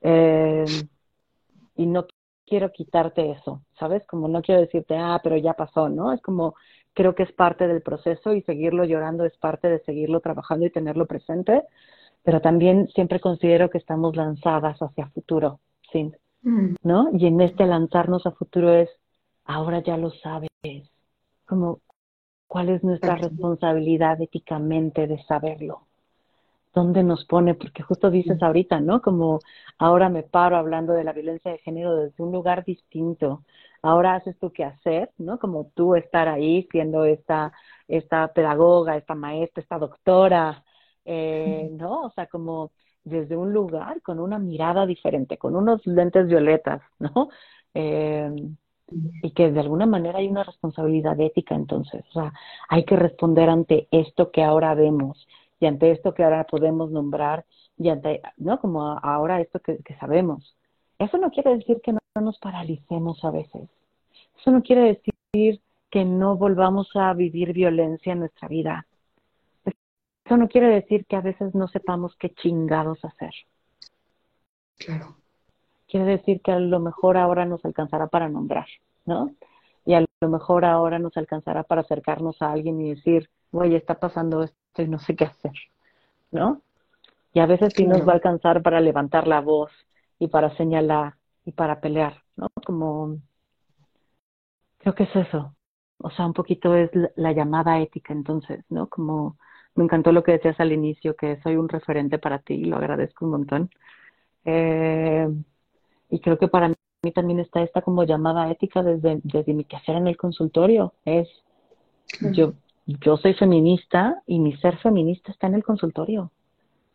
Eh, 0.02 0.66
y 1.76 1.86
no 1.86 2.08
quiero 2.46 2.72
quitarte 2.72 3.32
eso, 3.32 3.64
¿sabes? 3.78 4.06
Como 4.08 4.28
no 4.28 4.42
quiero 4.42 4.62
decirte, 4.62 4.96
ah, 4.98 5.20
pero 5.24 5.38
ya 5.38 5.54
pasó, 5.54 5.90
¿no? 5.90 6.14
Es 6.14 6.22
como, 6.22 6.56
creo 6.94 7.16
que 7.16 7.24
es 7.24 7.32
parte 7.32 7.68
del 7.68 7.82
proceso 7.82 8.34
y 8.34 8.42
seguirlo 8.44 8.86
llorando 8.86 9.26
es 9.26 9.36
parte 9.38 9.68
de 9.68 9.80
seguirlo 9.80 10.20
trabajando 10.20 10.66
y 10.66 10.72
tenerlo 10.72 11.06
presente, 11.06 11.64
pero 12.24 12.42
también 12.42 12.88
siempre 12.90 13.20
considero 13.20 13.70
que 13.70 13.78
estamos 13.78 14.16
lanzadas 14.16 14.80
hacia 14.80 15.08
futuro, 15.08 15.60
¿sí? 15.92 16.12
Mm. 16.42 16.76
¿No? 16.84 17.10
Y 17.14 17.28
en 17.28 17.42
este 17.42 17.66
lanzarnos 17.66 18.26
a 18.26 18.32
futuro 18.32 18.72
es, 18.74 18.90
ahora 19.44 19.84
ya 19.84 19.98
lo 19.98 20.12
sabes, 20.12 20.50
como, 21.46 21.82
¿cuál 22.48 22.70
es 22.70 22.84
nuestra 22.84 23.16
responsabilidad 23.16 24.22
éticamente 24.22 25.08
de 25.08 25.22
saberlo? 25.24 25.88
Dónde 26.76 27.04
nos 27.04 27.26
pone, 27.26 27.56
porque 27.56 27.84
justo 27.84 28.12
dices 28.12 28.42
ahorita, 28.44 28.80
¿no? 28.82 29.02
Como 29.02 29.40
ahora 29.80 30.10
me 30.10 30.24
paro 30.24 30.58
hablando 30.58 30.94
de 30.94 31.04
la 31.04 31.14
violencia 31.14 31.52
de 31.52 31.58
género 31.60 31.96
desde 31.96 32.24
un 32.24 32.32
lugar 32.32 32.66
distinto. 32.66 33.44
Ahora 33.82 34.16
haces 34.16 34.38
tú 34.40 34.52
qué 34.52 34.66
hacer, 34.66 35.12
¿no? 35.18 35.40
Como 35.40 35.72
tú 35.76 35.96
estar 35.96 36.28
ahí 36.28 36.68
siendo 36.72 37.06
esta, 37.06 37.54
esta 37.88 38.28
pedagoga, 38.34 38.98
esta 38.98 39.16
maestra, 39.16 39.64
esta 39.64 39.80
doctora, 39.80 40.64
eh, 41.06 41.70
¿no? 41.72 42.04
O 42.04 42.12
sea, 42.12 42.28
como 42.28 42.72
desde 43.04 43.38
un 43.38 43.54
lugar 43.54 44.02
con 44.02 44.20
una 44.20 44.40
mirada 44.40 44.86
diferente, 44.86 45.38
con 45.38 45.56
unos 45.56 45.86
lentes 45.88 46.28
violetas, 46.28 46.82
¿no? 47.00 47.30
Eh, 47.74 48.32
y 48.88 49.32
que 49.32 49.52
de 49.52 49.60
alguna 49.60 49.86
manera 49.86 50.20
hay 50.20 50.28
una 50.28 50.44
responsabilidad 50.44 51.20
ética 51.20 51.56
entonces, 51.56 52.04
o 52.10 52.14
sea, 52.14 52.34
hay 52.70 52.86
que 52.86 52.96
responder 52.96 53.50
ante 53.50 53.88
esto 53.92 54.32
que 54.32 54.44
ahora 54.44 54.76
vemos 54.76 55.28
y 55.60 55.66
ante 55.66 55.92
esto 55.92 56.14
que 56.14 56.24
ahora 56.24 56.46
podemos 56.46 56.92
nombrar 56.92 57.46
y 57.78 57.90
ante, 57.90 58.22
¿no? 58.38 58.60
Como 58.60 58.84
ahora 58.84 59.42
esto 59.42 59.60
que, 59.60 59.82
sabemos. 60.00 60.56
Eso 61.00 61.18
no 61.18 61.32
quiere 61.32 61.58
decir 61.58 61.82
que 61.82 61.94
no, 61.94 62.00
nos 62.22 62.40
paralicemos 62.40 63.24
a 63.24 63.32
veces. 63.32 63.70
Eso 64.40 64.52
no 64.52 64.62
quiere 64.64 65.00
decir 65.34 65.62
que 65.90 66.06
no 66.06 66.38
volvamos 66.38 66.90
a 66.96 67.14
vivir 67.14 67.54
violencia 67.54 68.14
en 68.14 68.20
nuestra 68.20 68.48
vida. 68.48 68.86
Eso 70.26 70.38
no 70.38 70.48
quiere 70.48 70.68
decir 70.68 71.06
que 71.06 71.16
a 71.16 71.22
veces 71.22 71.54
no 71.54 71.68
sepamos 71.68 72.16
qué 72.18 72.30
chingados 72.30 73.04
hacer. 73.06 73.34
Claro. 74.78 75.16
Quiere 75.88 76.06
decir 76.06 76.42
que 76.42 76.52
a 76.52 76.60
lo 76.60 76.80
mejor 76.80 77.18
ahora 77.18 77.46
nos 77.46 77.64
alcanzará 77.64 78.08
para 78.08 78.28
nombrar, 78.28 78.68
¿no? 79.06 79.32
Y 79.86 79.94
a 79.94 80.04
lo 80.22 80.30
mejor 80.30 80.66
ahora 80.66 80.98
nos 80.98 81.16
alcanzará 81.16 81.64
para 81.64 81.82
acercarnos 81.82 82.42
a 82.42 82.52
alguien 82.52 82.82
y 82.82 82.96
decir, 82.96 83.30
oye, 83.62 83.78
está 83.78 84.00
pasando 84.00 84.44
esto 84.44 84.82
y 84.82 84.88
no 84.88 85.00
sé 85.00 85.16
qué 85.16 85.26
hacer. 85.26 85.54
¿no? 86.36 86.62
Y 87.34 87.40
a 87.40 87.46
veces 87.46 87.74
sí 87.76 87.86
nos 87.86 88.08
va 88.08 88.12
a 88.12 88.16
alcanzar 88.16 88.62
para 88.62 88.80
levantar 88.80 89.28
la 89.28 89.42
voz 89.42 89.72
y 90.20 90.28
para 90.28 90.56
señalar 90.56 91.16
y 91.46 91.52
para 91.52 91.82
pelear, 91.82 92.24
¿no? 92.36 92.50
Como, 92.66 93.18
creo 94.78 94.96
que 94.96 95.04
es 95.04 95.16
eso. 95.16 95.56
O 95.98 96.10
sea, 96.12 96.26
un 96.26 96.34
poquito 96.34 96.76
es 96.76 96.92
la 97.16 97.32
llamada 97.32 97.80
ética 97.80 98.14
entonces, 98.14 98.64
¿no? 98.70 98.88
Como 98.88 99.38
me 99.76 99.84
encantó 99.84 100.12
lo 100.12 100.24
que 100.24 100.34
decías 100.34 100.60
al 100.60 100.72
inicio, 100.72 101.16
que 101.16 101.42
soy 101.42 101.58
un 101.58 101.70
referente 101.70 102.20
para 102.20 102.40
ti, 102.40 102.64
lo 102.66 102.78
agradezco 102.78 103.26
un 103.26 103.32
montón. 103.32 103.70
Eh, 104.46 105.28
y 106.10 106.20
creo 106.20 106.38
que 106.38 106.48
para 106.48 106.70
mí 106.70 106.76
también 107.14 107.40
está 107.40 107.62
esta 107.62 107.82
como 107.82 108.04
llamada 108.04 108.50
ética 108.52 108.84
desde, 108.84 109.20
desde 109.24 109.54
mi 109.54 109.66
quehacer 109.66 109.96
en 109.98 110.08
el 110.08 110.18
consultorio. 110.18 110.94
Es, 111.04 111.28
yo, 112.34 112.54
yo 112.86 113.18
soy 113.18 113.34
feminista 113.34 114.22
y 114.26 114.40
mi 114.40 114.56
ser 114.58 114.78
feminista 114.78 115.32
está 115.32 115.48
en 115.48 115.56
el 115.56 115.64
consultorio. 115.64 116.32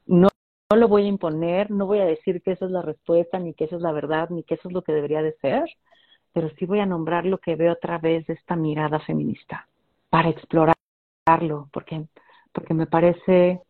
No, 0.06 0.28
no 0.70 0.76
lo 0.76 0.88
voy 0.88 1.04
a 1.04 1.08
imponer, 1.08 1.70
no 1.70 1.86
voy 1.86 1.98
a 2.00 2.04
decir 2.04 2.42
que 2.42 2.52
esa 2.52 2.66
es 2.66 2.70
la 2.70 2.82
respuesta, 2.82 3.38
ni 3.38 3.54
que 3.54 3.64
esa 3.64 3.76
es 3.76 3.82
la 3.82 3.92
verdad, 3.92 4.30
ni 4.30 4.42
que 4.42 4.54
eso 4.54 4.68
es 4.68 4.74
lo 4.74 4.82
que 4.82 4.92
debería 4.92 5.22
de 5.22 5.32
ser, 5.40 5.64
pero 6.32 6.50
sí 6.58 6.66
voy 6.66 6.80
a 6.80 6.86
nombrar 6.86 7.26
lo 7.26 7.38
que 7.38 7.56
veo 7.56 7.72
a 7.72 7.76
través 7.76 8.26
de 8.26 8.34
esta 8.34 8.56
mirada 8.56 9.00
feminista 9.00 9.66
para 10.10 10.28
explorarlo, 10.28 11.68
porque 11.72 12.06
porque 12.52 12.74
me 12.74 12.86
parece, 12.86 13.60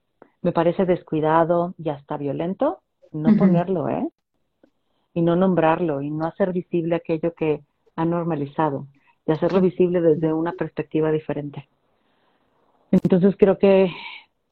me 0.42 0.52
parece 0.52 0.84
descuidado 0.84 1.74
y 1.78 1.90
hasta 1.90 2.16
violento 2.16 2.80
no 3.12 3.36
ponerlo, 3.36 3.88
¿eh? 3.88 4.08
Y 5.14 5.22
no 5.22 5.36
nombrarlo 5.36 6.00
y 6.00 6.10
no 6.10 6.26
hacer 6.26 6.52
visible 6.52 6.94
aquello 6.94 7.34
que 7.34 7.62
ha 7.96 8.04
normalizado 8.04 8.86
y 9.26 9.32
hacerlo 9.32 9.60
visible 9.60 10.00
desde 10.00 10.32
una 10.32 10.52
perspectiva 10.52 11.10
diferente. 11.10 11.68
Entonces 12.91 13.34
creo 13.38 13.59
que 13.59 13.93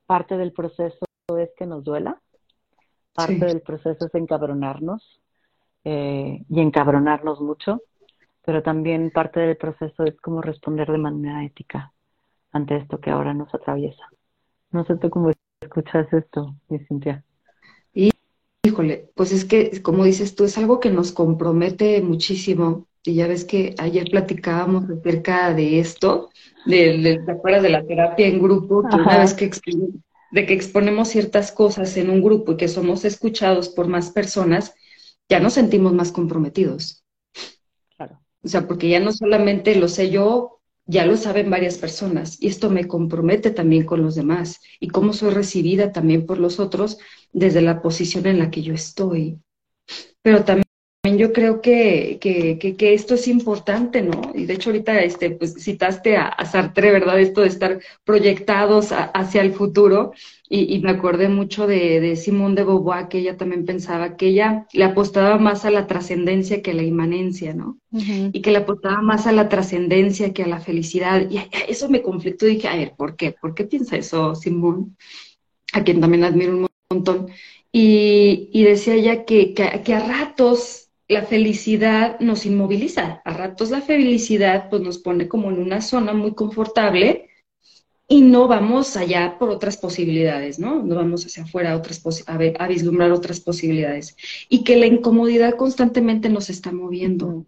parte 0.06 0.36
del 0.36 0.52
proceso 0.52 1.06
es 1.38 1.50
que 1.56 1.66
nos 1.66 1.84
duela, 1.84 2.20
parte 3.14 3.44
del 3.44 3.60
proceso 3.62 4.06
es 4.06 4.14
encabronarnos 4.14 5.20
eh, 5.84 6.44
y 6.48 6.60
encabronarnos 6.60 7.40
mucho, 7.40 7.82
pero 8.44 8.62
también 8.62 9.10
parte 9.10 9.40
del 9.40 9.56
proceso 9.56 10.04
es 10.04 10.20
como 10.20 10.40
responder 10.40 10.90
de 10.90 10.98
manera 10.98 11.44
ética 11.44 11.92
ante 12.52 12.76
esto 12.76 12.98
que 12.98 13.10
ahora 13.10 13.34
nos 13.34 13.52
atraviesa. 13.54 14.04
No 14.70 14.84
sé 14.84 14.96
tú 14.96 15.10
cómo 15.10 15.30
escuchas 15.60 16.12
esto, 16.12 16.54
mi 16.68 16.78
Cintia. 16.80 17.24
híjole, 18.62 19.10
pues 19.14 19.32
es 19.32 19.44
que, 19.44 19.82
como 19.82 20.04
dices 20.04 20.34
tú, 20.34 20.44
es 20.44 20.58
algo 20.58 20.80
que 20.80 20.90
nos 20.90 21.12
compromete 21.12 22.00
muchísimo. 22.02 22.87
Y 23.08 23.14
ya 23.14 23.26
ves 23.26 23.46
que 23.46 23.74
ayer 23.78 24.06
platicábamos 24.10 24.84
acerca 24.90 25.54
de 25.54 25.80
esto, 25.80 26.28
de, 26.66 27.22
¿te 27.24 27.32
acuerdas 27.32 27.62
de 27.62 27.70
la 27.70 27.82
terapia 27.86 28.26
en 28.26 28.38
grupo? 28.38 28.86
Que 28.86 28.96
una 28.96 29.18
vez 29.20 29.32
que 29.32 29.50
de 30.30 30.44
que 30.44 30.52
exponemos 30.52 31.08
ciertas 31.08 31.50
cosas 31.50 31.96
en 31.96 32.10
un 32.10 32.22
grupo 32.22 32.52
y 32.52 32.56
que 32.58 32.68
somos 32.68 33.06
escuchados 33.06 33.70
por 33.70 33.88
más 33.88 34.10
personas, 34.10 34.74
ya 35.26 35.40
nos 35.40 35.54
sentimos 35.54 35.94
más 35.94 36.12
comprometidos. 36.12 37.02
Claro. 37.96 38.20
O 38.44 38.48
sea, 38.48 38.68
porque 38.68 38.90
ya 38.90 39.00
no 39.00 39.10
solamente 39.12 39.74
lo 39.76 39.88
sé 39.88 40.10
yo, 40.10 40.60
ya 40.84 41.06
lo 41.06 41.16
saben 41.16 41.48
varias 41.48 41.78
personas 41.78 42.36
y 42.42 42.48
esto 42.48 42.68
me 42.68 42.86
compromete 42.86 43.50
también 43.50 43.86
con 43.86 44.02
los 44.02 44.16
demás 44.16 44.60
y 44.80 44.88
cómo 44.88 45.14
soy 45.14 45.30
recibida 45.30 45.92
también 45.92 46.26
por 46.26 46.38
los 46.38 46.60
otros 46.60 46.98
desde 47.32 47.62
la 47.62 47.80
posición 47.80 48.26
en 48.26 48.38
la 48.38 48.50
que 48.50 48.60
yo 48.60 48.74
estoy. 48.74 49.38
Pero 50.20 50.44
también 50.44 50.67
yo 51.18 51.32
creo 51.32 51.60
que, 51.60 52.18
que, 52.20 52.58
que, 52.58 52.94
esto 52.94 53.14
es 53.14 53.26
importante, 53.26 54.02
¿no? 54.02 54.32
Y 54.34 54.46
de 54.46 54.54
hecho 54.54 54.70
ahorita 54.70 55.00
este, 55.00 55.30
pues, 55.30 55.54
citaste 55.58 56.16
a, 56.16 56.32
Sartre, 56.46 56.92
¿verdad? 56.92 57.18
Esto 57.18 57.40
de 57.40 57.48
estar 57.48 57.80
proyectados 58.04 58.90
hacia 58.92 59.42
el 59.42 59.52
futuro. 59.52 60.12
Y, 60.48 60.78
me 60.78 60.90
acordé 60.90 61.28
mucho 61.28 61.66
de, 61.66 62.00
de 62.00 62.16
Simone 62.16 62.54
de 62.54 62.64
Beauvoir, 62.64 63.08
que 63.08 63.18
ella 63.18 63.36
también 63.36 63.66
pensaba 63.66 64.16
que 64.16 64.28
ella 64.28 64.66
le 64.72 64.84
apostaba 64.84 65.36
más 65.36 65.66
a 65.66 65.70
la 65.70 65.86
trascendencia 65.86 66.62
que 66.62 66.70
a 66.70 66.74
la 66.74 66.84
inmanencia, 66.84 67.52
¿no? 67.52 67.78
Y 67.90 68.40
que 68.40 68.50
le 68.52 68.58
apostaba 68.58 69.02
más 69.02 69.26
a 69.26 69.32
la 69.32 69.48
trascendencia 69.50 70.32
que 70.32 70.44
a 70.44 70.46
la 70.46 70.60
felicidad. 70.60 71.28
Y 71.28 71.40
eso 71.68 71.90
me 71.90 72.00
conflictó 72.00 72.46
y 72.46 72.54
dije, 72.54 72.68
a 72.68 72.76
ver, 72.76 72.94
¿por 72.96 73.16
qué? 73.16 73.32
¿Por 73.32 73.54
qué 73.54 73.64
piensa 73.64 73.96
eso 73.96 74.34
Simone? 74.34 74.86
A 75.74 75.82
quien 75.84 76.00
también 76.00 76.24
admiro 76.24 76.56
un 76.56 76.66
montón. 76.90 77.28
Y, 77.70 78.48
y 78.52 78.62
decía 78.64 78.94
ella 78.94 79.24
que, 79.26 79.52
que 79.52 79.94
a 79.94 80.00
ratos 80.00 80.87
la 81.08 81.22
felicidad 81.22 82.20
nos 82.20 82.44
inmoviliza. 82.46 83.22
A 83.24 83.32
ratos 83.32 83.70
la 83.70 83.80
felicidad 83.80 84.68
pues 84.68 84.82
nos 84.82 84.98
pone 84.98 85.26
como 85.26 85.50
en 85.50 85.58
una 85.58 85.80
zona 85.80 86.12
muy 86.12 86.34
confortable 86.34 87.30
y 88.06 88.22
no 88.22 88.46
vamos 88.46 88.96
allá 88.96 89.36
por 89.38 89.50
otras 89.50 89.76
posibilidades, 89.76 90.58
¿no? 90.58 90.82
No 90.82 90.94
vamos 90.94 91.26
hacia 91.26 91.44
afuera 91.44 91.72
a, 91.72 91.76
otras 91.76 92.02
a, 92.26 92.34
a 92.34 92.68
vislumbrar 92.68 93.10
otras 93.12 93.40
posibilidades. 93.40 94.16
Y 94.48 94.64
que 94.64 94.76
la 94.76 94.86
incomodidad 94.86 95.56
constantemente 95.56 96.28
nos 96.28 96.50
está 96.50 96.72
moviendo. 96.72 97.46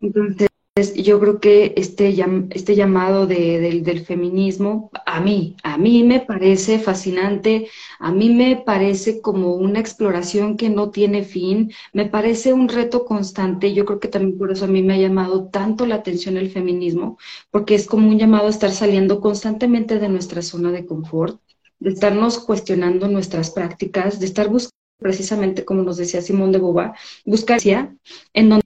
Entonces, 0.00 0.48
yo 0.94 1.18
creo 1.20 1.40
que 1.40 1.72
este, 1.76 2.14
este 2.50 2.76
llamado 2.76 3.26
del, 3.26 4.04
feminismo, 4.04 4.90
a 5.06 5.20
mí, 5.20 5.56
a 5.62 5.78
mí 5.78 6.04
me 6.04 6.20
parece 6.20 6.78
fascinante, 6.78 7.68
a 7.98 8.12
mí 8.12 8.28
me 8.28 8.56
parece 8.56 9.22
como 9.22 9.54
una 9.54 9.80
exploración 9.80 10.58
que 10.58 10.68
no 10.68 10.90
tiene 10.90 11.24
fin, 11.24 11.72
me 11.94 12.04
parece 12.04 12.52
un 12.52 12.68
reto 12.68 13.06
constante, 13.06 13.72
yo 13.72 13.86
creo 13.86 14.00
que 14.00 14.08
también 14.08 14.36
por 14.36 14.52
eso 14.52 14.66
a 14.66 14.68
mí 14.68 14.82
me 14.82 14.94
ha 14.94 14.98
llamado 14.98 15.48
tanto 15.48 15.86
la 15.86 15.94
atención 15.94 16.36
el 16.36 16.50
feminismo, 16.50 17.16
porque 17.50 17.74
es 17.74 17.86
como 17.86 18.08
un 18.10 18.18
llamado 18.18 18.48
a 18.48 18.50
estar 18.50 18.70
saliendo 18.70 19.20
constantemente 19.22 19.98
de 19.98 20.10
nuestra 20.10 20.42
zona 20.42 20.72
de 20.72 20.84
confort, 20.84 21.40
de 21.78 21.90
estarnos 21.90 22.38
cuestionando 22.38 23.08
nuestras 23.08 23.50
prácticas, 23.50 24.20
de 24.20 24.26
estar 24.26 24.48
buscando 24.48 24.76
precisamente 24.98 25.64
como 25.64 25.82
nos 25.82 25.98
decía 25.98 26.22
Simón 26.22 26.52
de 26.52 26.58
Boba, 26.58 26.94
buscar 27.24 27.60
en 27.64 28.48
donde 28.48 28.65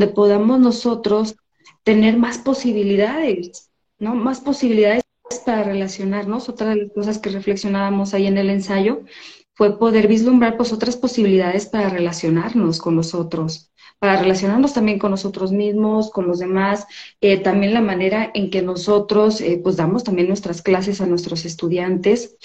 donde 0.00 0.14
podamos 0.14 0.58
nosotros 0.58 1.36
tener 1.82 2.16
más 2.16 2.38
posibilidades, 2.38 3.70
¿no? 3.98 4.14
Más 4.14 4.40
posibilidades 4.40 5.02
para 5.44 5.62
relacionarnos. 5.62 6.48
Otra 6.48 6.70
de 6.70 6.76
las 6.76 6.92
cosas 6.92 7.18
que 7.18 7.28
reflexionábamos 7.28 8.14
ahí 8.14 8.26
en 8.26 8.38
el 8.38 8.48
ensayo 8.48 9.02
fue 9.52 9.78
poder 9.78 10.08
vislumbrar 10.08 10.56
pues 10.56 10.72
otras 10.72 10.96
posibilidades 10.96 11.66
para 11.66 11.90
relacionarnos 11.90 12.78
con 12.78 12.96
los 12.96 13.14
otros, 13.14 13.70
para 13.98 14.16
relacionarnos 14.16 14.72
también 14.72 14.98
con 14.98 15.10
nosotros 15.10 15.52
mismos, 15.52 16.10
con 16.10 16.26
los 16.26 16.38
demás, 16.38 16.86
eh, 17.20 17.36
también 17.36 17.74
la 17.74 17.82
manera 17.82 18.30
en 18.32 18.50
que 18.50 18.62
nosotros 18.62 19.42
eh, 19.42 19.60
pues 19.62 19.76
damos 19.76 20.02
también 20.02 20.28
nuestras 20.28 20.62
clases 20.62 21.02
a 21.02 21.06
nuestros 21.06 21.44
estudiantes. 21.44 22.38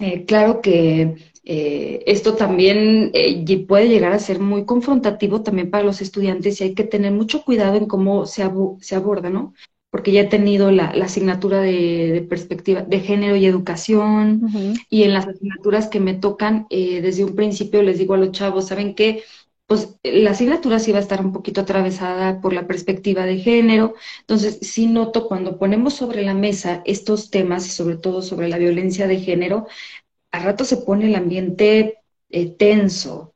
Eh, 0.00 0.24
claro 0.24 0.60
que 0.60 1.33
eh, 1.46 2.02
esto 2.06 2.36
también 2.36 3.10
eh, 3.12 3.66
puede 3.68 3.88
llegar 3.88 4.12
a 4.12 4.18
ser 4.18 4.40
muy 4.40 4.64
confrontativo 4.64 5.42
también 5.42 5.70
para 5.70 5.84
los 5.84 6.00
estudiantes 6.00 6.60
y 6.60 6.64
hay 6.64 6.74
que 6.74 6.84
tener 6.84 7.12
mucho 7.12 7.44
cuidado 7.44 7.76
en 7.76 7.86
cómo 7.86 8.24
se, 8.24 8.48
se 8.80 8.94
aborda, 8.94 9.28
¿no? 9.28 9.52
Porque 9.90 10.12
ya 10.12 10.22
he 10.22 10.26
tenido 10.26 10.70
la, 10.70 10.86
asignatura 10.86 11.60
de, 11.60 12.26
perspectiva 12.28 12.82
de 12.82 13.00
género 13.00 13.36
y 13.36 13.46
educación 13.46 14.42
y 14.88 15.02
en 15.04 15.12
las 15.12 15.26
asignaturas 15.28 15.88
que 15.88 16.00
me 16.00 16.14
tocan, 16.14 16.66
eh, 16.70 17.00
desde 17.02 17.24
un 17.24 17.34
principio 17.36 17.82
les 17.82 17.98
digo 17.98 18.14
a 18.14 18.18
los 18.18 18.32
chavos, 18.32 18.68
¿saben 18.68 18.94
qué? 18.94 19.22
Pues 19.66 19.96
la 20.02 20.32
asignatura 20.32 20.78
sí 20.78 20.92
va 20.92 20.98
a 20.98 21.02
estar 21.02 21.24
un 21.24 21.32
poquito 21.32 21.60
atravesada 21.60 22.40
por 22.40 22.52
la 22.52 22.66
perspectiva 22.66 23.24
de 23.24 23.38
género. 23.38 23.94
Entonces, 24.20 24.58
sí 24.60 24.86
noto 24.86 25.26
cuando 25.26 25.58
ponemos 25.58 25.94
sobre 25.94 26.22
la 26.22 26.34
mesa 26.34 26.82
estos 26.84 27.30
temas 27.30 27.66
y 27.66 27.70
sobre 27.70 27.96
todo 27.96 28.20
sobre 28.20 28.48
la 28.48 28.58
violencia 28.58 29.06
de 29.06 29.20
género, 29.20 29.66
a 30.34 30.40
rato 30.40 30.64
se 30.64 30.78
pone 30.78 31.06
el 31.06 31.14
ambiente 31.14 31.98
eh, 32.28 32.50
tenso, 32.50 33.34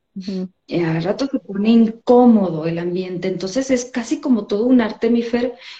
eh, 0.66 0.84
a 0.84 0.98
rato 0.98 1.26
se 1.26 1.38
pone 1.38 1.70
incómodo 1.70 2.66
el 2.66 2.78
ambiente. 2.78 3.28
Entonces 3.28 3.70
es 3.70 3.84
casi 3.84 4.20
como 4.20 4.48
todo 4.48 4.66
un 4.66 4.80
arte, 4.80 5.08
mi 5.08 5.22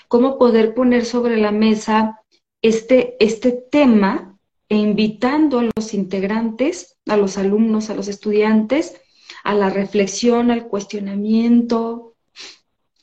cómo 0.06 0.38
poder 0.38 0.74
poner 0.74 1.04
sobre 1.04 1.36
la 1.36 1.50
mesa 1.50 2.20
este, 2.62 3.16
este 3.18 3.50
tema 3.50 4.38
e 4.68 4.76
invitando 4.76 5.58
a 5.58 5.68
los 5.74 5.92
integrantes, 5.92 6.96
a 7.06 7.16
los 7.16 7.36
alumnos, 7.36 7.90
a 7.90 7.94
los 7.94 8.06
estudiantes, 8.06 8.94
a 9.42 9.54
la 9.54 9.70
reflexión, 9.70 10.52
al 10.52 10.68
cuestionamiento. 10.68 12.14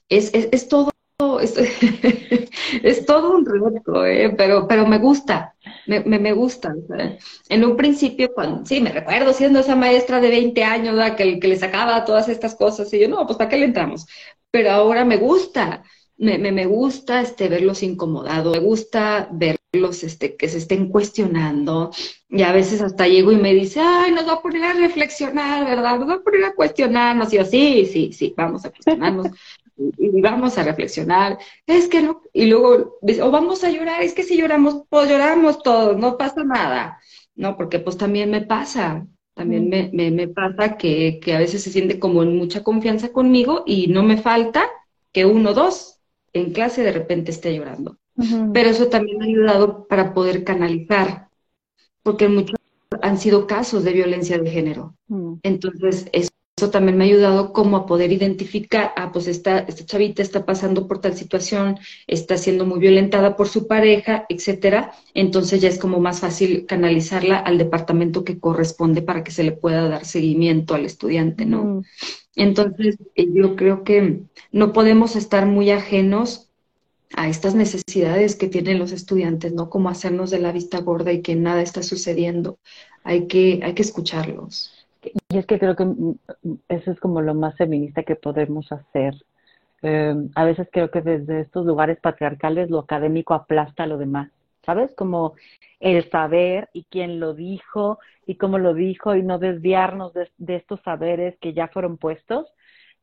Es, 0.07 0.32
es, 0.34 0.70
todo, 0.70 0.91
es, 1.39 1.55
es, 2.84 3.05
todo 3.05 3.36
un 3.36 3.45
reto, 3.45 4.05
¿eh? 4.05 4.34
pero, 4.38 4.68
pero 4.68 4.86
me 4.86 4.97
gusta, 4.97 5.55
me, 5.88 6.01
me, 6.01 6.20
me 6.20 6.34
gustan. 6.34 6.84
En 7.47 7.63
un 7.63 7.78
principio, 7.78 8.34
cuando, 8.34 8.66
sí, 8.66 8.82
me 8.82 8.91
recuerdo 8.91 9.32
siendo 9.32 9.59
esa 9.59 9.76
maestra 9.76 10.20
de 10.20 10.30
20 10.30 10.63
años 10.63 11.11
que, 11.16 11.39
que 11.39 11.47
le 11.47 11.57
sacaba 11.57 12.03
todas 12.03 12.28
estas 12.28 12.55
cosas 12.55 12.93
y 12.93 12.99
yo, 12.99 13.07
no, 13.07 13.26
pues 13.26 13.38
¿para 13.38 13.49
qué 13.49 13.57
le 13.57 13.66
entramos? 13.66 14.05
Pero 14.51 14.72
ahora 14.72 15.05
me 15.05 15.16
gusta, 15.16 15.84
me, 16.18 16.38
me, 16.38 16.51
me 16.51 16.66
gusta 16.66 17.22
este, 17.22 17.47
verlos 17.47 17.82
incomodados, 17.82 18.57
me 18.57 18.63
gusta 18.63 19.30
verlos 19.32 20.03
este, 20.03 20.36
que 20.36 20.49
se 20.49 20.57
estén 20.57 20.89
cuestionando 20.89 21.91
y 22.28 22.43
a 22.43 22.51
veces 22.51 22.82
hasta 22.82 23.07
llego 23.07 23.32
y 23.32 23.38
me 23.38 23.53
dice, 23.53 23.80
ay, 23.80 24.11
nos 24.11 24.28
va 24.28 24.34
a 24.34 24.41
poner 24.41 24.63
a 24.63 24.74
reflexionar, 24.74 25.66
¿verdad? 25.66 25.97
Nos 25.97 26.09
va 26.09 26.13
a 26.16 26.24
poner 26.24 26.43
a 26.43 26.53
cuestionarnos. 26.53 27.32
Y 27.32 27.38
yo, 27.38 27.45
sí, 27.45 27.86
sí, 27.86 28.11
sí, 28.11 28.34
vamos 28.36 28.66
a 28.66 28.70
cuestionarnos. 28.72 29.28
Y 29.78 30.21
vamos 30.21 30.57
a 30.57 30.63
reflexionar, 30.63 31.38
es 31.67 31.88
que 31.88 32.01
no, 32.01 32.21
y 32.34 32.45
luego, 32.45 32.97
o 33.21 33.32
vamos 33.32 33.63
a 33.63 33.69
llorar, 33.69 34.01
es 34.01 34.13
que 34.13 34.23
si 34.23 34.38
lloramos, 34.38 34.84
pues 34.89 35.09
lloramos 35.09 35.61
todos, 35.63 35.97
no 35.97 36.17
pasa 36.17 36.43
nada. 36.43 36.99
¿no? 37.36 37.57
Porque 37.57 37.80
pues 37.80 37.97
también 37.97 38.32
me 38.32 38.41
pasa, 38.41 39.05
también 39.34 39.69
me, 39.69 39.89
me, 39.93 40.11
me, 40.11 40.28
pasa 40.28 40.78
que, 40.78 41.19
que 41.21 41.36
a 41.36 41.39
veces 41.39 41.63
se 41.63 41.71
siente 41.71 41.99
como 41.99 42.23
en 42.23 42.38
mucha 42.38 42.63
confianza 42.63 43.11
conmigo 43.11 43.63
y 43.65 43.88
no 43.88 44.03
me 44.03 44.17
falta 44.17 44.63
que 45.11 45.26
uno 45.26 45.51
o 45.51 45.53
dos 45.53 45.99
en 46.34 46.51
clase 46.51 46.84
de 46.84 46.91
repente 46.91 47.32
esté 47.32 47.55
llorando. 47.55 47.97
Pero 48.53 48.69
eso 48.69 48.88
también 48.88 49.17
me 49.17 49.26
ha 49.26 49.28
ayudado 49.28 49.88
para 49.88 50.13
poder 50.13 50.45
canalizar, 50.45 51.28
porque 52.01 52.30
muchos 52.30 52.55
han 53.01 53.17
sido 53.17 53.45
casos 53.45 53.84
de 53.84 53.91
violencia 53.91 54.38
de 54.38 54.49
género. 54.49 54.95
Entonces, 55.43 56.07
eso 56.13 56.30
eso 56.66 56.72
también 56.72 56.97
me 56.97 57.03
ha 57.03 57.07
ayudado 57.07 57.53
como 57.53 57.78
a 57.78 57.86
poder 57.86 58.11
identificar, 58.11 58.91
ah, 58.95 59.11
pues 59.11 59.28
esta, 59.28 59.59
esta 59.59 59.86
chavita 59.86 60.24
está 60.24 60.45
pasando 60.45 60.88
por 60.88 60.99
tal 60.99 61.16
situación, 61.16 61.78
está 62.07 62.38
siendo 62.38 62.66
muy 62.66 62.80
violentada 62.80 63.36
por 63.36 63.47
su 63.47 63.68
pareja, 63.68 64.26
etcétera. 64.30 64.91
Entonces 65.13 65.61
ya 65.61 65.70
es 65.70 65.78
como 65.78 65.99
más 65.99 66.22
fácil 66.22 66.66
canalizarla 66.66 67.38
al 67.38 67.59
departamento 67.59 68.24
que 68.24 68.39
corresponde 68.39 69.03
para 69.03 69.24
que 69.24 69.30
se 69.30 69.43
le 69.43 69.51
pueda 69.51 69.88
dar 69.88 70.05
seguimiento 70.05 70.74
al 70.74 70.86
estudiante, 70.86 71.45
¿no? 71.45 71.63
Mm. 71.66 71.84
Entonces, 72.36 72.97
eh, 73.13 73.28
yo 73.32 73.55
creo 73.55 73.84
que 73.84 74.24
no 74.51 74.74
podemos 74.74 75.16
estar 75.16 75.45
muy 75.45 75.70
ajenos 75.70 76.49
a 77.16 77.30
estas 77.30 77.53
necesidades 77.53 78.36
que 78.36 78.47
tienen 78.47 78.80
los 78.80 78.91
estudiantes, 78.91 79.53
¿no? 79.53 79.70
Como 79.70 79.89
hacernos 79.89 80.32
de 80.32 80.39
la 80.39 80.51
vista 80.51 80.80
gorda 80.82 81.13
y 81.13 81.22
que 81.22 81.36
nada 81.36 81.61
está 81.61 81.84
sucediendo. 81.84 82.57
Hay 83.03 83.28
que, 83.28 83.59
hay 83.63 83.76
que 83.76 83.84
escucharlos. 83.84 84.74
Y 85.30 85.38
es 85.38 85.45
que 85.45 85.60
creo 85.60 85.76
que 85.76 85.86
eso 86.70 86.91
es 86.91 86.99
como 86.99 87.22
lo 87.22 87.34
más 87.34 87.56
feminista 87.58 88.03
que 88.03 88.16
podemos 88.16 88.72
hacer. 88.72 89.16
Em, 89.82 90.30
a 90.36 90.45
veces 90.45 90.68
creo 90.72 90.89
que 90.89 91.01
desde 91.01 91.41
estos 91.41 91.66
lugares 91.66 91.99
patriarcales 91.99 92.70
lo 92.70 92.80
académico 92.80 93.34
aplasta 93.34 93.84
a 93.84 93.88
lo 93.88 93.97
demás, 93.97 94.32
¿sabes? 94.66 94.93
Como 94.95 95.36
el 95.80 96.10
saber 96.10 96.70
y 96.74 96.86
quién 96.86 97.20
lo 97.20 97.34
dijo 97.34 97.99
y 98.26 98.36
cómo 98.36 98.58
lo 98.58 98.74
dijo 98.74 99.16
y 99.16 99.22
no 99.22 99.38
desviarnos 99.38 100.14
de, 100.14 100.56
estos 100.56 100.82
saberes 100.82 101.38
que 101.39 101.53
ya 101.53 101.68
fueron 101.68 101.97
puestos, 101.97 102.47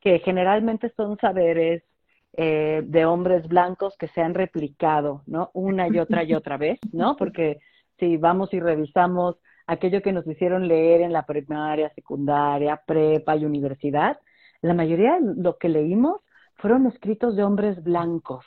que 0.00 0.18
generalmente 0.18 0.92
son 0.96 1.16
saberes 1.18 1.84
eh, 2.32 2.82
de 2.84 3.04
hombres 3.04 3.46
blancos 3.46 3.96
que 3.96 4.08
se 4.08 4.22
han 4.22 4.34
replicado, 4.34 5.22
¿no? 5.26 5.50
Una 5.52 5.86
y 5.88 5.98
otra 5.98 6.24
y 6.24 6.34
otra 6.34 6.56
vez, 6.56 6.80
¿no? 6.92 7.16
Porque 7.18 7.60
si 7.98 8.16
vamos 8.16 8.52
y 8.54 8.60
revisamos 8.60 9.36
aquello 9.72 10.02
que 10.02 10.12
nos 10.12 10.26
hicieron 10.26 10.68
leer 10.68 11.00
en 11.00 11.12
la 11.12 11.24
primaria, 11.26 11.92
secundaria, 11.94 12.82
prepa 12.86 13.36
y 13.36 13.44
universidad, 13.44 14.18
la 14.60 14.74
mayoría 14.74 15.18
de 15.20 15.42
lo 15.42 15.58
que 15.58 15.68
leímos 15.68 16.20
fueron 16.56 16.86
escritos 16.86 17.36
de 17.36 17.42
hombres 17.42 17.82
blancos. 17.82 18.44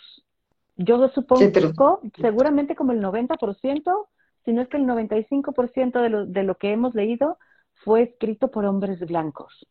Yo 0.78 1.07
supongo, 1.09 2.01
seguramente 2.19 2.76
como 2.76 2.91
el 2.91 3.01
90%, 3.01 4.07
si 4.43 4.53
no 4.53 4.61
es 4.61 4.67
que 4.69 4.78
el 4.78 4.86
95% 4.86 6.01
de 6.01 6.09
lo, 6.09 6.26
de 6.26 6.43
lo 6.43 6.55
que 6.55 6.71
hemos 6.71 6.93
leído 6.95 7.38
fue 7.84 8.03
escrito 8.03 8.49
por 8.49 8.65
hombres 8.65 8.99
blancos. 8.99 9.65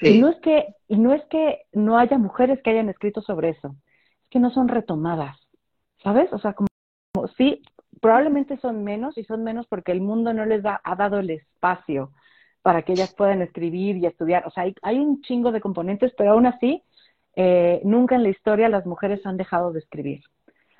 Y 0.00 0.20
no 0.20 0.28
es 0.28 0.36
que 0.40 0.74
y 0.86 0.96
no 0.96 1.12
es 1.12 1.24
que 1.26 1.62
no 1.72 1.98
haya 1.98 2.18
mujeres 2.18 2.60
que 2.62 2.70
hayan 2.70 2.88
escrito 2.88 3.20
sobre 3.20 3.50
eso, 3.50 3.74
es 4.22 4.28
que 4.30 4.38
no 4.38 4.50
son 4.50 4.68
retomadas, 4.68 5.36
¿sabes? 6.04 6.32
O 6.32 6.38
sea, 6.38 6.52
como 6.52 6.68
sí, 7.36 7.62
probablemente 8.00 8.56
son 8.58 8.84
menos 8.84 9.16
y 9.18 9.24
son 9.24 9.44
menos 9.44 9.66
porque 9.66 9.92
el 9.92 10.00
mundo 10.00 10.32
no 10.32 10.44
les 10.44 10.64
ha 10.64 10.94
dado 10.96 11.18
el 11.18 11.30
espacio 11.30 12.12
para 12.62 12.82
que 12.82 12.92
ellas 12.92 13.14
puedan 13.14 13.40
escribir 13.42 13.96
y 13.96 14.06
estudiar. 14.06 14.46
O 14.46 14.50
sea, 14.50 14.64
hay, 14.82 14.98
un 14.98 15.22
chingo 15.22 15.52
de 15.52 15.60
componentes, 15.60 16.12
pero 16.18 16.32
aún 16.32 16.44
así, 16.44 16.82
eh, 17.34 17.80
nunca 17.84 18.16
en 18.16 18.22
la 18.22 18.28
historia 18.28 18.68
las 18.68 18.84
mujeres 18.84 19.24
han 19.24 19.38
dejado 19.38 19.72
de 19.72 19.78
escribir. 19.78 20.22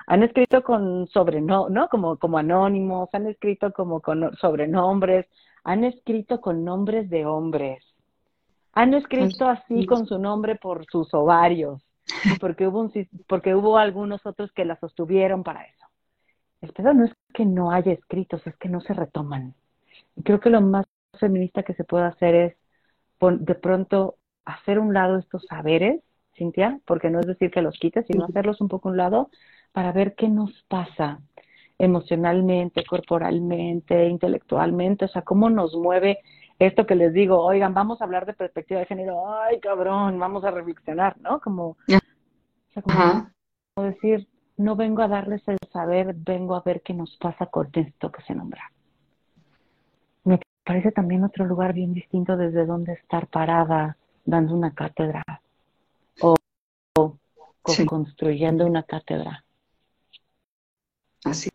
Han 0.06 0.22
escrito 0.22 0.62
con 0.62 1.06
sobrenombres, 1.08 1.74
¿no? 1.74 1.88
Como, 1.88 2.18
como 2.18 2.38
anónimos, 2.38 3.08
han 3.14 3.26
escrito 3.26 3.72
como 3.72 4.00
con 4.00 4.36
sobrenombres, 4.36 5.26
han 5.64 5.84
escrito 5.84 6.40
con 6.40 6.64
nombres 6.64 7.08
de 7.10 7.26
hombres, 7.26 7.82
han 8.72 8.94
escrito 8.94 9.48
así 9.48 9.86
con 9.86 10.06
su 10.06 10.18
nombre 10.18 10.56
por 10.56 10.84
sus 10.90 11.12
ovarios, 11.14 11.82
porque 12.40 12.66
hubo, 12.66 12.90
porque 13.26 13.54
hubo 13.54 13.78
algunos 13.78 14.24
otros 14.24 14.52
que 14.52 14.64
la 14.64 14.76
sostuvieron 14.76 15.42
para 15.42 15.64
eso. 15.64 15.87
El 16.60 16.72
pedo 16.72 16.92
no 16.94 17.04
es 17.04 17.12
que 17.32 17.44
no 17.44 17.70
haya 17.70 17.92
escritos, 17.92 18.46
es 18.46 18.56
que 18.56 18.68
no 18.68 18.80
se 18.80 18.94
retoman. 18.94 19.54
Y 20.16 20.22
creo 20.22 20.40
que 20.40 20.50
lo 20.50 20.60
más 20.60 20.86
feminista 21.18 21.62
que 21.62 21.74
se 21.74 21.84
puede 21.84 22.04
hacer 22.04 22.34
es 22.34 22.56
de 23.20 23.54
pronto 23.54 24.16
hacer 24.44 24.78
un 24.78 24.94
lado 24.94 25.18
estos 25.18 25.44
saberes, 25.46 26.00
Cintia, 26.36 26.80
porque 26.86 27.10
no 27.10 27.20
es 27.20 27.26
decir 27.26 27.50
que 27.50 27.62
los 27.62 27.78
quites, 27.78 28.06
sino 28.06 28.24
hacerlos 28.24 28.60
un 28.60 28.68
poco 28.68 28.88
a 28.88 28.92
un 28.92 28.96
lado 28.96 29.30
para 29.72 29.92
ver 29.92 30.14
qué 30.14 30.28
nos 30.28 30.62
pasa 30.68 31.20
emocionalmente, 31.78 32.84
corporalmente, 32.84 34.08
intelectualmente, 34.08 35.04
o 35.04 35.08
sea, 35.08 35.22
cómo 35.22 35.50
nos 35.50 35.74
mueve 35.74 36.18
esto 36.58 36.86
que 36.86 36.96
les 36.96 37.12
digo, 37.12 37.40
oigan, 37.40 37.72
vamos 37.72 38.00
a 38.00 38.04
hablar 38.04 38.26
de 38.26 38.34
perspectiva 38.34 38.80
de 38.80 38.86
género, 38.86 39.32
ay, 39.32 39.60
cabrón, 39.60 40.18
vamos 40.18 40.44
a 40.44 40.50
reflexionar, 40.50 41.16
¿no? 41.20 41.40
Como, 41.40 41.68
o 41.68 41.76
sea, 42.72 42.82
como 42.82 43.86
decir, 43.86 44.26
no 44.58 44.76
vengo 44.76 45.02
a 45.02 45.08
darles 45.08 45.42
el 45.48 45.58
saber, 45.72 46.14
vengo 46.14 46.54
a 46.54 46.62
ver 46.62 46.82
qué 46.82 46.92
nos 46.92 47.16
pasa 47.16 47.46
con 47.46 47.68
esto 47.72 48.12
que 48.12 48.22
se 48.22 48.34
nombra. 48.34 48.70
Me 50.24 50.40
parece 50.64 50.92
también 50.92 51.24
otro 51.24 51.46
lugar 51.46 51.72
bien 51.72 51.94
distinto 51.94 52.36
desde 52.36 52.66
donde 52.66 52.92
estar 52.92 53.28
parada 53.28 53.96
dando 54.24 54.54
una 54.54 54.74
cátedra 54.74 55.24
o, 56.20 56.36
construyendo 57.86 58.66
una 58.66 58.82
cátedra. 58.82 59.44
Así 61.24 61.48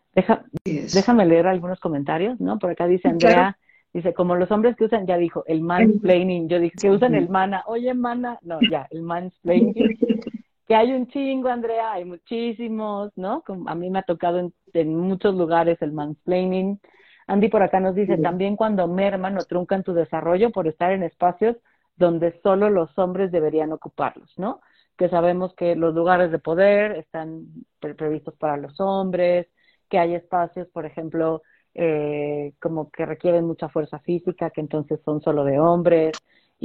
Déjame 0.64 1.26
leer 1.26 1.48
algunos 1.48 1.80
comentarios, 1.80 2.40
¿no? 2.40 2.60
Por 2.60 2.72
acá 2.72 2.88
dice 2.88 3.08
Andrea, 3.08 3.58
dice, 3.94 4.14
como 4.14 4.36
los 4.36 4.52
hombres 4.52 4.76
que 4.76 4.86
usan, 4.86 5.08
ya 5.08 5.18
dijo, 5.18 5.44
el 5.48 5.62
mansplaining, 5.62 6.48
yo 6.48 6.60
dije, 6.60 6.76
que 6.80 6.92
usan 6.92 7.16
el 7.16 7.30
mana, 7.30 7.64
oye 7.66 7.94
mana, 7.94 8.38
no, 8.44 8.60
ya, 8.70 8.88
el 8.92 9.02
mansplaining, 9.02 9.74
que 10.74 10.78
hay 10.78 10.92
un 10.92 11.06
chingo, 11.06 11.50
Andrea, 11.50 11.92
hay 11.92 12.04
muchísimos, 12.04 13.12
¿no? 13.16 13.44
a 13.68 13.76
mí 13.76 13.92
me 13.92 14.00
ha 14.00 14.02
tocado 14.02 14.52
en, 14.74 14.98
muchos 14.98 15.36
lugares 15.36 15.80
el 15.84 15.92
mansplaining. 15.92 16.82
Andy 17.28 17.48
por 17.50 17.62
acá 17.62 17.80
nos 17.80 17.94
dice, 17.94 18.18
también 18.18 18.56
cuando 18.56 18.88
merman 18.88 19.38
o 19.38 19.42
truncan 19.42 19.84
tu 19.84 19.94
desarrollo 19.94 20.50
por 20.50 20.68
estar 20.68 20.92
en 20.92 21.04
espacios 21.04 21.58
donde 21.96 22.42
solo 22.42 22.72
los 22.72 22.98
hombres 22.98 23.32
deberían 23.32 23.72
ocuparlos, 23.72 24.34
¿no? 24.36 24.62
Que 24.98 25.10
sabemos 25.10 25.54
que 25.54 25.76
los 25.76 25.94
lugares 25.94 26.32
de 26.32 26.40
poder 26.40 26.94
están 26.94 27.46
previstos 27.80 28.34
para 28.34 28.58
los 28.58 28.80
hombres, 28.80 29.46
que 29.90 30.00
hay 30.00 30.16
espacios, 30.16 30.68
por 30.70 30.88
ejemplo, 30.88 31.44
eh, 31.76 32.54
como 32.60 32.90
que 32.90 33.06
requieren 33.06 33.46
mucha 33.46 33.70
fuerza 33.70 34.00
física, 34.00 34.50
que 34.50 34.62
entonces 34.62 35.00
son 35.06 35.22
solo 35.22 35.44
de 35.44 35.60
hombres, 35.60 36.14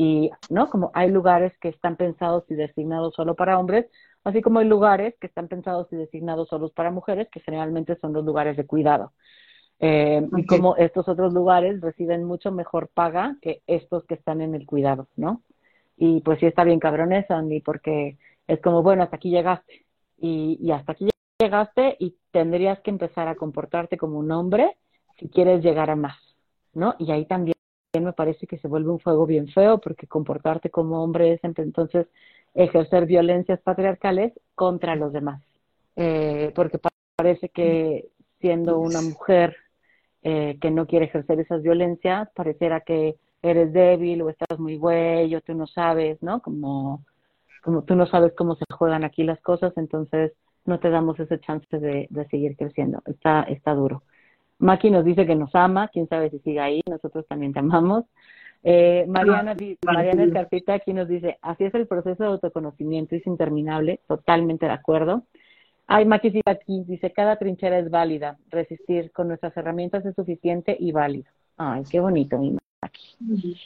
y, 0.00 0.30
¿no? 0.48 0.70
Como 0.70 0.92
hay 0.94 1.10
lugares 1.10 1.52
que 1.58 1.70
están 1.70 1.96
pensados 1.96 2.44
y 2.48 2.54
designados 2.54 3.16
solo 3.16 3.34
para 3.34 3.58
hombres, 3.58 3.86
así 4.22 4.40
como 4.42 4.60
hay 4.60 4.68
lugares 4.68 5.16
que 5.20 5.26
están 5.26 5.48
pensados 5.48 5.88
y 5.90 5.96
designados 5.96 6.48
solo 6.48 6.68
para 6.68 6.92
mujeres, 6.92 7.26
que 7.32 7.40
generalmente 7.40 7.98
son 8.00 8.12
los 8.12 8.24
lugares 8.24 8.56
de 8.56 8.64
cuidado. 8.64 9.12
Eh, 9.80 10.24
y 10.36 10.46
como 10.46 10.76
estos 10.76 11.08
otros 11.08 11.34
lugares 11.34 11.80
reciben 11.80 12.22
mucho 12.22 12.52
mejor 12.52 12.90
paga 12.94 13.38
que 13.42 13.62
estos 13.66 14.04
que 14.04 14.14
están 14.14 14.40
en 14.40 14.54
el 14.54 14.66
cuidado, 14.66 15.08
¿no? 15.16 15.42
Y 15.96 16.20
pues 16.20 16.38
sí 16.38 16.46
está 16.46 16.62
bien 16.62 16.78
cabrón 16.78 17.12
eso, 17.12 17.34
Andy, 17.34 17.60
porque 17.60 18.18
es 18.46 18.60
como, 18.62 18.84
bueno, 18.84 19.02
hasta 19.02 19.16
aquí 19.16 19.30
llegaste. 19.30 19.84
Y, 20.16 20.60
y 20.62 20.70
hasta 20.70 20.92
aquí 20.92 21.08
llegaste 21.40 21.96
y 21.98 22.14
tendrías 22.30 22.78
que 22.82 22.90
empezar 22.90 23.26
a 23.26 23.34
comportarte 23.34 23.98
como 23.98 24.20
un 24.20 24.30
hombre 24.30 24.76
si 25.18 25.28
quieres 25.28 25.60
llegar 25.60 25.90
a 25.90 25.96
más, 25.96 26.18
¿no? 26.72 26.94
Y 27.00 27.10
ahí 27.10 27.26
también 27.26 27.57
me 27.94 28.12
parece 28.12 28.46
que 28.46 28.58
se 28.58 28.68
vuelve 28.68 28.90
un 28.90 29.00
fuego 29.00 29.26
bien 29.26 29.48
feo 29.48 29.78
porque 29.78 30.06
comportarte 30.06 30.70
como 30.70 31.02
hombre 31.02 31.32
es 31.32 31.40
entonces 31.42 32.06
ejercer 32.54 33.06
violencias 33.06 33.60
patriarcales 33.60 34.32
contra 34.54 34.94
los 34.96 35.12
demás. 35.12 35.42
Eh, 35.96 36.52
porque 36.54 36.78
parece 37.16 37.48
que 37.48 38.08
siendo 38.40 38.78
una 38.78 39.00
mujer 39.00 39.56
eh, 40.22 40.58
que 40.60 40.70
no 40.70 40.86
quiere 40.86 41.06
ejercer 41.06 41.40
esas 41.40 41.62
violencias, 41.62 42.28
pareciera 42.34 42.82
que 42.82 43.16
eres 43.42 43.72
débil 43.72 44.22
o 44.22 44.30
estás 44.30 44.58
muy 44.58 44.76
güey 44.76 45.34
o 45.34 45.40
tú 45.40 45.54
no 45.54 45.66
sabes, 45.66 46.22
¿no? 46.22 46.42
Como, 46.42 47.04
como 47.62 47.82
tú 47.82 47.94
no 47.94 48.06
sabes 48.06 48.32
cómo 48.36 48.54
se 48.56 48.64
juegan 48.72 49.04
aquí 49.04 49.22
las 49.24 49.40
cosas, 49.40 49.72
entonces 49.76 50.32
no 50.64 50.78
te 50.78 50.90
damos 50.90 51.18
ese 51.18 51.40
chance 51.40 51.78
de, 51.78 52.06
de 52.10 52.28
seguir 52.28 52.56
creciendo. 52.56 53.02
Está, 53.06 53.42
está 53.44 53.74
duro. 53.74 54.02
Maki 54.58 54.90
nos 54.90 55.04
dice 55.04 55.26
que 55.26 55.36
nos 55.36 55.54
ama, 55.54 55.88
quién 55.88 56.08
sabe 56.08 56.30
si 56.30 56.38
sigue 56.40 56.60
ahí, 56.60 56.80
nosotros 56.88 57.26
también 57.28 57.52
te 57.52 57.60
amamos. 57.60 58.04
Eh, 58.64 59.04
Mariana, 59.08 59.56
Mariana 59.84 60.24
Escarpita 60.24 60.74
aquí 60.74 60.92
nos 60.92 61.08
dice, 61.08 61.38
así 61.42 61.64
es 61.64 61.74
el 61.74 61.86
proceso 61.86 62.24
de 62.24 62.30
autoconocimiento, 62.30 63.14
es 63.14 63.26
interminable, 63.26 64.00
totalmente 64.08 64.66
de 64.66 64.72
acuerdo. 64.72 65.24
Ay, 65.86 66.04
Maki 66.04 66.30
sigue 66.30 66.42
aquí, 66.46 66.84
dice, 66.86 67.12
cada 67.12 67.36
trinchera 67.36 67.78
es 67.78 67.88
válida, 67.90 68.36
resistir 68.50 69.12
con 69.12 69.28
nuestras 69.28 69.56
herramientas 69.56 70.04
es 70.04 70.14
suficiente 70.14 70.76
y 70.78 70.92
válido. 70.92 71.30
Ay, 71.56 71.84
qué 71.90 72.00
bonito, 72.00 72.36
mi 72.38 72.56
Maki. 72.82 73.56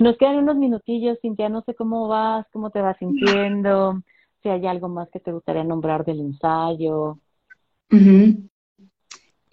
nos 0.00 0.16
quedan 0.18 0.36
unos 0.36 0.56
minutillos, 0.56 1.18
Cintia, 1.20 1.48
no 1.48 1.62
sé 1.62 1.74
cómo 1.74 2.06
vas, 2.06 2.46
cómo 2.52 2.70
te 2.70 2.80
vas 2.80 2.98
sintiendo, 2.98 4.02
si 4.42 4.50
hay 4.50 4.66
algo 4.66 4.88
más 4.88 5.08
que 5.10 5.20
te 5.20 5.32
gustaría 5.32 5.64
nombrar 5.64 6.04
del 6.04 6.20
ensayo. 6.20 7.18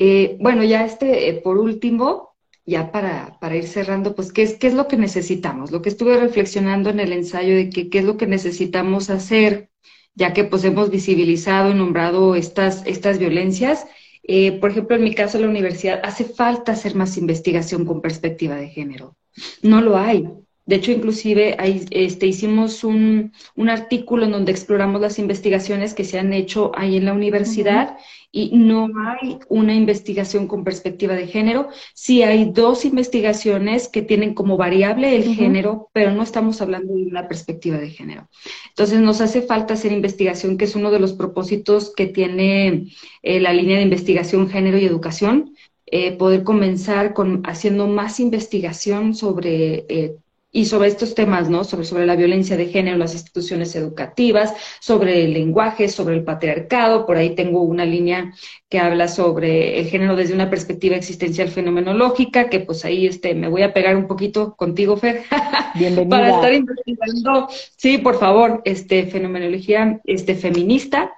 Eh, 0.05 0.35
bueno, 0.37 0.65
ya 0.65 0.83
este, 0.83 1.29
eh, 1.29 1.33
por 1.35 1.57
último, 1.57 2.35
ya 2.65 2.91
para, 2.91 3.39
para 3.39 3.55
ir 3.55 3.65
cerrando, 3.65 4.15
pues, 4.15 4.33
¿qué 4.33 4.41
es, 4.41 4.55
¿qué 4.55 4.67
es 4.67 4.73
lo 4.73 4.89
que 4.89 4.97
necesitamos? 4.97 5.71
Lo 5.71 5.81
que 5.81 5.87
estuve 5.87 6.19
reflexionando 6.19 6.89
en 6.89 6.99
el 6.99 7.13
ensayo 7.13 7.55
de 7.55 7.69
que, 7.69 7.89
qué 7.89 7.99
es 7.99 8.03
lo 8.03 8.17
que 8.17 8.27
necesitamos 8.27 9.09
hacer, 9.09 9.69
ya 10.13 10.33
que 10.33 10.43
pues 10.43 10.65
hemos 10.65 10.89
visibilizado 10.89 11.71
y 11.71 11.75
nombrado 11.75 12.35
estas, 12.35 12.85
estas 12.85 13.17
violencias. 13.17 13.85
Eh, 14.23 14.59
por 14.59 14.71
ejemplo, 14.71 14.97
en 14.97 15.05
mi 15.05 15.15
caso, 15.15 15.37
en 15.37 15.43
la 15.43 15.49
universidad, 15.49 16.01
hace 16.03 16.25
falta 16.25 16.73
hacer 16.73 16.95
más 16.95 17.15
investigación 17.17 17.85
con 17.85 18.01
perspectiva 18.01 18.55
de 18.57 18.67
género. 18.67 19.15
No 19.61 19.79
lo 19.79 19.97
hay. 19.97 20.27
De 20.66 20.78
hecho, 20.78 20.91
inclusive 20.91 21.55
ahí, 21.59 21.86
este, 21.91 22.26
hicimos 22.26 22.84
un, 22.86 23.34
un, 23.55 23.70
artículo 23.70 24.26
en 24.26 24.32
donde 24.32 24.51
exploramos 24.51 25.01
las 25.01 25.20
investigaciones 25.20 25.93
que 25.93 26.05
se 26.05 26.20
han 26.20 26.32
hecho 26.32 26.72
ahí 26.76 26.95
en 26.95 27.05
la 27.05 27.14
universidad 27.14 27.97
y 28.32 28.49
no 28.57 28.89
hay 28.95 29.38
una 29.49 29.76
investigación 29.76 30.47
con 30.47 30.64
perspectiva 30.64 31.14
de 31.14 31.28
género. 31.28 31.68
Sí 31.93 32.24
hay 32.24 32.51
dos 32.51 32.84
investigaciones 32.86 33.89
que 33.89 34.01
tienen 34.01 34.34
como 34.34 34.57
variable 34.57 35.16
el 35.16 35.36
género, 35.36 35.89
pero 35.93 36.11
no 36.11 36.24
estamos 36.24 36.59
hablando 36.59 36.95
de 36.95 37.03
una 37.03 37.28
perspectiva 37.28 37.78
de 37.78 37.91
género. 37.91 38.30
Entonces 38.70 39.01
nos 39.01 39.22
hace 39.22 39.43
falta 39.43 39.76
hacer 39.76 39.91
investigación, 39.91 40.57
que 40.57 40.66
es 40.66 40.76
uno 40.76 40.89
de 40.91 40.99
los 40.99 41.14
propósitos 41.14 41.93
que 41.93 42.07
tiene 42.07 42.88
eh, 43.22 43.39
la 43.39 43.53
línea 43.53 43.78
de 43.78 43.84
investigación 43.84 44.49
género 44.49 44.80
y 44.80 44.86
educación. 44.86 45.55
Eh, 45.86 46.14
poder 46.14 46.43
comenzar 46.43 47.14
con 47.14 47.43
haciendo 47.45 47.86
más 47.86 48.20
investigación 48.20 49.14
sobre 49.14 49.86
eh, 49.89 50.16
y 50.55 50.65
sobre 50.65 50.87
estos 50.87 51.15
temas, 51.15 51.49
¿no? 51.49 51.63
Sobre, 51.63 51.83
sobre 51.83 52.05
la 52.05 52.15
violencia 52.15 52.55
de 52.55 52.67
género 52.67 52.93
en 52.93 52.99
las 52.99 53.13
instituciones 53.13 53.75
educativas, 53.75 54.53
sobre 54.79 55.25
el 55.25 55.33
lenguaje, 55.33 55.89
sobre 55.89 56.15
el 56.15 56.23
patriarcado. 56.23 57.07
Por 57.07 57.17
ahí 57.17 57.33
tengo 57.33 57.63
una 57.63 57.85
línea 57.85 58.31
que 58.69 58.77
habla 58.77 59.07
sobre 59.07 59.79
el 59.79 59.87
género 59.87 60.15
desde 60.15 60.35
una 60.35 60.51
perspectiva 60.51 60.95
existencial 60.95 61.49
fenomenológica, 61.49 62.49
que 62.49 62.59
pues 62.59 62.85
ahí 62.85 63.07
este, 63.07 63.33
me 63.33 63.47
voy 63.47 63.63
a 63.63 63.73
pegar 63.73 63.97
un 63.97 64.07
poquito 64.07 64.55
contigo, 64.55 64.95
Fer, 64.95 65.23
para 66.09 66.35
estar 66.35 66.53
investigando, 66.53 67.47
sí, 67.75 67.97
por 67.97 68.19
favor, 68.19 68.61
este, 68.63 69.07
fenomenología 69.07 70.01
este, 70.05 70.35
feminista. 70.35 71.11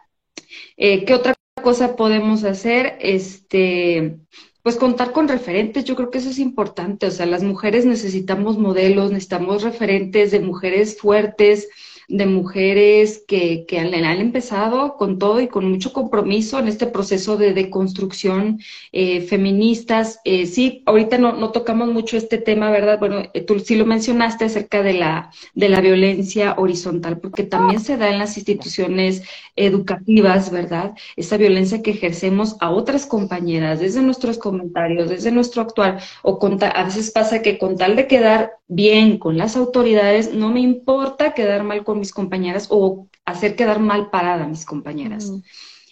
Eh, 0.78 1.04
¿Qué 1.04 1.14
otra 1.14 1.36
cosa 1.62 1.98
podemos 1.98 2.46
hacer? 2.46 2.98
Este, 3.02 4.18
pues 4.66 4.78
contar 4.78 5.12
con 5.12 5.28
referentes, 5.28 5.84
yo 5.86 5.96
creo 5.96 6.10
que 6.10 6.18
eso 6.18 6.32
es 6.32 6.40
importante, 6.40 7.06
o 7.06 7.12
sea, 7.12 7.28
las 7.28 7.44
mujeres 7.44 7.86
necesitamos 7.86 8.58
modelos, 8.58 9.12
necesitamos 9.12 9.62
referentes 9.62 10.32
de 10.32 10.40
mujeres 10.40 11.00
fuertes, 11.00 11.70
de 12.08 12.26
mujeres 12.26 13.24
que, 13.28 13.66
han, 13.80 13.94
empezado 14.20 14.98
con 14.98 15.18
todo 15.20 15.42
y 15.42 15.48
con 15.48 15.70
mucho 15.70 15.94
compromiso 15.94 16.60
en 16.60 16.68
este 16.68 16.88
proceso 16.88 17.38
de 17.38 17.54
deconstrucción 17.54 18.60
eh, 18.92 19.22
feministas. 19.22 20.20
Eh, 20.26 20.46
sí, 20.46 20.84
ahorita 20.86 21.18
no, 21.18 21.34
no, 21.34 21.52
tocamos 21.52 21.90
mucho 21.90 22.18
este 22.18 22.38
tema, 22.38 22.72
¿verdad? 22.72 23.00
Bueno, 23.00 23.24
eh, 23.34 23.42
tú 23.42 23.60
sí 23.60 23.76
lo 23.76 23.86
mencionaste 23.86 24.46
acerca 24.46 24.84
de 24.84 24.94
la, 24.94 25.32
de 25.54 25.70
la 25.70 25.82
violencia 25.82 26.56
horizontal, 26.58 27.20
porque 27.20 27.44
también 27.44 27.80
se 27.80 27.98
da 27.98 28.10
en 28.10 28.20
las 28.20 28.38
instituciones 28.38 29.24
educativas, 29.56 30.52
¿verdad? 30.52 30.94
Esa 31.16 31.38
violencia 31.38 31.82
que 31.82 31.92
ejercemos 31.92 32.58
a 32.60 32.72
otras 32.72 33.06
compañeras 33.06 33.80
desde 33.80 34.02
nuestros 34.02 34.38
comentarios, 34.38 35.10
desde 35.10 35.32
nuestro 35.32 35.62
actuar, 35.62 36.02
o 36.22 36.40
con 36.40 36.56
a 36.64 36.84
veces 36.84 37.12
pasa 37.12 37.42
que 37.42 37.58
con 37.58 37.78
tal 37.78 37.96
de 37.96 38.08
quedar 38.08 38.52
bien 38.68 39.18
con 39.20 39.38
las 39.38 39.56
autoridades, 39.56 40.34
no 40.34 40.50
me 40.50 40.60
importa 40.60 41.34
quedar 41.34 41.64
mal 41.64 41.84
con 41.84 41.95
mis 41.96 42.12
compañeras 42.14 42.68
o 42.70 43.08
hacer 43.26 43.56
quedar 43.56 43.80
mal 43.80 44.10
parada 44.10 44.46
a 44.46 44.48
mis 44.48 44.66
compañeras. 44.66 45.32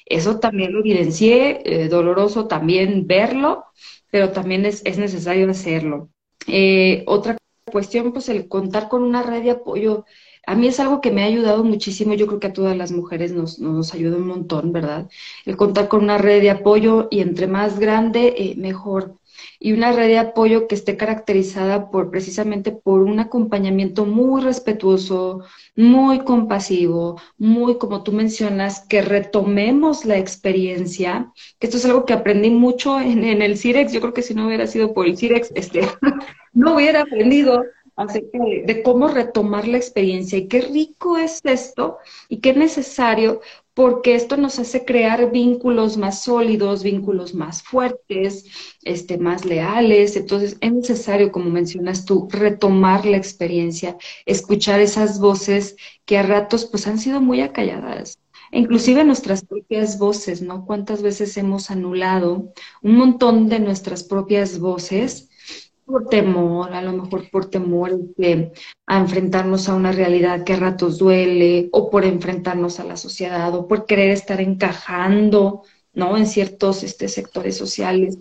Eso 0.06 0.40
también 0.40 0.74
lo 0.74 0.80
evidencié, 0.80 1.62
eh, 1.66 1.88
doloroso 1.90 2.48
también 2.48 3.08
verlo, 3.08 3.66
pero 4.12 4.32
también 4.32 4.66
es, 4.66 4.82
es 4.86 4.98
necesario 4.98 5.50
hacerlo. 5.50 6.10
Eh, 6.48 7.04
otra 7.08 7.38
cuestión, 7.72 8.14
pues 8.14 8.30
el 8.30 8.48
contar 8.48 8.90
con 8.90 9.04
una 9.04 9.24
red 9.24 9.44
de 9.44 9.52
apoyo. 9.52 10.06
A 10.46 10.56
mí 10.56 10.68
es 10.68 10.80
algo 10.80 11.00
que 11.00 11.12
me 11.12 11.24
ha 11.24 11.28
ayudado 11.28 11.64
muchísimo, 11.64 12.14
yo 12.14 12.28
creo 12.28 12.40
que 12.40 12.48
a 12.48 12.54
todas 12.54 12.76
las 12.76 12.92
mujeres 12.92 13.32
nos, 13.32 13.60
nos 13.60 13.94
ayuda 13.94 14.18
un 14.18 14.28
montón, 14.28 14.74
¿verdad? 14.74 15.10
El 15.46 15.56
contar 15.56 15.88
con 15.88 16.04
una 16.04 16.18
red 16.18 16.42
de 16.42 16.52
apoyo 16.52 17.08
y 17.10 17.22
entre 17.22 17.48
más 17.48 17.80
grande, 17.80 18.36
eh, 18.38 18.56
mejor 18.58 19.16
y 19.64 19.72
una 19.72 19.94
red 19.94 20.10
de 20.10 20.18
apoyo 20.18 20.68
que 20.68 20.76
esté 20.76 20.98
caracterizada 20.98 21.90
por 21.90 22.12
precisamente 22.12 22.74
por 22.74 23.02
un 23.02 23.22
acompañamiento 23.22 24.06
muy 24.06 24.42
respetuoso, 24.42 25.46
muy 25.74 26.20
compasivo, 26.26 27.22
muy 27.38 27.78
como 27.78 28.04
tú 28.04 28.12
mencionas, 28.12 28.82
que 28.82 29.02
retomemos 29.02 30.04
la 30.04 30.18
experiencia, 30.18 31.32
que 31.60 31.68
esto 31.68 31.78
es 31.78 31.86
algo 31.86 32.04
que 32.04 32.12
aprendí 32.12 32.50
mucho 32.50 33.00
en, 33.00 33.24
el 33.24 33.58
CIREX, 33.58 33.94
yo 33.94 34.02
creo 34.02 34.14
que 34.14 34.22
si 34.22 34.34
no 34.34 34.48
hubiera 34.48 34.68
sido 34.68 34.94
por 34.94 35.06
el 35.06 35.18
CIREX, 35.18 35.54
este, 35.56 35.88
no 36.54 36.76
hubiera 36.76 37.04
aprendido 37.04 37.64
acerca 37.96 38.40
de, 38.66 38.84
cómo 38.84 39.08
retomar 39.08 39.68
la 39.68 39.78
experiencia. 39.78 40.38
Y 40.38 40.48
qué 40.48 40.62
rico 40.62 41.18
es 41.18 41.40
esto 41.44 42.00
y 42.28 42.38
qué 42.38 42.54
necesario 42.54 43.42
porque 43.74 44.16
esto 44.16 44.38
nos 44.38 44.60
hace 44.60 44.86
crear 44.86 45.32
vínculos 45.32 45.98
más 45.98 46.24
sólidos, 46.24 46.84
vínculos 46.84 47.34
más 47.34 47.64
fuertes, 47.64 48.46
este, 48.84 49.18
más 49.18 49.46
leales. 49.46 50.16
Entonces 50.16 50.58
es 50.62 50.74
necesario, 50.74 51.32
como 51.32 51.50
mencionas 51.50 52.06
tú, 52.06 52.28
retomar 52.32 53.06
la 53.06 53.18
experiencia, 53.18 53.98
escuchar 54.26 54.80
esas 54.80 55.20
voces 55.20 55.76
que 56.06 56.18
a 56.18 56.24
ratos 56.24 56.66
pues 56.66 56.88
han 56.88 57.00
sido 57.00 57.22
muy 57.22 57.42
acalladas. 57.42 58.20
Inclusive 58.52 59.04
nuestras 59.04 59.44
propias 59.44 59.98
voces, 59.98 60.44
¿no? 60.44 60.66
¿Cuántas 60.66 61.02
veces 61.02 61.36
hemos 61.38 61.72
anulado 61.72 62.54
un 62.84 62.96
montón 62.98 63.50
de 63.50 63.60
nuestras 63.60 64.04
propias 64.04 64.60
voces 64.60 65.30
por 65.86 66.08
temor, 66.08 66.74
a 66.74 66.82
lo 66.82 66.94
mejor 66.94 67.30
por 67.30 67.50
temor 67.50 67.92
a 68.86 69.00
enfrentarnos 69.00 69.70
a 69.70 69.76
una 69.76 69.92
realidad 69.92 70.44
que 70.44 70.54
a 70.54 70.58
ratos 70.58 70.98
duele, 70.98 71.70
o 71.72 71.90
por 71.90 72.06
enfrentarnos 72.06 72.80
a 72.80 72.84
la 72.84 72.98
sociedad, 72.98 73.54
o 73.56 73.68
por 73.68 73.86
querer 73.86 74.12
estar 74.12 74.42
encajando, 74.42 75.64
¿no? 75.94 76.18
En 76.18 76.26
ciertos 76.26 76.84
este, 76.84 77.08
sectores 77.08 77.58
sociales. 77.58 78.18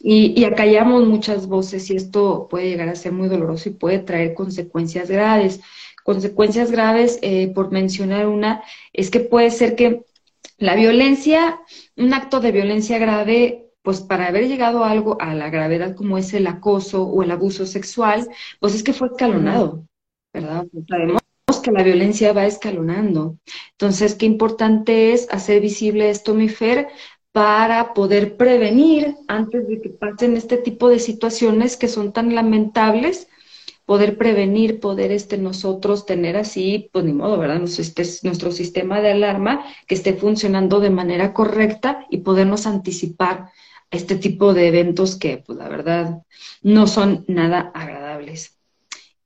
Y, 0.00 0.38
y 0.38 0.44
acallamos 0.44 1.06
muchas 1.06 1.46
voces 1.46 1.88
y 1.90 1.96
esto 1.96 2.48
puede 2.50 2.68
llegar 2.68 2.88
a 2.88 2.96
ser 2.96 3.12
muy 3.12 3.28
doloroso 3.28 3.68
y 3.68 3.72
puede 3.72 4.00
traer 4.00 4.34
consecuencias 4.34 5.10
graves. 5.10 5.60
Consecuencias 6.02 6.72
graves, 6.72 7.18
eh, 7.22 7.52
por 7.54 7.70
mencionar 7.70 8.26
una, 8.26 8.62
es 8.92 9.10
que 9.10 9.20
puede 9.20 9.50
ser 9.50 9.76
que 9.76 10.04
la 10.58 10.74
violencia, 10.74 11.60
un 11.96 12.12
acto 12.12 12.40
de 12.40 12.52
violencia 12.52 12.98
grave 12.98 13.71
pues 13.82 14.00
para 14.00 14.28
haber 14.28 14.48
llegado 14.48 14.84
a 14.84 14.90
algo, 14.90 15.20
a 15.20 15.34
la 15.34 15.50
gravedad 15.50 15.94
como 15.96 16.18
es 16.18 16.32
el 16.34 16.46
acoso 16.46 17.04
o 17.04 17.22
el 17.22 17.30
abuso 17.30 17.66
sexual, 17.66 18.28
pues 18.60 18.74
es 18.74 18.82
que 18.82 18.92
fue 18.92 19.08
escalonado, 19.08 19.84
¿verdad? 20.32 20.66
Sabemos 20.88 21.22
que 21.62 21.72
la 21.72 21.82
violencia 21.82 22.32
va 22.32 22.46
escalonando. 22.46 23.38
Entonces, 23.72 24.14
qué 24.14 24.26
importante 24.26 25.12
es 25.12 25.28
hacer 25.30 25.60
visible 25.60 26.10
esto, 26.10 26.34
mi 26.34 26.48
Fer, 26.48 26.88
para 27.32 27.94
poder 27.94 28.36
prevenir 28.36 29.16
antes 29.26 29.66
de 29.66 29.80
que 29.80 29.88
pasen 29.88 30.36
este 30.36 30.58
tipo 30.58 30.88
de 30.88 30.98
situaciones 30.98 31.76
que 31.76 31.88
son 31.88 32.12
tan 32.12 32.34
lamentables, 32.34 33.28
poder 33.86 34.16
prevenir, 34.16 34.80
poder 34.80 35.10
este, 35.12 35.38
nosotros 35.38 36.06
tener 36.06 36.36
así, 36.36 36.90
pues 36.92 37.04
ni 37.04 37.12
modo, 37.12 37.38
¿verdad? 37.38 37.58
Nuestro, 37.58 37.82
este, 37.82 38.04
nuestro 38.26 38.52
sistema 38.52 39.00
de 39.00 39.12
alarma 39.12 39.64
que 39.86 39.94
esté 39.94 40.14
funcionando 40.14 40.78
de 40.78 40.90
manera 40.90 41.32
correcta 41.32 42.06
y 42.10 42.18
podernos 42.18 42.66
anticipar 42.66 43.50
este 43.92 44.16
tipo 44.16 44.54
de 44.54 44.68
eventos 44.68 45.16
que, 45.16 45.36
pues 45.38 45.58
la 45.58 45.68
verdad, 45.68 46.22
no 46.62 46.86
son 46.86 47.24
nada 47.28 47.70
agradables. 47.74 48.58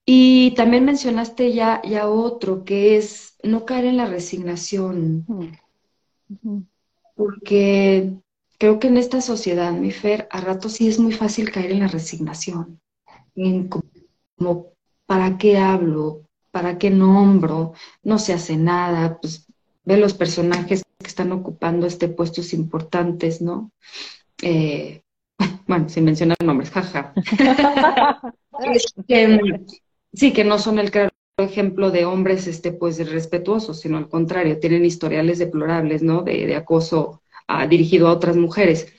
Y 0.04 0.52
también 0.52 0.84
mencionaste 0.84 1.52
ya, 1.52 1.80
ya 1.82 2.08
otro, 2.08 2.64
que 2.64 2.96
es 2.96 3.36
no 3.42 3.64
caer 3.64 3.86
en 3.86 3.96
la 3.96 4.06
resignación. 4.06 5.24
Porque 7.14 8.12
creo 8.58 8.78
que 8.78 8.88
en 8.88 8.98
esta 8.98 9.20
sociedad, 9.20 9.72
mi 9.72 9.92
Fer, 9.92 10.28
a 10.30 10.40
rato 10.40 10.68
sí 10.68 10.88
es 10.88 10.98
muy 10.98 11.12
fácil 11.12 11.50
caer 11.50 11.72
en 11.72 11.80
la 11.80 11.88
resignación. 11.88 12.80
En 13.34 13.68
como, 13.68 14.72
¿para 15.06 15.38
qué 15.38 15.58
hablo? 15.58 16.22
¿Para 16.50 16.78
qué 16.78 16.90
nombro? 16.90 17.74
No 18.02 18.18
se 18.18 18.32
hace 18.32 18.56
nada. 18.56 19.18
Pues 19.20 19.46
ve 19.84 19.96
los 19.96 20.14
personajes 20.14 20.82
que 20.98 21.06
están 21.06 21.32
ocupando 21.32 21.86
este 21.86 22.08
puestos 22.08 22.52
importantes, 22.52 23.40
¿no? 23.40 23.70
Eh, 24.42 25.02
bueno, 25.66 25.88
sin 25.88 26.04
mencionar 26.04 26.36
nombres, 26.44 26.70
jaja. 26.70 27.12
sí, 30.12 30.32
que 30.32 30.44
no 30.44 30.58
son 30.58 30.78
el 30.78 30.90
claro 30.90 31.10
ejemplo 31.38 31.90
de 31.90 32.06
hombres 32.06 32.46
este, 32.46 32.72
pues 32.72 33.10
respetuosos, 33.10 33.80
sino 33.80 33.98
al 33.98 34.08
contrario, 34.08 34.58
tienen 34.58 34.84
historiales 34.84 35.38
deplorables, 35.38 36.02
¿no? 36.02 36.22
De, 36.22 36.46
de 36.46 36.56
acoso 36.56 37.22
ah, 37.46 37.66
dirigido 37.66 38.08
a 38.08 38.12
otras 38.12 38.36
mujeres. 38.36 38.92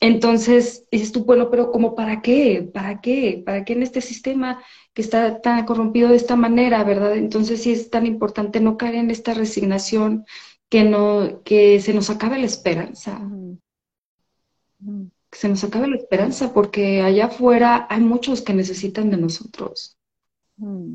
Entonces, 0.00 0.86
dices 0.90 1.12
tú, 1.12 1.24
bueno, 1.24 1.50
pero 1.50 1.70
¿cómo 1.70 1.94
para 1.94 2.20
qué? 2.20 2.68
¿Para 2.74 3.00
qué? 3.00 3.42
¿Para 3.44 3.64
qué 3.64 3.74
en 3.74 3.82
este 3.82 4.00
sistema 4.00 4.62
que 4.92 5.02
está 5.02 5.40
tan 5.40 5.64
corrompido 5.64 6.08
de 6.08 6.16
esta 6.16 6.36
manera, 6.36 6.82
verdad? 6.84 7.16
Entonces 7.16 7.62
sí 7.62 7.72
es 7.72 7.90
tan 7.90 8.06
importante 8.06 8.60
no 8.60 8.76
caer 8.76 8.96
en 8.96 9.10
esta 9.10 9.32
resignación, 9.34 10.26
que 10.68 10.82
no, 10.84 11.42
que 11.44 11.80
se 11.80 11.94
nos 11.94 12.10
acabe 12.10 12.38
la 12.38 12.46
esperanza 12.46 13.20
se 15.32 15.48
nos 15.48 15.64
acabe 15.64 15.88
la 15.88 15.96
esperanza, 15.96 16.52
porque 16.52 17.02
allá 17.02 17.26
afuera 17.26 17.86
hay 17.90 18.00
muchos 18.00 18.42
que 18.42 18.54
necesitan 18.54 19.10
de 19.10 19.16
nosotros. 19.16 19.96
Mm. 20.56 20.94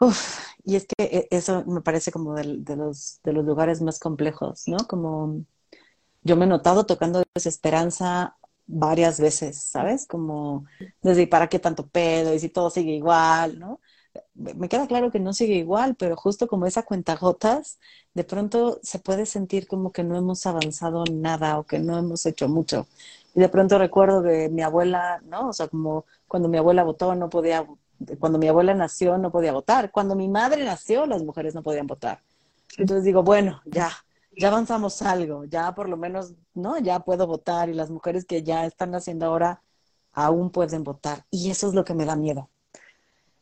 Uf, 0.00 0.38
y 0.64 0.76
es 0.76 0.86
que 0.86 1.04
e, 1.04 1.28
eso 1.30 1.64
me 1.66 1.80
parece 1.80 2.12
como 2.12 2.34
de, 2.34 2.76
los, 2.76 3.20
de 3.24 3.32
los 3.32 3.44
lugares 3.44 3.82
más 3.82 3.98
complejos, 3.98 4.64
¿no? 4.66 4.78
Como 4.88 5.44
yo 6.22 6.36
me 6.36 6.44
he 6.44 6.48
notado 6.48 6.86
tocando 6.86 7.22
desesperanza 7.34 8.36
varias 8.66 9.18
veces, 9.20 9.62
¿sabes? 9.62 10.06
Como 10.06 10.66
desde 11.02 11.26
para 11.26 11.48
qué 11.48 11.58
tanto 11.58 11.88
pedo 11.88 12.34
y 12.34 12.38
si 12.38 12.48
todo 12.48 12.70
sigue 12.70 12.92
igual, 12.92 13.58
¿no? 13.58 13.80
Me 14.34 14.68
queda 14.68 14.86
claro 14.86 15.10
que 15.10 15.20
no 15.20 15.32
sigue 15.32 15.54
igual, 15.54 15.96
pero 15.96 16.16
justo 16.16 16.46
como 16.48 16.66
esa 16.66 16.82
cuenta 16.84 17.16
gotas, 17.16 17.78
de 18.14 18.24
pronto 18.24 18.80
se 18.82 18.98
puede 18.98 19.26
sentir 19.26 19.66
como 19.66 19.92
que 19.92 20.04
no 20.04 20.16
hemos 20.16 20.46
avanzado 20.46 21.04
nada 21.12 21.58
o 21.58 21.64
que 21.64 21.78
no 21.78 21.98
hemos 21.98 22.26
hecho 22.26 22.48
mucho. 22.48 22.86
Y 23.34 23.40
de 23.40 23.48
pronto 23.48 23.78
recuerdo 23.78 24.22
que 24.22 24.48
mi 24.48 24.62
abuela, 24.62 25.20
¿no? 25.24 25.48
O 25.48 25.52
sea, 25.52 25.68
como 25.68 26.04
cuando 26.26 26.48
mi 26.48 26.58
abuela 26.58 26.84
votó, 26.84 27.14
no 27.14 27.28
podía, 27.28 27.66
cuando 28.18 28.38
mi 28.38 28.48
abuela 28.48 28.74
nació, 28.74 29.18
no 29.18 29.30
podía 29.30 29.52
votar. 29.52 29.90
Cuando 29.90 30.14
mi 30.16 30.28
madre 30.28 30.64
nació, 30.64 31.06
las 31.06 31.22
mujeres 31.24 31.54
no 31.54 31.62
podían 31.62 31.86
votar. 31.86 32.22
Entonces 32.76 33.04
digo, 33.04 33.22
bueno, 33.22 33.60
ya, 33.66 33.90
ya 34.36 34.48
avanzamos 34.48 35.02
algo, 35.02 35.44
ya 35.44 35.74
por 35.74 35.88
lo 35.88 35.96
menos, 35.96 36.34
¿no? 36.54 36.78
Ya 36.78 37.00
puedo 37.00 37.26
votar 37.26 37.68
y 37.68 37.74
las 37.74 37.90
mujeres 37.90 38.24
que 38.24 38.42
ya 38.42 38.66
están 38.66 38.90
naciendo 38.92 39.26
ahora 39.26 39.62
aún 40.12 40.50
pueden 40.50 40.84
votar. 40.84 41.24
Y 41.30 41.50
eso 41.50 41.68
es 41.68 41.74
lo 41.74 41.84
que 41.84 41.94
me 41.94 42.04
da 42.04 42.16
miedo. 42.16 42.50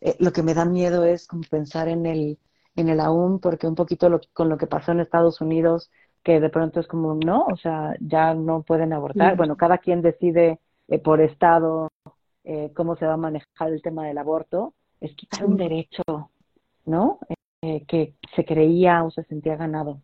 Eh, 0.01 0.17
lo 0.19 0.33
que 0.33 0.43
me 0.43 0.55
da 0.55 0.65
miedo 0.65 1.05
es 1.05 1.27
como 1.27 1.43
pensar 1.51 1.89
en 1.89 2.07
el, 2.07 2.39
en 2.75 2.89
el 2.89 3.01
aún, 3.01 3.41
porque 3.41 3.67
un 3.67 3.75
poquito 3.75 4.09
lo, 4.09 4.21
con 4.33 4.49
lo 4.49 4.59
que 4.59 4.67
pasó 4.67 4.93
en 4.93 5.01
Estados 5.01 5.41
Unidos, 5.41 5.91
que 6.23 6.41
de 6.41 6.51
pronto 6.51 6.81
es 6.81 6.87
como, 6.87 7.15
no, 7.15 7.47
o 7.47 7.57
sea, 7.57 7.95
ya 8.01 8.35
no 8.35 8.63
pueden 8.63 8.93
abortar. 8.93 9.37
Bueno, 9.37 9.57
cada 9.57 9.79
quien 9.79 10.03
decide 10.03 10.59
eh, 10.89 10.99
por 10.99 11.21
estado 11.21 11.91
eh, 12.45 12.73
cómo 12.75 12.97
se 12.97 13.07
va 13.07 13.15
a 13.15 13.19
manejar 13.19 13.69
el 13.69 13.83
tema 13.83 14.07
del 14.07 14.19
aborto. 14.19 14.75
Es 15.01 15.15
quitar 15.15 15.45
un 15.45 15.57
derecho, 15.57 16.03
¿no? 16.85 17.19
que 17.89 18.15
se 18.37 18.45
creía 18.45 19.03
o 19.03 19.11
se 19.11 19.25
sentía 19.25 19.57
ganado. 19.57 20.01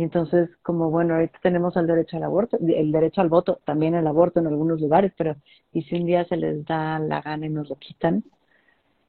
Y 0.00 0.02
entonces, 0.02 0.48
como 0.62 0.88
bueno, 0.88 1.12
ahorita 1.12 1.40
tenemos 1.42 1.76
el 1.76 1.86
derecho 1.86 2.16
al 2.16 2.22
aborto, 2.22 2.56
el 2.58 2.90
derecho 2.90 3.20
al 3.20 3.28
voto, 3.28 3.60
también 3.66 3.94
el 3.94 4.06
aborto 4.06 4.40
en 4.40 4.46
algunos 4.46 4.80
lugares, 4.80 5.12
pero 5.14 5.36
y 5.74 5.82
si 5.82 5.96
un 5.96 6.06
día 6.06 6.24
se 6.24 6.38
les 6.38 6.64
da 6.64 6.98
la 6.98 7.20
gana 7.20 7.44
y 7.44 7.50
nos 7.50 7.68
lo 7.68 7.76
quitan, 7.76 8.24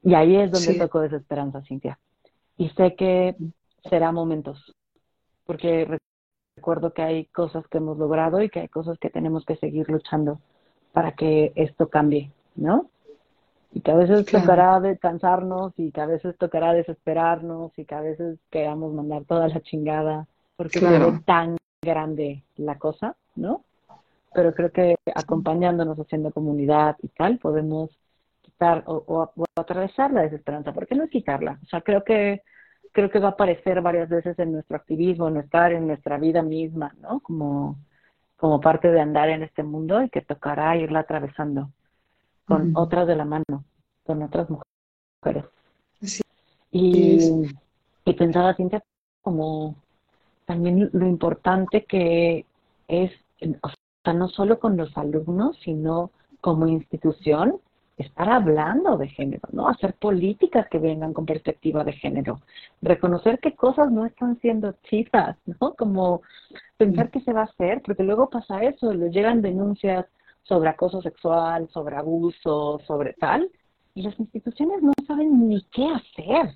y 0.03 0.13
ahí 0.15 0.35
es 0.35 0.51
donde 0.51 0.75
toco 0.75 1.01
desesperanza, 1.01 1.61
Cintia. 1.61 1.99
Y 2.57 2.69
sé 2.69 2.95
que 2.95 3.35
será 3.89 4.11
momentos, 4.11 4.75
porque 5.45 5.99
recuerdo 6.55 6.93
que 6.93 7.01
hay 7.01 7.25
cosas 7.25 7.67
que 7.67 7.77
hemos 7.77 7.97
logrado 7.97 8.41
y 8.41 8.49
que 8.49 8.61
hay 8.61 8.67
cosas 8.67 8.97
que 8.99 9.09
tenemos 9.09 9.45
que 9.45 9.57
seguir 9.57 9.89
luchando 9.89 10.39
para 10.91 11.13
que 11.13 11.53
esto 11.55 11.89
cambie, 11.89 12.31
¿no? 12.55 12.89
Y 13.73 13.81
que 13.81 13.91
a 13.91 13.95
veces 13.95 14.25
tocará 14.25 14.79
descansarnos 14.79 15.73
y 15.77 15.91
que 15.91 16.01
a 16.01 16.05
veces 16.05 16.37
tocará 16.37 16.73
desesperarnos 16.73 17.71
y 17.77 17.85
que 17.85 17.95
a 17.95 18.01
veces 18.01 18.37
queramos 18.49 18.93
mandar 18.93 19.23
toda 19.23 19.47
la 19.47 19.61
chingada 19.61 20.27
porque 20.57 20.79
es 20.79 21.25
tan 21.25 21.57
grande 21.81 22.43
la 22.57 22.77
cosa, 22.77 23.15
¿no? 23.35 23.63
Pero 24.33 24.53
creo 24.53 24.71
que 24.71 24.95
acompañándonos, 25.15 25.97
haciendo 25.99 26.31
comunidad 26.31 26.97
y 27.01 27.07
tal, 27.09 27.39
podemos 27.39 27.89
o, 28.85 29.31
atravesar 29.55 30.11
la 30.11 30.23
desesperanza. 30.23 30.73
¿Por 30.73 30.87
qué 30.87 30.95
no 30.95 31.07
quitarla? 31.07 31.59
O 31.63 31.65
sea, 31.67 31.81
creo 31.81 32.03
que 32.03 32.41
creo 32.91 33.09
que 33.09 33.19
va 33.19 33.29
a 33.29 33.31
aparecer 33.31 33.81
varias 33.81 34.09
veces 34.09 34.37
en 34.39 34.51
nuestro 34.51 34.75
activismo, 34.75 35.27
en 35.27 35.35
nuestra, 35.35 35.71
en 35.71 35.87
nuestra 35.87 36.17
vida 36.17 36.41
misma, 36.41 36.93
¿no? 36.99 37.21
Como, 37.21 37.77
como 38.35 38.59
parte 38.59 38.91
de 38.91 38.99
andar 38.99 39.29
en 39.29 39.43
este 39.43 39.63
mundo 39.63 40.03
y 40.03 40.09
que 40.09 40.21
tocará 40.21 40.75
irla 40.75 40.99
atravesando 40.99 41.71
con 42.45 42.73
otras 42.75 43.07
de 43.07 43.15
la 43.15 43.23
mano, 43.23 43.63
con 44.03 44.21
otras 44.23 44.49
mujeres. 44.49 45.45
Y, 46.71 47.47
y 48.03 48.13
pensaba, 48.13 48.55
Cintia, 48.55 48.83
como 49.21 49.75
también 50.45 50.89
lo 50.91 51.07
importante 51.07 51.85
que 51.85 52.45
es, 52.89 53.11
o 53.61 53.69
sea, 54.03 54.13
no 54.13 54.27
solo 54.27 54.59
con 54.59 54.75
los 54.75 54.95
alumnos, 54.97 55.57
sino 55.63 56.11
como 56.41 56.67
institución, 56.67 57.61
estar 57.97 58.29
hablando 58.29 58.97
de 58.97 59.07
género, 59.09 59.47
¿no? 59.51 59.67
Hacer 59.67 59.93
políticas 59.93 60.67
que 60.69 60.79
vengan 60.79 61.13
con 61.13 61.25
perspectiva 61.25 61.83
de 61.83 61.93
género, 61.93 62.41
reconocer 62.81 63.39
qué 63.39 63.55
cosas 63.55 63.91
no 63.91 64.05
están 64.05 64.39
siendo 64.39 64.73
chicas, 64.83 65.37
¿no? 65.45 65.75
Como 65.75 66.21
pensar 66.77 67.11
qué 67.11 67.21
se 67.21 67.33
va 67.33 67.41
a 67.41 67.45
hacer, 67.45 67.81
porque 67.85 68.03
luego 68.03 68.29
pasa 68.29 68.63
eso, 68.63 68.93
le 68.93 69.11
llegan 69.11 69.41
denuncias 69.41 70.05
sobre 70.43 70.69
acoso 70.69 71.01
sexual, 71.01 71.69
sobre 71.69 71.95
abuso, 71.95 72.79
sobre 72.87 73.13
tal, 73.13 73.49
y 73.93 74.01
las 74.01 74.19
instituciones 74.19 74.81
no 74.81 74.93
saben 75.05 75.49
ni 75.49 75.61
qué 75.71 75.85
hacer. 75.85 76.55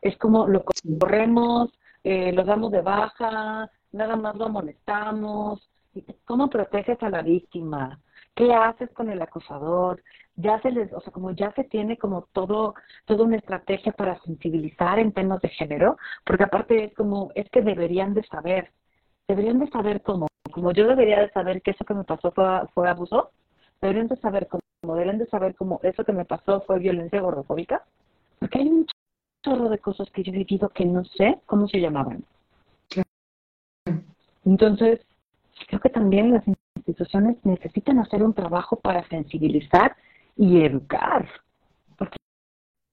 Es 0.00 0.16
como 0.16 0.46
lo 0.46 0.64
corremos, 0.98 1.70
eh, 2.04 2.32
los 2.32 2.46
damos 2.46 2.72
de 2.72 2.80
baja, 2.80 3.70
nada 3.92 4.16
más 4.16 4.36
lo 4.36 4.48
molestamos. 4.48 5.68
¿Cómo 6.24 6.48
proteges 6.48 7.02
a 7.02 7.10
la 7.10 7.22
víctima? 7.22 7.98
¿Qué 8.34 8.54
haces 8.54 8.90
con 8.92 9.10
el 9.10 9.20
acosador? 9.20 10.02
Ya 10.36 10.60
se 10.62 10.70
les, 10.70 10.92
o 10.92 11.00
sea, 11.00 11.12
como 11.12 11.32
ya 11.32 11.52
se 11.52 11.64
tiene 11.64 11.98
como 11.98 12.22
todo, 12.32 12.74
toda 13.04 13.24
una 13.24 13.36
estrategia 13.36 13.92
para 13.92 14.20
sensibilizar 14.22 14.98
en 14.98 15.12
temas 15.12 15.40
de 15.42 15.48
género, 15.48 15.98
porque 16.24 16.44
aparte 16.44 16.84
es 16.84 16.94
como, 16.94 17.30
es 17.34 17.48
que 17.50 17.62
deberían 17.62 18.14
de 18.14 18.24
saber, 18.24 18.70
deberían 19.28 19.58
de 19.58 19.68
saber 19.68 20.02
cómo, 20.02 20.28
como 20.50 20.72
yo 20.72 20.86
debería 20.86 21.20
de 21.20 21.30
saber 21.30 21.60
que 21.62 21.72
eso 21.72 21.84
que 21.84 21.94
me 21.94 22.04
pasó 22.04 22.32
fue, 22.32 22.44
fue 22.74 22.88
abuso, 22.88 23.30
deberían 23.80 24.08
de 24.08 24.16
saber 24.16 24.48
cómo, 24.48 24.62
deberían 24.82 25.18
de 25.18 25.26
saber 25.26 25.54
cómo 25.56 25.80
eso 25.82 26.04
que 26.04 26.12
me 26.12 26.24
pasó 26.24 26.62
fue 26.62 26.78
violencia 26.78 27.20
gordofóbica, 27.20 27.84
porque 28.38 28.60
hay 28.60 28.68
un 28.68 28.86
chorro 29.44 29.68
de 29.68 29.78
cosas 29.78 30.10
que 30.10 30.22
yo 30.22 30.32
he 30.32 30.38
vivido 30.38 30.68
que 30.70 30.84
no 30.84 31.04
sé 31.04 31.38
cómo 31.46 31.68
se 31.68 31.80
llamaban. 31.80 32.24
Entonces, 34.44 35.00
creo 35.68 35.80
que 35.80 35.90
también 35.90 36.32
las 36.32 36.44
instituciones 36.76 37.36
necesitan 37.44 37.98
hacer 37.98 38.22
un 38.22 38.34
trabajo 38.34 38.76
para 38.76 39.06
sensibilizar 39.08 39.96
y 40.40 40.64
educar. 40.64 41.28
Porque 41.98 42.16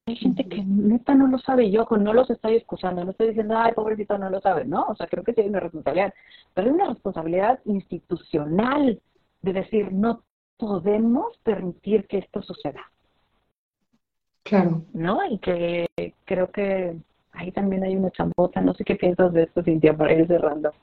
hay 0.05 0.17
gente 0.17 0.43
que 0.49 0.61
neta 0.65 1.15
no 1.15 1.27
lo 1.27 1.39
sabe. 1.39 1.71
Yo 1.71 1.87
no 1.89 2.13
los 2.13 2.29
estoy 2.29 2.55
excusando, 2.55 3.05
no 3.05 3.11
estoy 3.11 3.29
diciendo, 3.29 3.57
ay, 3.57 3.71
pobrecito, 3.71 4.17
no 4.17 4.29
lo 4.29 4.41
sabe. 4.41 4.65
No, 4.65 4.87
o 4.89 4.95
sea, 4.95 5.07
creo 5.07 5.23
que 5.23 5.33
sí 5.33 5.41
hay 5.41 5.47
una 5.47 5.61
responsabilidad. 5.61 6.13
Pero 6.53 6.67
hay 6.67 6.73
una 6.73 6.89
responsabilidad 6.89 7.59
institucional 7.63 9.01
de 9.41 9.53
decir, 9.53 9.93
no 9.93 10.23
podemos 10.57 11.37
permitir 11.43 12.05
que 12.07 12.17
esto 12.17 12.41
suceda. 12.41 12.81
Claro. 14.43 14.81
¿No? 14.93 15.19
Y 15.25 15.39
que 15.39 15.87
creo 16.25 16.51
que 16.51 16.97
ahí 17.31 17.53
también 17.53 17.83
hay 17.83 17.95
una 17.95 18.11
chambota. 18.11 18.59
No 18.59 18.73
sé 18.73 18.83
qué 18.83 18.95
piensas 18.95 19.31
de 19.31 19.43
esto, 19.43 19.63
Cintia, 19.63 19.95
para 19.95 20.11
ir 20.11 20.27
cerrando. 20.27 20.73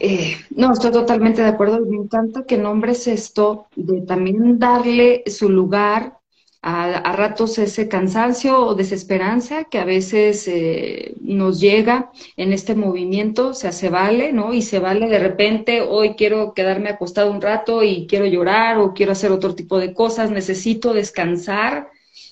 Eh, 0.00 0.36
no, 0.50 0.72
estoy 0.72 0.92
totalmente 0.92 1.42
de 1.42 1.48
acuerdo. 1.48 1.80
Me 1.84 1.96
encanta 1.96 2.44
que 2.44 2.58
nombres 2.58 3.06
esto 3.06 3.66
de 3.76 4.02
también 4.02 4.58
darle 4.58 5.22
su 5.26 5.48
lugar 5.48 6.18
a, 6.66 7.12
ratos 7.12 7.58
ese 7.58 7.88
cansancio 7.88 8.58
o 8.58 8.74
desesperanza 8.74 9.64
que 9.64 9.78
a 9.78 9.84
veces 9.84 10.48
eh, 10.48 11.14
nos 11.20 11.60
llega 11.60 12.10
en 12.38 12.54
este 12.54 12.74
movimiento, 12.74 13.48
o 13.48 13.54
sea, 13.54 13.70
se 13.70 13.90
vale, 13.90 14.32
¿no? 14.32 14.54
Y 14.54 14.62
se 14.62 14.78
vale 14.78 15.08
de 15.08 15.18
repente, 15.18 15.82
hoy 15.82 16.14
quiero 16.14 16.54
quedarme 16.54 16.88
acostado 16.88 17.30
un 17.30 17.42
rato 17.42 17.82
y 17.82 18.06
quiero 18.06 18.24
llorar 18.24 18.78
o 18.78 18.94
quiero 18.94 19.12
hacer 19.12 19.30
otro 19.30 19.54
tipo 19.54 19.78
de 19.78 19.92
cosas, 19.92 20.30
necesito 20.30 20.94
descansar, 20.94 21.90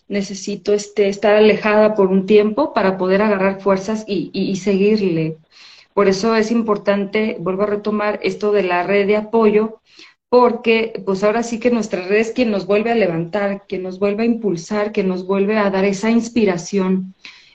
necesito 0.08 0.72
este, 0.72 1.08
estar 1.08 1.34
alejada 1.36 1.94
por 1.94 2.08
un 2.08 2.24
tiempo 2.24 2.72
para 2.72 2.96
poder 2.96 3.20
agarrar 3.20 3.60
fuerzas 3.60 4.04
y, 4.08 4.30
y 4.32 4.56
seguirle. 4.56 5.36
Por 5.94 6.08
eso 6.08 6.34
es 6.36 6.50
importante, 6.50 7.36
vuelvo 7.40 7.62
a 7.64 7.66
retomar 7.66 8.18
esto 8.22 8.52
de 8.52 8.62
la 8.62 8.82
red 8.82 9.06
de 9.06 9.16
apoyo, 9.16 9.80
porque 10.28 11.02
pues 11.04 11.22
ahora 11.24 11.42
sí 11.42 11.60
que 11.60 11.70
nuestra 11.70 12.06
red 12.06 12.16
es 12.16 12.30
quien 12.30 12.50
nos 12.50 12.66
vuelve 12.66 12.90
a 12.90 12.94
levantar, 12.94 13.64
quien 13.68 13.82
nos 13.82 13.98
vuelve 13.98 14.22
a 14.22 14.26
impulsar, 14.26 14.90
que 14.90 15.04
nos 15.04 15.26
vuelve 15.26 15.58
a 15.58 15.68
dar 15.68 15.84
esa 15.84 16.10
inspiración. 16.10 17.14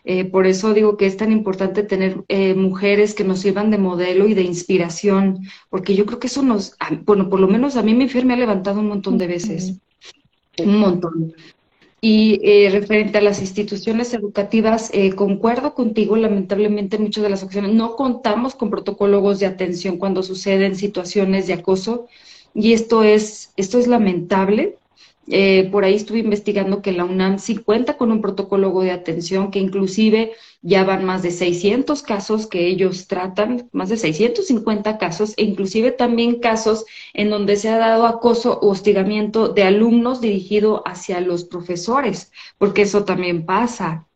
Eh, 0.10 0.26
por 0.26 0.46
eso 0.46 0.74
digo 0.74 0.96
que 0.96 1.06
es 1.08 1.18
tan 1.18 1.32
importante 1.32 1.84
tener 1.84 2.24
eh, 2.28 2.54
mujeres 2.54 3.14
que 3.14 3.24
nos 3.24 3.40
sirvan 3.40 3.72
de 3.72 3.78
modelo 3.78 4.28
y 4.28 4.36
de 4.36 4.44
inspiración, 4.44 5.40
porque 5.70 5.96
yo 5.96 6.06
creo 6.06 6.20
que 6.20 6.28
eso 6.28 6.44
nos, 6.44 6.78
bueno, 7.04 7.30
por 7.30 7.40
lo 7.40 7.48
menos 7.48 7.76
a 7.76 7.84
mí 7.84 7.94
mi 7.94 8.08
FIR 8.08 8.26
me 8.26 8.36
ha 8.36 8.38
levantado 8.38 8.80
un 8.80 8.88
montón 8.88 9.18
de 9.18 9.28
veces, 9.28 9.74
un 10.60 10.78
montón. 10.78 11.34
Y 12.10 12.40
eh, 12.42 12.70
referente 12.70 13.18
a 13.18 13.22
las 13.22 13.42
instituciones 13.42 14.14
educativas, 14.14 14.92
concuerdo 15.18 15.74
contigo, 15.74 16.16
lamentablemente 16.16 16.96
en 16.96 17.04
muchas 17.04 17.22
de 17.22 17.30
las 17.30 17.44
ocasiones 17.44 17.74
no 17.74 17.98
contamos 17.98 18.56
con 18.56 18.70
protocolos 18.70 19.40
de 19.40 19.46
atención 19.46 19.98
cuando 19.98 20.24
suceden 20.24 20.78
situaciones 20.78 21.48
de 21.48 21.54
acoso 21.56 22.08
y 22.54 22.72
esto 22.72 23.04
es, 23.04 23.52
esto 23.58 23.78
es 23.78 23.88
lamentable. 23.88 24.78
Eh, 25.30 25.68
por 25.72 25.84
ahí 25.84 25.96
estuve 25.96 26.20
investigando 26.20 26.82
que 26.82 26.94
la 26.94 27.04
UNAM 27.04 27.38
sí 27.38 27.58
cuenta 27.58 27.98
con 27.98 28.12
un 28.12 28.22
protocolo 28.22 28.78
de 28.80 28.92
atención 28.92 29.52
que 29.52 29.60
inclusive 29.60 30.32
ya 30.62 30.86
van 30.86 31.04
más 31.04 31.22
de 31.22 31.32
600 31.32 32.02
casos 32.02 32.48
que 32.48 32.68
ellos 32.68 33.08
tratan, 33.08 33.68
más 33.74 33.90
de 33.90 33.98
650 33.98 34.98
casos, 34.98 35.34
e 35.36 35.44
inclusive 35.44 35.92
también 35.92 36.40
casos 36.40 36.86
en 37.14 37.30
donde 37.30 37.58
se 37.58 37.70
ha 37.70 37.78
dado 37.78 38.08
acoso 38.08 38.60
o 38.60 38.70
hostigamiento 38.70 39.50
de 39.50 39.64
alumnos 39.64 40.22
dirigido 40.22 40.82
hacia 40.88 41.20
los 41.20 41.44
profesores, 41.44 42.32
porque 42.58 42.84
eso 42.84 43.04
también 43.04 43.46
pasa. 43.46 44.08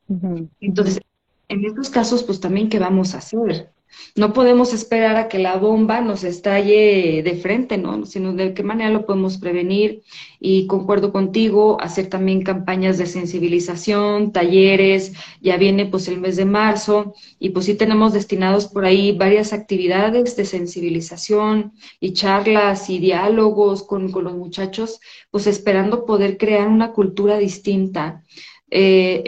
Entonces, 0.60 1.02
en 1.50 1.66
estos 1.66 1.90
casos, 1.90 2.24
pues 2.24 2.40
también, 2.40 2.70
¿qué 2.70 2.80
vamos 2.80 3.14
a 3.14 3.18
hacer? 3.18 3.72
No 4.16 4.34
podemos 4.34 4.74
esperar 4.74 5.16
a 5.16 5.28
que 5.28 5.40
la 5.40 5.58
bomba 5.58 6.02
nos 6.02 6.24
estalle 6.24 7.22
de 7.24 7.36
frente, 7.36 7.78
¿no? 7.78 8.06
Sino 8.06 8.34
de 8.34 8.54
qué 8.54 8.64
manera 8.64 8.90
lo 8.90 9.06
podemos 9.06 9.38
prevenir. 9.38 10.02
Y 10.40 10.68
concuerdo 10.68 11.12
contigo, 11.12 11.78
hacer 11.82 12.08
también 12.08 12.42
campañas 12.44 12.98
de 12.98 13.06
sensibilización, 13.06 14.32
talleres, 14.32 15.14
ya 15.40 15.58
viene 15.58 15.86
pues 15.86 16.08
el 16.08 16.20
mes 16.20 16.36
de 16.36 16.46
marzo 16.46 17.14
y 17.40 17.50
pues 17.50 17.66
sí 17.66 17.76
tenemos 17.76 18.14
destinados 18.14 18.68
por 18.68 18.86
ahí 18.86 19.16
varias 19.16 19.54
actividades 19.54 20.36
de 20.36 20.46
sensibilización 20.46 21.74
y 22.00 22.14
charlas 22.14 22.90
y 22.90 23.00
diálogos 23.00 23.84
con, 23.84 24.12
con 24.12 24.24
los 24.26 24.34
muchachos, 24.34 25.00
pues 25.30 25.48
esperando 25.48 26.06
poder 26.06 26.38
crear 26.38 26.68
una 26.68 26.92
cultura 26.92 27.38
distinta, 27.38 28.24
eh, 28.70 29.24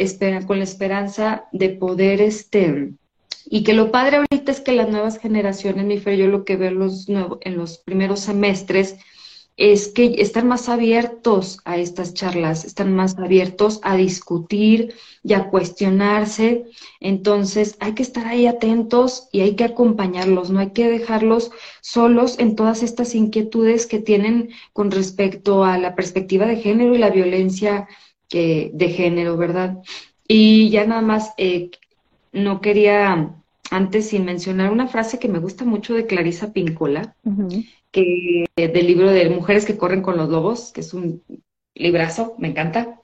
con 0.47 0.57
la 0.57 0.63
esperanza 0.63 1.45
de 1.51 1.69
poder 1.69 2.21
este 2.21 2.93
y 3.45 3.63
que 3.63 3.73
lo 3.73 3.91
padre 3.91 4.17
ahorita 4.17 4.51
es 4.51 4.61
que 4.61 4.71
las 4.71 4.89
nuevas 4.89 5.19
generaciones, 5.19 5.85
mi 5.85 5.99
fe, 5.99 6.17
yo 6.17 6.27
lo 6.27 6.45
que 6.45 6.55
veo 6.55 6.69
en 6.69 6.79
los, 6.79 7.07
en 7.09 7.57
los 7.57 7.77
primeros 7.79 8.21
semestres, 8.21 8.97
es 9.55 9.87
que 9.87 10.15
están 10.17 10.47
más 10.47 10.67
abiertos 10.67 11.59
a 11.63 11.77
estas 11.77 12.13
charlas, 12.15 12.65
están 12.65 12.95
más 12.95 13.17
abiertos 13.19 13.79
a 13.83 13.95
discutir 13.95 14.95
y 15.23 15.33
a 15.33 15.49
cuestionarse. 15.49 16.65
Entonces 16.99 17.77
hay 17.79 17.93
que 17.93 18.01
estar 18.03 18.25
ahí 18.25 18.47
atentos 18.47 19.29
y 19.31 19.41
hay 19.41 19.55
que 19.55 19.63
acompañarlos, 19.63 20.49
no 20.49 20.59
hay 20.59 20.71
que 20.71 20.89
dejarlos 20.89 21.51
solos 21.81 22.39
en 22.39 22.55
todas 22.55 22.81
estas 22.81 23.13
inquietudes 23.13 23.85
que 23.85 23.99
tienen 23.99 24.49
con 24.73 24.89
respecto 24.89 25.63
a 25.63 25.77
la 25.77 25.95
perspectiva 25.95 26.47
de 26.47 26.57
género 26.57 26.95
y 26.95 26.97
la 26.97 27.11
violencia 27.11 27.87
que, 28.29 28.71
de 28.73 28.89
género, 28.89 29.37
¿verdad? 29.37 29.77
Y 30.27 30.69
ya 30.71 30.85
nada 30.87 31.01
más 31.01 31.33
eh, 31.37 31.69
no 32.33 32.61
quería 32.61 33.35
antes 33.71 34.09
sin 34.09 34.25
mencionar 34.25 34.71
una 34.71 34.87
frase 34.87 35.19
que 35.19 35.29
me 35.29 35.39
gusta 35.39 35.63
mucho 35.63 35.93
de 35.93 36.05
Clarisa 36.05 36.51
Pincola, 36.51 37.15
que 37.91 38.45
del 38.55 38.87
libro 38.87 39.09
de 39.11 39.29
Mujeres 39.29 39.65
que 39.65 39.77
corren 39.77 40.01
con 40.01 40.17
los 40.17 40.29
lobos, 40.29 40.71
que 40.73 40.81
es 40.81 40.93
un 40.93 41.23
librazo, 41.75 42.35
me 42.37 42.49
encanta. 42.49 43.01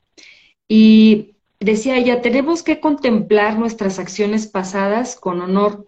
Y 0.67 1.36
decía 1.59 1.97
ella, 1.97 2.21
tenemos 2.21 2.63
que 2.63 2.80
contemplar 2.80 3.57
nuestras 3.57 3.99
acciones 3.99 4.47
pasadas 4.47 5.15
con 5.15 5.41
honor. 5.41 5.88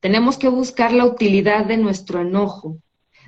Tenemos 0.00 0.38
que 0.38 0.48
buscar 0.48 0.92
la 0.92 1.04
utilidad 1.04 1.64
de 1.66 1.76
nuestro 1.76 2.20
enojo. 2.20 2.78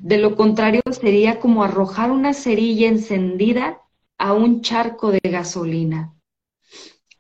De 0.01 0.19
lo 0.19 0.37
contrario, 0.37 0.83
sería 0.93 1.41
como 1.41 1.65
arrojar 1.65 2.11
una 2.11 2.33
cerilla 2.33 2.89
encendida 2.89 3.81
a 4.17 4.33
un 4.33 4.63
charco 4.63 5.11
de 5.11 5.21
gasolina. 5.25 6.15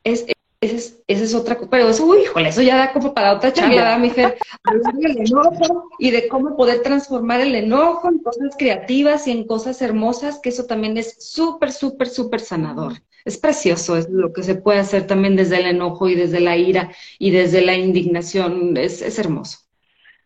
Es, 0.05 0.26
esa 0.61 0.75
es, 0.75 1.05
esa 1.07 1.25
es 1.25 1.35
otra 1.35 1.57
cosa, 1.57 1.71
pero 1.71 1.89
eso, 1.89 2.05
uy, 2.05 2.23
híjole, 2.23 2.49
eso 2.49 2.63
ya 2.63 2.77
da 2.77 2.93
como 2.93 3.15
para 3.15 3.35
otra 3.35 3.53
charla, 3.53 3.97
mi 3.99 4.11
Fer, 4.11 4.37
hablar 4.65 4.95
del 4.95 5.19
enojo 5.19 5.91
y 5.99 6.11
de 6.11 6.27
cómo 6.27 6.57
poder 6.57 6.83
transformar 6.83 7.41
el 7.41 7.55
enojo 7.55 8.09
en 8.09 8.19
cosas 8.19 8.57
creativas 8.59 9.29
y 9.29 9.33
en 9.33 9.47
cosas 9.47 9.81
hermosas, 9.83 10.41
que 10.41 10.49
eso 10.49 10.67
también 10.67 10.97
es 10.97 11.17
súper, 11.33 11.71
súper, 11.71 12.09
súper 12.09 12.41
sanador. 12.41 12.95
Es 13.25 13.39
precioso, 13.39 13.97
es 13.97 14.09
lo 14.09 14.33
que 14.33 14.43
se 14.43 14.57
puede 14.57 14.81
hacer 14.81 15.07
también 15.07 15.37
desde 15.37 15.61
el 15.61 15.67
enojo 15.67 16.09
y 16.09 16.17
desde 16.17 16.41
la 16.41 16.57
ira 16.57 16.91
y 17.21 17.31
desde 17.31 17.61
la 17.61 17.75
indignación, 17.75 18.77
es, 18.77 19.01
es 19.01 19.19
hermoso. 19.19 19.59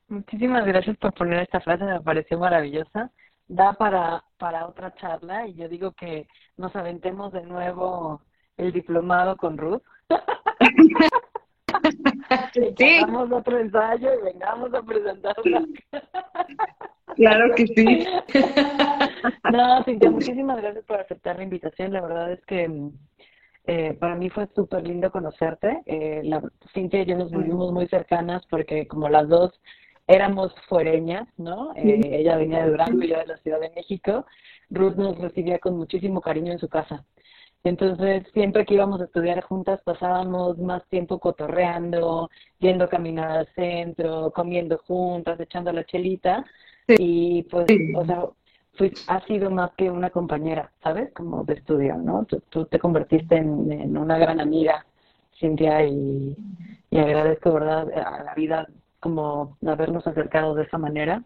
Muchísimas 0.08 0.64
gracias 0.64 0.96
por 0.96 1.12
poner 1.12 1.40
esta 1.40 1.60
frase, 1.60 1.84
me 1.84 2.00
pareció 2.00 2.38
maravillosa. 2.38 3.10
Da 3.48 3.74
para, 3.74 4.24
para 4.38 4.66
otra 4.66 4.94
charla 4.94 5.46
y 5.46 5.54
yo 5.54 5.68
digo 5.68 5.92
que 5.92 6.26
nos 6.56 6.74
aventemos 6.74 7.32
de 7.34 7.42
nuevo 7.42 8.22
el 8.56 8.72
diplomado 8.72 9.36
con 9.36 9.58
Ruth 9.58 9.82
sí. 12.76 12.98
Hagamos 12.98 13.32
otro 13.32 13.58
ensayo 13.58 14.10
y 14.14 14.24
vengamos 14.24 14.74
a 14.74 14.82
presentarla. 14.82 15.64
claro 17.16 17.54
que 17.54 17.66
sí. 17.66 18.06
no, 19.52 19.84
Cintia, 19.84 20.10
muchísimas 20.10 20.60
gracias 20.60 20.84
por 20.84 21.00
aceptar 21.00 21.36
la 21.36 21.44
invitación. 21.44 21.92
La 21.92 22.00
verdad 22.00 22.32
es 22.32 22.44
que 22.46 22.90
eh, 23.64 23.94
para 23.94 24.16
mí 24.16 24.28
fue 24.30 24.48
súper 24.54 24.86
lindo 24.86 25.10
conocerte. 25.10 25.82
Eh, 25.86 26.22
la, 26.24 26.42
Cintia 26.74 27.02
y 27.02 27.06
yo 27.06 27.16
nos 27.16 27.30
volvimos 27.30 27.72
muy 27.72 27.86
cercanas 27.86 28.44
porque 28.46 28.86
como 28.86 29.08
las 29.08 29.28
dos 29.28 29.52
éramos 30.06 30.54
fuereñas, 30.68 31.28
¿no? 31.36 31.72
Eh, 31.76 32.00
ella 32.02 32.36
venía 32.36 32.64
de 32.64 32.70
Durango 32.70 33.02
y 33.02 33.08
yo 33.08 33.18
de 33.18 33.26
la 33.26 33.36
Ciudad 33.38 33.60
de 33.60 33.70
México. 33.70 34.26
Ruth 34.70 34.96
nos 34.96 35.18
recibía 35.18 35.58
con 35.58 35.76
muchísimo 35.76 36.20
cariño 36.20 36.52
en 36.52 36.58
su 36.58 36.68
casa. 36.68 37.04
Entonces, 37.64 38.24
siempre 38.32 38.64
que 38.66 38.74
íbamos 38.74 39.00
a 39.00 39.04
estudiar 39.04 39.40
juntas, 39.42 39.80
pasábamos 39.84 40.58
más 40.58 40.84
tiempo 40.88 41.20
cotorreando, 41.20 42.28
yendo 42.58 42.84
a 42.84 42.88
caminar 42.88 43.30
al 43.30 43.48
centro, 43.54 44.32
comiendo 44.32 44.78
juntas, 44.78 45.38
echando 45.38 45.72
la 45.72 45.84
chelita. 45.84 46.44
Y 46.88 47.44
pues, 47.44 47.66
o 47.94 48.04
sea, 48.04 48.24
ha 49.06 49.20
sido 49.26 49.50
más 49.50 49.72
que 49.76 49.90
una 49.90 50.10
compañera, 50.10 50.72
¿sabes? 50.82 51.12
Como 51.14 51.44
de 51.44 51.54
estudio, 51.54 51.96
¿no? 51.96 52.26
Tú, 52.50 52.64
te 52.66 52.78
convertiste 52.80 53.36
en, 53.36 53.96
una 53.96 54.18
gran 54.18 54.40
amiga, 54.40 54.84
Cintia, 55.38 55.84
y, 55.86 56.36
agradezco, 56.90 57.52
¿verdad?, 57.52 57.88
a 57.92 58.24
la 58.24 58.34
vida 58.34 58.66
como 58.98 59.56
habernos 59.66 60.06
acercado 60.06 60.54
de 60.54 60.64
esa 60.64 60.78
manera. 60.78 61.22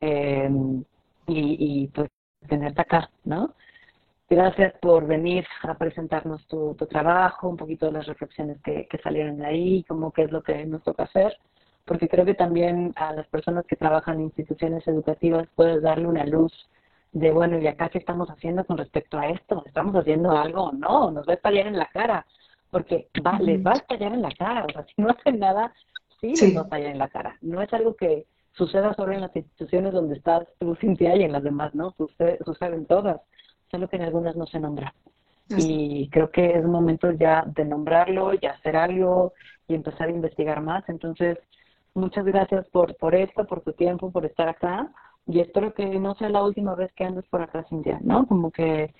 Eh, 0.00 0.48
y, 1.26 1.84
y 1.84 1.88
pues 1.88 2.08
tenerte 2.48 2.80
acá, 2.82 3.10
¿no? 3.24 3.54
Gracias 4.28 4.72
por 4.80 5.06
venir 5.06 5.46
a 5.62 5.74
presentarnos 5.74 6.46
tu, 6.46 6.74
trabajo, 6.88 7.48
un 7.48 7.58
poquito 7.58 7.86
de 7.86 7.92
las 7.92 8.06
reflexiones 8.06 8.58
que, 8.62 8.88
salieron 9.02 9.36
de 9.36 9.46
ahí, 9.46 9.84
como 9.84 10.12
qué 10.12 10.22
es 10.22 10.32
lo 10.32 10.42
que 10.42 10.64
nos 10.64 10.82
toca 10.82 11.02
hacer, 11.02 11.36
porque 11.84 12.08
creo 12.08 12.24
que 12.24 12.34
también 12.34 12.94
a 12.96 13.12
las 13.12 13.26
personas 13.28 13.66
que 13.66 13.76
trabajan 13.76 14.16
en 14.16 14.22
instituciones 14.22 14.86
educativas 14.88 15.46
puedes 15.54 15.82
darle 15.82 16.06
una 16.06 16.24
luz 16.24 16.52
de, 17.12 17.30
bueno, 17.32 17.58
¿y 17.58 17.66
acá 17.66 17.90
qué 17.90 17.98
estamos 17.98 18.30
haciendo 18.30 18.64
con 18.64 18.78
respecto 18.78 19.18
a 19.18 19.28
esto? 19.28 19.62
¿Estamos 19.66 19.94
haciendo 19.94 20.30
algo 20.30 20.64
o 20.64 20.72
no? 20.72 21.10
¿Nos 21.10 21.28
va 21.28 21.32
a 21.32 21.36
estallar 21.36 21.66
en 21.66 21.76
la 21.76 21.86
cara? 21.92 22.26
Porque 22.70 23.08
va, 23.24 23.38
les 23.38 23.64
va 23.64 23.72
a 23.72 23.76
estallar 23.76 24.14
en 24.14 24.22
la 24.22 24.30
cara, 24.30 24.64
o 24.64 24.72
sea, 24.72 24.84
si 24.84 25.02
no 25.02 25.10
hacen 25.10 25.38
nada, 25.38 25.72
sí, 26.20 26.28
les 26.28 26.56
va 26.56 26.62
a 26.62 26.64
estallar 26.64 26.90
en 26.92 26.98
la 26.98 27.08
cara. 27.08 27.36
No 27.42 27.60
es 27.60 27.72
algo 27.74 27.94
que 27.94 28.26
suceda 28.52 28.94
solo 28.94 29.12
en 29.12 29.20
las 29.20 29.36
instituciones 29.36 29.92
donde 29.92 30.16
estás 30.16 30.48
tú, 30.58 30.74
Cintia, 30.76 31.14
y 31.14 31.24
en 31.24 31.32
las 31.32 31.42
demás, 31.42 31.74
¿no? 31.74 31.90
Sucede, 31.90 32.38
sucede 32.42 32.74
en 32.74 32.86
todas 32.86 33.20
solo 33.74 33.88
que 33.88 33.96
en 33.96 34.02
algunas 34.02 34.36
no 34.36 34.46
se 34.46 34.60
nombra. 34.60 34.94
Y 35.48 36.08
creo 36.10 36.30
que 36.30 36.52
es 36.52 36.64
momento 36.64 37.10
ya 37.10 37.44
de 37.44 37.64
nombrarlo 37.64 38.32
y 38.34 38.46
hacer 38.46 38.76
algo 38.76 39.32
y 39.66 39.74
empezar 39.74 40.06
a 40.08 40.12
investigar 40.12 40.62
más. 40.62 40.88
Entonces, 40.88 41.38
muchas 41.92 42.24
gracias 42.24 42.68
por, 42.68 42.96
por 42.96 43.16
esto, 43.16 43.44
por 43.44 43.62
tu 43.62 43.72
tiempo, 43.72 44.12
por 44.12 44.24
estar 44.24 44.48
acá. 44.48 44.92
Y 45.26 45.40
espero 45.40 45.74
que 45.74 45.86
no 45.98 46.14
sea 46.14 46.28
la 46.28 46.44
última 46.44 46.76
vez 46.76 46.92
que 46.92 47.04
andes 47.04 47.26
por 47.26 47.42
acá, 47.42 47.64
Cintia, 47.68 47.98
¿no? 48.02 48.26
Como 48.28 48.52
que 48.52 48.94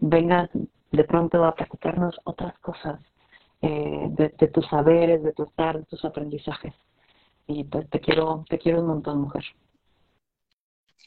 vengas 0.00 0.50
de 0.90 1.04
pronto 1.04 1.44
a 1.44 1.54
platicarnos 1.54 2.20
otras 2.24 2.58
cosas 2.58 3.00
eh, 3.62 4.08
de, 4.10 4.34
de, 4.36 4.48
tus 4.48 4.66
saberes, 4.66 5.22
de 5.22 5.32
tu 5.34 5.44
estar, 5.44 5.78
de 5.78 5.84
tus 5.84 6.04
aprendizajes. 6.04 6.74
Y 7.46 7.62
pues 7.62 7.88
te 7.90 8.00
quiero, 8.00 8.44
te 8.48 8.58
quiero 8.58 8.80
un 8.80 8.88
montón, 8.88 9.20
mujer. 9.20 9.44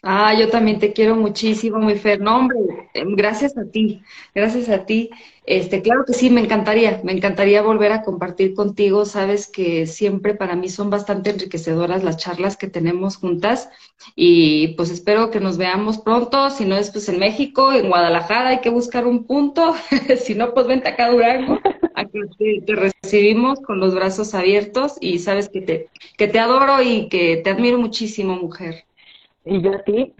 Ah, 0.01 0.33
yo 0.33 0.49
también 0.49 0.79
te 0.79 0.93
quiero 0.93 1.15
muchísimo, 1.17 1.77
mi 1.79 1.95
Fer. 1.95 2.21
No, 2.21 2.37
hombre, 2.37 2.57
em, 2.93 3.15
gracias 3.15 3.57
a 3.57 3.65
ti, 3.65 4.01
gracias 4.33 4.69
a 4.69 4.85
ti. 4.85 5.09
Este, 5.45 5.81
claro 5.81 6.05
que 6.05 6.13
sí, 6.13 6.29
me 6.29 6.39
encantaría, 6.39 7.01
me 7.03 7.11
encantaría 7.11 7.61
volver 7.61 7.91
a 7.91 8.01
compartir 8.03 8.53
contigo. 8.53 9.03
Sabes 9.03 9.47
que 9.47 9.87
siempre 9.87 10.35
para 10.35 10.55
mí 10.55 10.69
son 10.69 10.89
bastante 10.89 11.31
enriquecedoras 11.31 12.03
las 12.03 12.15
charlas 12.15 12.55
que 12.55 12.67
tenemos 12.69 13.17
juntas 13.17 13.69
y 14.15 14.69
pues 14.75 14.89
espero 14.89 15.31
que 15.31 15.41
nos 15.41 15.57
veamos 15.57 15.97
pronto. 15.97 16.49
Si 16.49 16.63
no 16.63 16.77
es 16.77 16.91
pues 16.91 17.09
en 17.09 17.19
México, 17.19 17.73
en 17.73 17.89
Guadalajara 17.89 18.51
hay 18.51 18.61
que 18.61 18.69
buscar 18.69 19.05
un 19.05 19.25
punto. 19.25 19.75
si 20.23 20.33
no, 20.33 20.53
pues 20.53 20.67
vente 20.67 20.87
acá 20.87 21.07
a 21.07 21.11
Durango. 21.11 21.59
Aquí 21.95 22.19
te, 22.37 22.61
te, 22.65 22.75
recibimos 22.75 23.59
con 23.59 23.81
los 23.81 23.93
brazos 23.93 24.33
abiertos 24.33 24.93
y 25.01 25.19
sabes 25.19 25.49
que 25.49 25.59
te, 25.61 25.89
que 26.17 26.27
te 26.29 26.39
adoro 26.39 26.81
y 26.81 27.09
que 27.09 27.41
te 27.43 27.49
admiro 27.49 27.77
muchísimo, 27.79 28.37
mujer. 28.37 28.85
Y 29.45 29.61
yo 29.61 29.73
a 29.73 29.83
ti 29.83 30.13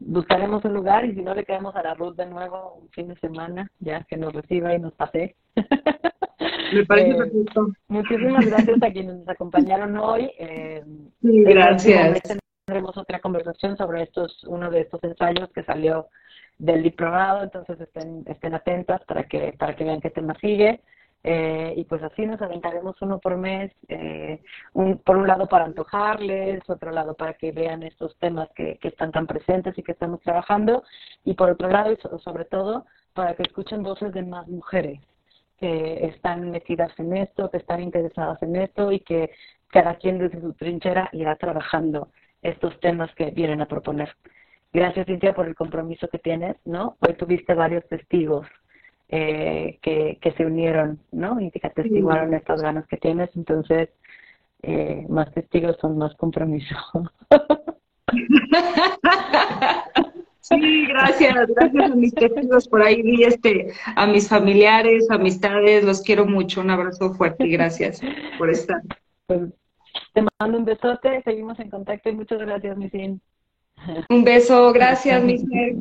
buscaremos 0.00 0.64
un 0.64 0.74
lugar 0.74 1.04
y 1.04 1.14
si 1.14 1.22
no 1.22 1.34
le 1.34 1.44
quedamos 1.44 1.76
a 1.76 1.82
la 1.82 1.94
Ruth 1.94 2.16
de 2.16 2.26
nuevo 2.26 2.80
un 2.82 2.88
fin 2.90 3.08
de 3.08 3.16
semana, 3.16 3.70
ya 3.80 4.04
que 4.04 4.16
nos 4.16 4.32
reciba 4.32 4.74
y 4.74 4.78
nos 4.80 4.94
pase. 4.94 5.36
Me 6.72 6.86
parece 6.86 7.10
eh, 7.10 7.16
perfecto. 7.16 7.68
Muchísimas 7.88 8.46
gracias 8.46 8.82
a 8.82 8.92
quienes 8.92 9.16
nos 9.16 9.28
acompañaron 9.28 9.96
hoy. 9.98 10.30
Eh, 10.38 10.82
gracias. 11.20 12.22
Tendremos 12.64 12.96
otra 12.96 13.20
conversación 13.20 13.76
sobre 13.76 14.02
estos, 14.02 14.44
uno 14.44 14.70
de 14.70 14.82
estos 14.82 15.02
ensayos 15.02 15.50
que 15.52 15.64
salió 15.64 16.08
del 16.58 16.82
diplomado, 16.82 17.42
entonces 17.42 17.80
estén, 17.80 18.22
estén 18.26 18.54
atentas 18.54 19.02
para 19.04 19.24
que, 19.24 19.54
para 19.58 19.74
que 19.74 19.84
vean 19.84 20.00
qué 20.00 20.10
tema 20.10 20.34
sigue. 20.40 20.80
Eh, 21.22 21.74
y 21.76 21.84
pues 21.84 22.02
así 22.02 22.24
nos 22.24 22.40
aventaremos 22.40 23.00
uno 23.02 23.18
por 23.18 23.36
mes, 23.36 23.70
eh, 23.88 24.40
un, 24.72 24.98
por 24.98 25.18
un 25.18 25.26
lado 25.26 25.46
para 25.48 25.66
antojarles, 25.66 26.62
otro 26.68 26.90
lado 26.92 27.14
para 27.14 27.34
que 27.34 27.52
vean 27.52 27.82
estos 27.82 28.16
temas 28.18 28.48
que, 28.54 28.78
que 28.78 28.88
están 28.88 29.12
tan 29.12 29.26
presentes 29.26 29.76
y 29.76 29.82
que 29.82 29.92
estamos 29.92 30.20
trabajando, 30.22 30.82
y 31.24 31.34
por 31.34 31.50
otro 31.50 31.68
lado, 31.68 31.92
y 31.92 31.98
sobre 32.20 32.46
todo, 32.46 32.86
para 33.12 33.34
que 33.34 33.42
escuchen 33.42 33.82
voces 33.82 34.14
de 34.14 34.22
más 34.22 34.48
mujeres 34.48 34.98
que 35.58 36.06
están 36.06 36.50
metidas 36.50 36.90
en 36.98 37.14
esto, 37.14 37.50
que 37.50 37.58
están 37.58 37.82
interesadas 37.82 38.42
en 38.42 38.56
esto 38.56 38.90
y 38.90 39.00
que 39.00 39.30
cada 39.68 39.96
quien 39.96 40.18
desde 40.18 40.40
su 40.40 40.54
trinchera 40.54 41.10
irá 41.12 41.36
trabajando 41.36 42.08
estos 42.40 42.80
temas 42.80 43.14
que 43.14 43.30
vienen 43.30 43.60
a 43.60 43.66
proponer. 43.66 44.16
Gracias, 44.72 45.06
Cintia, 45.06 45.34
por 45.34 45.46
el 45.46 45.54
compromiso 45.54 46.08
que 46.08 46.18
tienes, 46.18 46.56
¿no? 46.64 46.96
Hoy 47.00 47.14
tuviste 47.14 47.52
varios 47.54 47.86
testigos 47.88 48.46
eh, 49.12 49.78
que, 49.82 50.18
que 50.20 50.32
se 50.32 50.46
unieron, 50.46 51.00
¿no? 51.10 51.40
Y 51.40 51.50
que 51.50 51.66
atestiguaron 51.66 52.32
estas 52.34 52.62
ganas 52.62 52.86
que 52.86 52.96
tienes, 52.96 53.28
entonces 53.34 53.88
eh, 54.62 55.04
más 55.08 55.32
testigos 55.32 55.76
son 55.80 55.98
más 55.98 56.14
compromiso. 56.14 56.76
Sí, 60.42 60.86
gracias, 60.86 61.46
gracias 61.54 61.92
a 61.92 61.94
mis 61.94 62.12
testigos 62.12 62.66
por 62.66 62.82
ahí 62.82 63.02
vi 63.02 63.22
este, 63.22 63.72
a 63.94 64.06
mis 64.06 64.28
familiares, 64.28 65.08
amistades, 65.10 65.84
los 65.84 66.02
quiero 66.02 66.26
mucho, 66.26 66.60
un 66.60 66.70
abrazo 66.70 67.12
fuerte 67.12 67.46
y 67.46 67.52
gracias 67.52 68.00
por 68.36 68.50
estar. 68.50 68.80
Pues, 69.26 69.42
te 70.12 70.24
mando 70.40 70.58
un 70.58 70.64
besote, 70.64 71.22
seguimos 71.22 71.60
en 71.60 71.70
contacto 71.70 72.08
y 72.08 72.16
muchas 72.16 72.40
gracias, 72.40 72.76
Misin. 72.76 73.20
Un 74.08 74.24
beso, 74.24 74.72
gracias, 74.72 75.22
Misin. 75.24 75.80